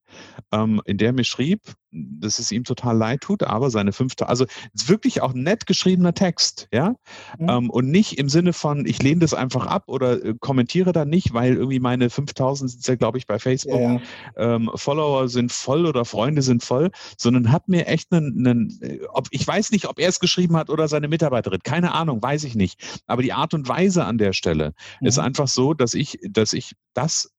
ähm, 0.52 0.82
in 0.84 0.98
der 0.98 1.12
mir 1.12 1.24
schrieb, 1.24 1.60
dass 1.90 2.38
es 2.38 2.52
ihm 2.52 2.64
total 2.64 2.96
leid 2.96 3.22
tut, 3.22 3.42
aber 3.42 3.70
seine 3.70 3.92
fünfte, 3.92 4.28
also 4.28 4.44
es 4.74 4.82
ist 4.82 4.88
wirklich 4.88 5.22
auch 5.22 5.32
nett 5.32 5.66
geschriebener 5.66 6.14
Text, 6.14 6.68
ja, 6.72 6.94
mhm. 7.38 7.48
ähm, 7.48 7.70
und 7.70 7.90
nicht 7.90 8.18
im 8.18 8.28
Sinne 8.28 8.52
von, 8.52 8.86
ich 8.86 9.02
lehne 9.02 9.20
das 9.20 9.34
einfach 9.34 9.66
ab 9.66 9.84
oder 9.86 10.22
äh, 10.22 10.34
kommentiere 10.38 10.92
da 10.92 11.04
nicht, 11.04 11.32
weil 11.32 11.54
irgendwie 11.54 11.80
meine 11.80 12.10
5000 12.10 12.70
sind 12.70 12.86
ja, 12.86 12.96
glaube 12.96 13.18
ich, 13.18 13.26
bei 13.26 13.38
Facebook, 13.38 13.80
ja, 13.80 13.92
ja. 13.94 14.00
Ähm, 14.36 14.70
Follower 14.74 15.28
sind 15.28 15.52
voll 15.52 15.86
oder 15.86 16.04
Freunde 16.04 16.42
sind 16.42 16.62
voll, 16.62 16.90
sondern 17.16 17.52
hat 17.52 17.68
mir 17.68 17.86
echt 17.86 18.12
einen, 18.12 18.46
einen 18.46 18.78
äh, 18.82 19.00
ob, 19.08 19.28
ich 19.30 19.46
weiß 19.46 19.70
nicht, 19.70 19.86
ob 19.86 19.98
er 19.98 20.08
es 20.08 20.20
geschrieben 20.20 20.56
hat 20.56 20.70
oder 20.70 20.88
seine 20.88 21.08
Mitarbeiterin, 21.08 21.60
keine 21.62 21.92
Ahnung, 21.92 22.22
weiß 22.22 22.44
ich 22.44 22.54
nicht, 22.54 23.02
aber 23.06 23.22
die 23.22 23.32
Art 23.32 23.54
und 23.54 23.68
Weise 23.68 24.04
an 24.04 24.18
der 24.18 24.32
Stelle 24.32 24.74
mhm. 25.00 25.06
ist 25.06 25.18
einfach 25.18 25.48
so, 25.48 25.72
dass 25.72 25.94
ich, 25.94 26.18
dass 26.30 26.52
ich 26.52 26.74
das 26.94 27.30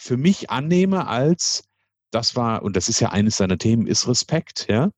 für 0.00 0.16
mich 0.16 0.48
annehme 0.50 1.06
als 1.06 1.64
das 2.10 2.34
war, 2.34 2.62
und 2.62 2.74
das 2.74 2.88
ist 2.88 3.00
ja 3.00 3.10
eines 3.10 3.36
seiner 3.36 3.58
Themen, 3.58 3.86
ist 3.86 4.08
Respekt, 4.08 4.66
ja, 4.68 4.90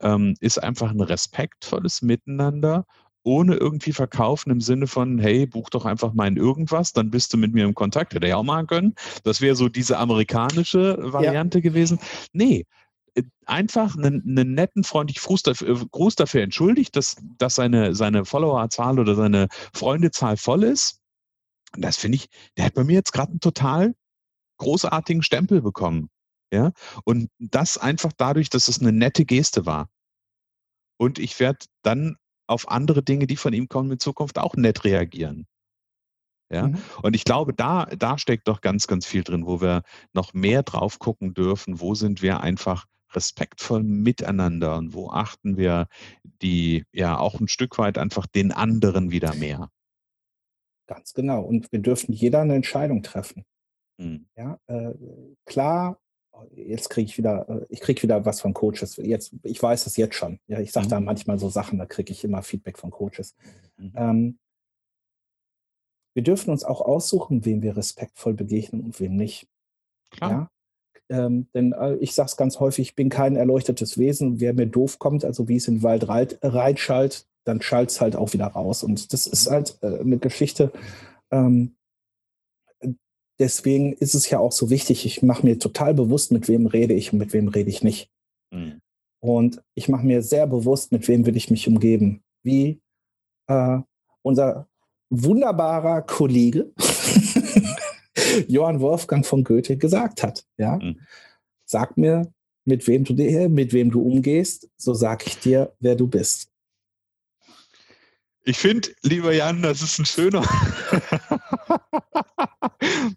ähm, 0.00 0.34
ist 0.38 0.62
einfach 0.62 0.90
ein 0.90 1.00
respektvolles 1.00 2.02
Miteinander, 2.02 2.84
ohne 3.22 3.56
irgendwie 3.56 3.92
verkaufen 3.92 4.50
im 4.50 4.60
Sinne 4.60 4.86
von, 4.86 5.18
hey, 5.18 5.46
buch 5.46 5.70
doch 5.70 5.84
einfach 5.84 6.12
mal 6.12 6.28
in 6.28 6.36
irgendwas, 6.36 6.92
dann 6.92 7.10
bist 7.10 7.32
du 7.32 7.38
mit 7.38 7.52
mir 7.54 7.64
im 7.64 7.74
Kontakt, 7.74 8.14
hätte 8.14 8.26
er 8.26 8.30
ja 8.30 8.36
auch 8.36 8.44
machen 8.44 8.66
können. 8.66 8.94
Das 9.24 9.40
wäre 9.40 9.56
so 9.56 9.68
diese 9.68 9.98
amerikanische 9.98 10.96
Variante 11.00 11.58
ja. 11.58 11.62
gewesen. 11.62 11.98
Nee, 12.32 12.66
äh, 13.14 13.22
einfach 13.46 13.96
einen, 13.96 14.22
einen 14.26 14.54
netten, 14.54 14.84
freundlichen 14.84 15.26
Gruß 15.26 15.42
dafür, 15.42 15.80
äh, 15.80 15.86
Gruß 15.90 16.14
dafür 16.16 16.42
entschuldigt, 16.42 16.94
dass, 16.94 17.16
dass 17.38 17.56
seine, 17.56 17.94
seine 17.94 18.24
Followerzahl 18.24 19.00
oder 19.00 19.16
seine 19.16 19.48
Freundezahl 19.74 20.36
voll 20.36 20.64
ist. 20.64 21.00
Und 21.74 21.82
das 21.82 21.96
finde 21.96 22.16
ich, 22.16 22.28
der 22.56 22.66
hat 22.66 22.74
bei 22.74 22.84
mir 22.84 22.94
jetzt 22.94 23.12
gerade 23.12 23.30
einen 23.32 23.40
total 23.40 23.94
großartigen 24.60 25.22
Stempel 25.22 25.60
bekommen. 25.60 26.08
Ja, 26.52 26.72
und 27.04 27.30
das 27.38 27.78
einfach 27.78 28.12
dadurch, 28.16 28.50
dass 28.50 28.68
es 28.68 28.80
eine 28.80 28.92
nette 28.92 29.24
Geste 29.24 29.66
war. 29.66 29.88
Und 30.98 31.18
ich 31.18 31.38
werde 31.38 31.66
dann 31.82 32.16
auf 32.46 32.68
andere 32.68 33.02
Dinge, 33.02 33.26
die 33.26 33.36
von 33.36 33.52
ihm 33.52 33.68
kommen, 33.68 33.92
in 33.92 34.00
Zukunft 34.00 34.38
auch 34.38 34.56
nett 34.56 34.84
reagieren. 34.84 35.46
Ja, 36.52 36.66
mhm. 36.66 36.78
und 37.02 37.14
ich 37.14 37.24
glaube, 37.24 37.54
da, 37.54 37.86
da 37.86 38.18
steckt 38.18 38.48
doch 38.48 38.60
ganz, 38.60 38.88
ganz 38.88 39.06
viel 39.06 39.22
drin, 39.22 39.46
wo 39.46 39.60
wir 39.60 39.82
noch 40.12 40.34
mehr 40.34 40.64
drauf 40.64 40.98
gucken 40.98 41.32
dürfen. 41.32 41.78
Wo 41.78 41.94
sind 41.94 42.22
wir 42.22 42.40
einfach 42.40 42.86
respektvoll 43.14 43.84
miteinander 43.84 44.76
und 44.76 44.92
wo 44.92 45.10
achten 45.10 45.56
wir 45.56 45.86
die, 46.42 46.84
ja, 46.92 47.18
auch 47.18 47.38
ein 47.40 47.48
Stück 47.48 47.78
weit 47.78 47.98
einfach 47.98 48.26
den 48.26 48.50
anderen 48.50 49.12
wieder 49.12 49.34
mehr? 49.34 49.70
Ganz 50.88 51.14
genau. 51.14 51.42
Und 51.42 51.70
wir 51.70 51.78
dürfen 51.78 52.12
jeder 52.12 52.40
eine 52.40 52.56
Entscheidung 52.56 53.04
treffen. 53.04 53.44
Mhm. 54.00 54.26
Ja, 54.36 54.58
äh, 54.66 54.94
klar, 55.44 56.00
jetzt 56.54 56.88
kriege 56.88 57.06
ich 57.06 57.18
wieder, 57.18 57.48
äh, 57.48 57.66
ich 57.68 57.80
kriege 57.80 58.02
wieder 58.02 58.24
was 58.24 58.40
von 58.40 58.54
Coaches. 58.54 58.96
Jetzt, 58.96 59.34
ich 59.42 59.62
weiß 59.62 59.84
das 59.84 59.96
jetzt 59.96 60.14
schon. 60.14 60.40
Ja, 60.46 60.60
ich 60.60 60.72
sage 60.72 60.86
mhm. 60.86 60.90
da 60.90 61.00
manchmal 61.00 61.38
so 61.38 61.48
Sachen, 61.48 61.78
da 61.78 61.86
kriege 61.86 62.12
ich 62.12 62.24
immer 62.24 62.42
Feedback 62.42 62.78
von 62.78 62.90
Coaches. 62.90 63.36
Mhm. 63.76 63.92
Ähm, 63.94 64.38
wir 66.14 66.22
dürfen 66.22 66.50
uns 66.50 66.64
auch 66.64 66.80
aussuchen, 66.80 67.44
wem 67.44 67.62
wir 67.62 67.76
respektvoll 67.76 68.34
begegnen 68.34 68.82
und 68.82 68.98
wem 69.00 69.16
nicht. 69.16 69.48
Klar. 70.10 70.30
Ja? 70.30 70.50
Ähm, 71.26 71.48
denn 71.54 71.72
äh, 71.72 71.96
ich 71.96 72.14
sage 72.14 72.28
es 72.28 72.36
ganz 72.36 72.58
häufig, 72.58 72.88
ich 72.88 72.96
bin 72.96 73.10
kein 73.10 73.36
erleuchtetes 73.36 73.98
Wesen. 73.98 74.40
Wer 74.40 74.54
mir 74.54 74.66
doof 74.66 74.98
kommt, 74.98 75.24
also 75.24 75.48
wie 75.48 75.56
es 75.56 75.68
in 75.68 75.76
den 75.76 75.82
Wald 75.82 76.06
reinschallt, 76.08 77.26
dann 77.44 77.60
schallt 77.60 77.90
es 77.90 78.00
halt 78.00 78.16
auch 78.16 78.32
wieder 78.32 78.46
raus. 78.46 78.82
Und 78.82 79.12
das 79.12 79.26
ist 79.26 79.48
mhm. 79.48 79.52
halt 79.52 79.78
äh, 79.82 80.00
eine 80.00 80.18
Geschichte, 80.18 80.72
ähm, 81.30 81.76
deswegen 83.40 83.94
ist 83.94 84.14
es 84.14 84.30
ja 84.30 84.38
auch 84.38 84.52
so 84.52 84.70
wichtig, 84.70 85.06
ich 85.06 85.22
mache 85.22 85.44
mir 85.44 85.58
total 85.58 85.94
bewusst, 85.94 86.30
mit 86.30 86.46
wem 86.46 86.66
rede 86.66 86.94
ich 86.94 87.12
und 87.12 87.18
mit 87.18 87.32
wem 87.32 87.48
rede 87.48 87.70
ich 87.70 87.82
nicht. 87.82 88.10
Mhm. 88.52 88.80
Und 89.20 89.62
ich 89.74 89.88
mache 89.88 90.06
mir 90.06 90.22
sehr 90.22 90.46
bewusst, 90.46 90.92
mit 90.92 91.08
wem 91.08 91.26
will 91.26 91.36
ich 91.36 91.50
mich 91.50 91.66
umgeben. 91.66 92.22
Wie 92.42 92.80
äh, 93.48 93.78
unser 94.22 94.68
wunderbarer 95.08 96.02
Kollege 96.02 96.72
Johann 98.48 98.80
Wolfgang 98.80 99.26
von 99.26 99.42
Goethe 99.42 99.76
gesagt 99.76 100.22
hat. 100.22 100.44
Ja? 100.56 100.76
Mhm. 100.76 101.00
Sag 101.64 101.96
mir, 101.96 102.32
mit 102.64 102.86
wem 102.86 103.04
du 103.04 103.14
mit 103.48 103.72
wem 103.72 103.90
du 103.90 104.02
umgehst, 104.02 104.68
so 104.76 104.94
sag 104.94 105.26
ich 105.26 105.38
dir, 105.38 105.72
wer 105.80 105.96
du 105.96 106.06
bist. 106.06 106.48
Ich 108.42 108.58
finde, 108.58 108.88
lieber 109.02 109.32
Jan, 109.32 109.62
das 109.62 109.82
ist 109.82 109.98
ein 109.98 110.06
schöner, 110.06 110.42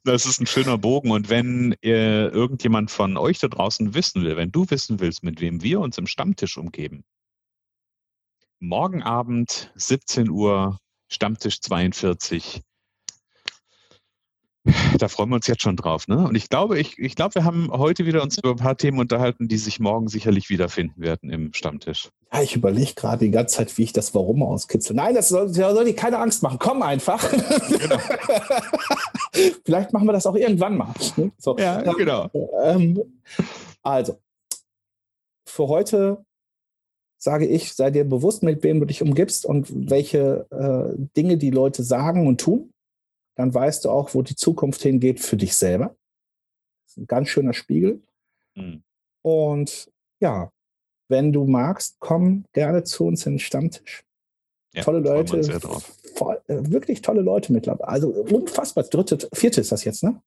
das 0.04 0.26
ist 0.26 0.40
ein 0.40 0.48
schöner 0.48 0.78
Bogen. 0.78 1.12
Und 1.12 1.30
wenn 1.30 1.76
äh, 1.82 2.28
irgendjemand 2.28 2.92
von 2.92 3.18
euch 3.18 3.40
da 3.40 3.48
draußen 3.48 3.94
wissen 3.94 4.24
will, 4.24 4.38
wenn 4.38 4.52
du 4.52 4.70
wissen 4.70 5.00
willst, 5.00 5.24
mit 5.24 5.42
wem 5.42 5.62
wir 5.62 5.80
uns 5.80 5.98
im 5.98 6.08
Stammtisch 6.08 6.58
umgeben, 6.58 7.04
morgen 8.60 9.04
Abend 9.04 9.72
17 9.76 10.30
Uhr, 10.30 10.80
Stammtisch 11.10 11.62
42, 11.62 12.62
da 14.98 15.10
freuen 15.10 15.30
wir 15.30 15.36
uns 15.36 15.48
jetzt 15.48 15.62
schon 15.62 15.76
drauf. 15.76 16.08
Ne? 16.08 16.18
Und 16.18 16.36
ich 16.36 16.50
glaube, 16.50 16.80
ich, 16.80 16.98
ich 16.98 17.16
glaube, 17.16 17.36
wir 17.36 17.44
haben 17.44 17.70
heute 17.72 18.06
wieder 18.06 18.24
uns 18.24 18.38
über 18.38 18.52
ein 18.52 18.58
paar 18.58 18.78
Themen 18.78 19.00
unterhalten, 19.00 19.50
die 19.50 19.58
sich 19.58 19.80
morgen 19.80 20.08
sicherlich 20.08 20.50
wiederfinden 20.50 21.02
werden 21.02 21.30
im 21.30 21.54
Stammtisch. 21.54 22.10
Ja, 22.32 22.42
ich 22.42 22.56
überlege 22.56 22.94
gerade 22.94 23.26
die 23.26 23.32
ganze 23.32 23.58
Zeit, 23.58 23.78
wie 23.78 23.84
ich 23.84 23.94
das 23.94 24.16
Warum 24.16 24.42
auskitzel. 24.42 24.96
Nein, 24.96 25.16
das 25.16 25.30
soll, 25.30 25.54
soll 25.54 25.86
dir 25.86 25.96
keine 25.96 26.20
Angst 26.20 26.44
machen. 26.44 26.60
Komm 26.60 26.82
einfach. 26.82 27.30
Genau. 27.30 27.98
Vielleicht 29.66 29.94
machen 29.94 30.08
wir 30.08 30.14
das 30.14 30.26
auch 30.26 30.36
irgendwann 30.36 30.78
mal. 30.78 30.94
So. 31.38 31.58
Ja, 31.58 31.82
genau. 31.82 32.30
Ähm, 32.64 33.22
also, 33.82 34.20
für 35.48 35.68
heute 35.68 36.24
sage 37.18 37.48
ich, 37.48 37.74
sei 37.74 37.90
dir 37.90 38.04
bewusst, 38.04 38.44
mit 38.44 38.64
wem 38.64 38.80
du 38.80 38.86
dich 38.86 39.02
umgibst 39.02 39.46
und 39.46 39.90
welche 39.90 40.46
äh, 40.52 40.98
Dinge 41.16 41.38
die 41.38 41.52
Leute 41.52 41.84
sagen 41.84 42.28
und 42.28 42.42
tun 42.42 42.74
dann 43.36 43.54
weißt 43.54 43.86
du 43.86 43.90
auch, 43.90 44.14
wo 44.14 44.22
die 44.22 44.36
Zukunft 44.36 44.82
hingeht 44.82 45.20
für 45.20 45.38
dich 45.38 45.56
selber. 45.56 45.96
Das 46.86 46.92
ist 46.92 46.98
ein 46.98 47.08
ganz 47.08 47.30
schöner 47.30 47.54
Spiegel. 47.54 48.02
Mhm. 48.56 48.84
Und 49.24 49.92
ja, 50.20 50.52
wenn 51.10 51.32
du 51.32 51.46
magst, 51.46 51.98
komm 52.00 52.46
gerne 52.54 52.84
zu 52.84 53.06
uns 53.06 53.26
in 53.26 53.34
den 53.34 53.40
Stammtisch. 53.40 54.04
Ja, 54.74 54.84
tolle 54.84 55.00
Leute. 55.00 55.42
Voll, 56.24 56.42
äh, 56.48 56.72
wirklich 56.72 57.02
tolle 57.02 57.22
Leute 57.22 57.52
mittlerweile. 57.52 57.88
Also 57.88 58.10
unfassbar. 58.10 58.84
Dritte, 58.84 59.18
vierte 59.34 59.62
ist 59.62 59.72
das 59.72 59.84
jetzt, 59.84 60.04
ne? 60.04 60.22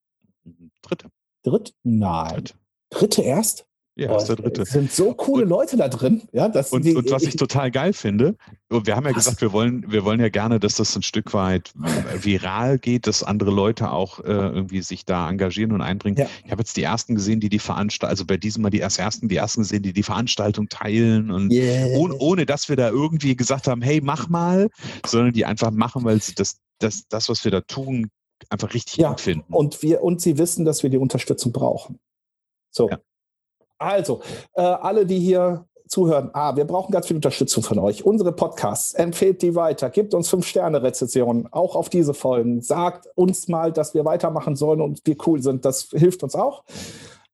Mhm, 0.44 0.70
dritte. 0.82 1.08
Dritte? 1.42 1.72
Nein. 1.82 2.34
Dritte, 2.34 2.54
Dritte 2.90 3.22
erst? 3.22 3.66
Ja, 3.98 4.12
oh, 4.12 4.18
ist 4.18 4.26
der 4.26 4.36
dritte. 4.36 4.62
Es 4.62 4.70
sind 4.70 4.92
so 4.92 5.14
coole 5.14 5.44
und, 5.44 5.48
Leute 5.48 5.78
da 5.78 5.88
drin. 5.88 6.20
Ja, 6.30 6.50
dass 6.50 6.70
und, 6.70 6.84
die, 6.84 6.94
und 6.94 7.10
was 7.10 7.22
ich 7.22 7.36
total 7.36 7.70
geil 7.70 7.94
finde, 7.94 8.36
wir 8.68 8.94
haben 8.94 9.04
ja 9.04 9.10
was? 9.10 9.24
gesagt, 9.24 9.40
wir 9.40 9.52
wollen, 9.52 9.90
wir 9.90 10.04
wollen 10.04 10.20
ja 10.20 10.28
gerne, 10.28 10.60
dass 10.60 10.74
das 10.74 10.94
ein 10.96 11.02
Stück 11.02 11.32
weit 11.32 11.72
viral 12.20 12.78
geht, 12.78 13.06
dass 13.06 13.22
andere 13.22 13.50
Leute 13.50 13.90
auch 13.90 14.20
äh, 14.20 14.24
irgendwie 14.32 14.82
sich 14.82 15.06
da 15.06 15.30
engagieren 15.30 15.72
und 15.72 15.80
einbringen. 15.80 16.18
Ja. 16.18 16.28
Ich 16.44 16.50
habe 16.50 16.60
jetzt 16.60 16.76
die 16.76 16.82
ersten 16.82 17.14
gesehen, 17.14 17.40
die 17.40 17.48
die 17.48 17.58
Veranstaltung, 17.58 18.10
also 18.10 18.26
bei 18.26 18.36
diesem 18.36 18.62
Mal 18.62 18.70
die 18.70 18.80
ersten, 18.80 19.28
die 19.28 19.36
ersten 19.36 19.62
gesehen, 19.62 19.82
die 19.82 19.94
die 19.94 20.02
Veranstaltung 20.02 20.68
teilen 20.68 21.30
und 21.30 21.50
yeah. 21.50 21.86
ohne, 21.96 22.16
ohne, 22.18 22.44
dass 22.44 22.68
wir 22.68 22.76
da 22.76 22.90
irgendwie 22.90 23.34
gesagt 23.34 23.66
haben, 23.66 23.80
hey, 23.80 24.02
mach 24.02 24.28
mal, 24.28 24.68
sondern 25.06 25.32
die 25.32 25.46
einfach 25.46 25.70
machen, 25.70 26.04
weil 26.04 26.20
sie 26.20 26.34
das, 26.34 26.58
das, 26.80 27.08
das, 27.08 27.30
was 27.30 27.44
wir 27.44 27.50
da 27.50 27.62
tun, 27.62 28.10
einfach 28.50 28.74
richtig 28.74 28.98
ja. 28.98 29.08
gut 29.08 29.22
finden. 29.22 29.54
Und 29.54 29.82
wir, 29.82 30.02
und 30.02 30.20
sie 30.20 30.36
wissen, 30.36 30.66
dass 30.66 30.82
wir 30.82 30.90
die 30.90 30.98
Unterstützung 30.98 31.52
brauchen. 31.52 31.98
So. 32.70 32.90
Ja. 32.90 32.98
Also, 33.78 34.20
äh, 34.54 34.62
alle, 34.62 35.06
die 35.06 35.18
hier 35.18 35.66
zuhören, 35.88 36.30
ah, 36.32 36.56
wir 36.56 36.64
brauchen 36.64 36.92
ganz 36.92 37.06
viel 37.06 37.16
Unterstützung 37.16 37.62
von 37.62 37.78
euch. 37.78 38.04
Unsere 38.04 38.32
Podcasts, 38.32 38.94
empfehlt 38.94 39.42
die 39.42 39.54
weiter, 39.54 39.90
gebt 39.90 40.14
uns 40.14 40.28
fünf 40.28 40.46
Sterne 40.46 40.82
Rezessionen, 40.82 41.48
auch 41.52 41.76
auf 41.76 41.88
diese 41.88 42.14
Folgen. 42.14 42.60
Sagt 42.60 43.08
uns 43.14 43.48
mal, 43.48 43.72
dass 43.72 43.94
wir 43.94 44.04
weitermachen 44.04 44.56
sollen 44.56 44.80
und 44.80 45.00
wir 45.04 45.16
cool 45.26 45.42
sind. 45.42 45.64
Das 45.64 45.88
hilft 45.92 46.22
uns 46.22 46.34
auch. 46.34 46.64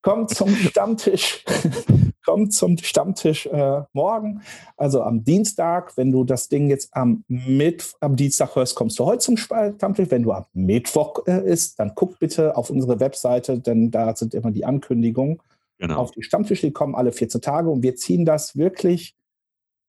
Kommt 0.03 0.31
zum 0.31 0.49
Stammtisch. 0.55 1.45
Kommt 2.25 2.55
zum 2.55 2.79
Stammtisch 2.79 3.47
äh, 3.47 3.83
morgen, 3.93 4.43
also 4.77 5.03
am 5.03 5.25
Dienstag. 5.25 5.97
Wenn 5.97 6.13
du 6.13 6.23
das 6.23 6.49
Ding 6.49 6.71
jetzt 6.71 6.91
am, 6.93 7.25
Mittwoch, 7.27 7.97
am 8.01 8.15
Dienstag 8.15 8.55
hörst, 8.55 8.77
kommst 8.77 8.97
du 8.99 9.05
heute 9.07 9.19
zum 9.19 9.37
Stammtisch. 9.37 10.09
Wenn 10.09 10.23
du 10.23 10.31
am 10.31 10.45
Mittwoch 10.53 11.27
äh, 11.27 11.45
ist, 11.51 11.81
dann 11.81 11.93
guck 11.97 12.21
bitte 12.21 12.57
auf 12.57 12.71
unsere 12.71 13.01
Webseite, 13.01 13.59
denn 13.59 13.91
da 13.91 14.15
sind 14.15 14.35
immer 14.35 14.53
die 14.53 14.65
Ankündigungen 14.65 15.41
genau. 15.79 15.97
auf 15.97 16.11
die 16.11 16.23
Stammtische, 16.23 16.67
die 16.67 16.73
kommen 16.73 16.95
alle 16.95 17.13
14 17.13 17.41
Tage 17.41 17.71
und 17.71 17.83
wir 17.83 17.97
ziehen 17.97 18.25
das 18.25 18.57
wirklich 18.57 19.17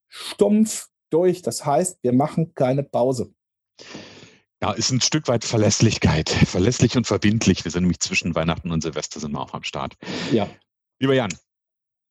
stumpf 0.08 0.88
durch. 1.10 1.42
Das 1.42 1.66
heißt, 1.66 2.00
wir 2.04 2.14
machen 2.14 2.54
keine 2.56 2.84
Pause. 2.84 3.34
Ja, 4.62 4.72
ist 4.72 4.92
ein 4.92 5.02
Stück 5.02 5.28
weit 5.28 5.44
Verlässlichkeit. 5.44 6.30
Verlässlich 6.46 6.96
und 6.96 7.06
verbindlich. 7.06 7.66
Wir 7.66 7.72
sind 7.72 7.84
nämlich 7.84 8.00
zwischen 8.00 8.34
Weihnachten 8.36 8.72
und 8.72 8.82
Silvester 8.82 9.20
sind 9.20 9.32
wir 9.32 9.42
auch 9.42 9.54
am 9.54 9.64
Start. 9.64 9.96
Ja. 10.32 10.48
Lieber 11.00 11.14
Jan, 11.14 11.34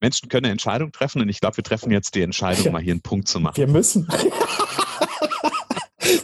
Menschen 0.02 0.28
können 0.28 0.46
eine 0.46 0.52
Entscheidung 0.52 0.92
treffen 0.92 1.22
und 1.22 1.28
ich 1.28 1.40
glaube, 1.40 1.56
wir 1.56 1.64
treffen 1.64 1.90
jetzt 1.90 2.14
die 2.14 2.22
Entscheidung, 2.22 2.64
ja. 2.64 2.72
mal 2.72 2.82
hier 2.82 2.92
einen 2.92 3.02
Punkt 3.02 3.28
zu 3.28 3.40
machen. 3.40 3.56
Wir 3.56 3.68
müssen. 3.68 4.08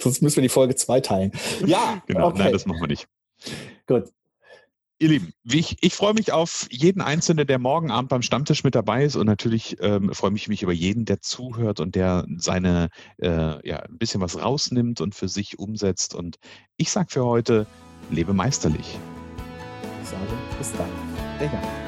Sonst 0.00 0.20
müssen 0.20 0.36
wir 0.36 0.42
die 0.42 0.48
Folge 0.48 0.74
zwei 0.74 1.00
teilen. 1.00 1.32
Ja, 1.64 2.02
genau. 2.06 2.28
Okay. 2.28 2.38
Nein, 2.38 2.52
das 2.52 2.66
machen 2.66 2.80
wir 2.80 2.88
nicht. 2.88 3.08
Gut. 3.86 4.12
Ihr 5.00 5.10
Lieben, 5.10 5.32
ich, 5.44 5.76
ich 5.80 5.94
freue 5.94 6.12
mich 6.14 6.32
auf 6.32 6.66
jeden 6.70 7.00
Einzelnen, 7.00 7.46
der 7.46 7.60
morgen 7.60 7.92
Abend 7.92 8.08
beim 8.08 8.22
Stammtisch 8.22 8.64
mit 8.64 8.74
dabei 8.74 9.04
ist 9.04 9.14
und 9.14 9.26
natürlich 9.26 9.76
ähm, 9.80 10.12
freue 10.12 10.34
ich 10.34 10.48
mich 10.48 10.64
über 10.64 10.72
jeden, 10.72 11.04
der 11.04 11.20
zuhört 11.20 11.78
und 11.78 11.94
der 11.94 12.26
seine, 12.38 12.88
äh, 13.18 13.68
ja, 13.68 13.76
ein 13.78 13.96
bisschen 13.96 14.20
was 14.20 14.42
rausnimmt 14.42 15.00
und 15.00 15.14
für 15.14 15.28
sich 15.28 15.56
umsetzt. 15.60 16.16
Und 16.16 16.38
ich 16.76 16.90
sage 16.90 17.10
für 17.10 17.24
heute, 17.24 17.68
lebe 18.10 18.34
meisterlich. 18.34 18.98
Ich 20.02 20.08
sage, 20.08 20.26
bis 20.58 20.72
dann. 20.72 20.90
Der. 21.38 21.87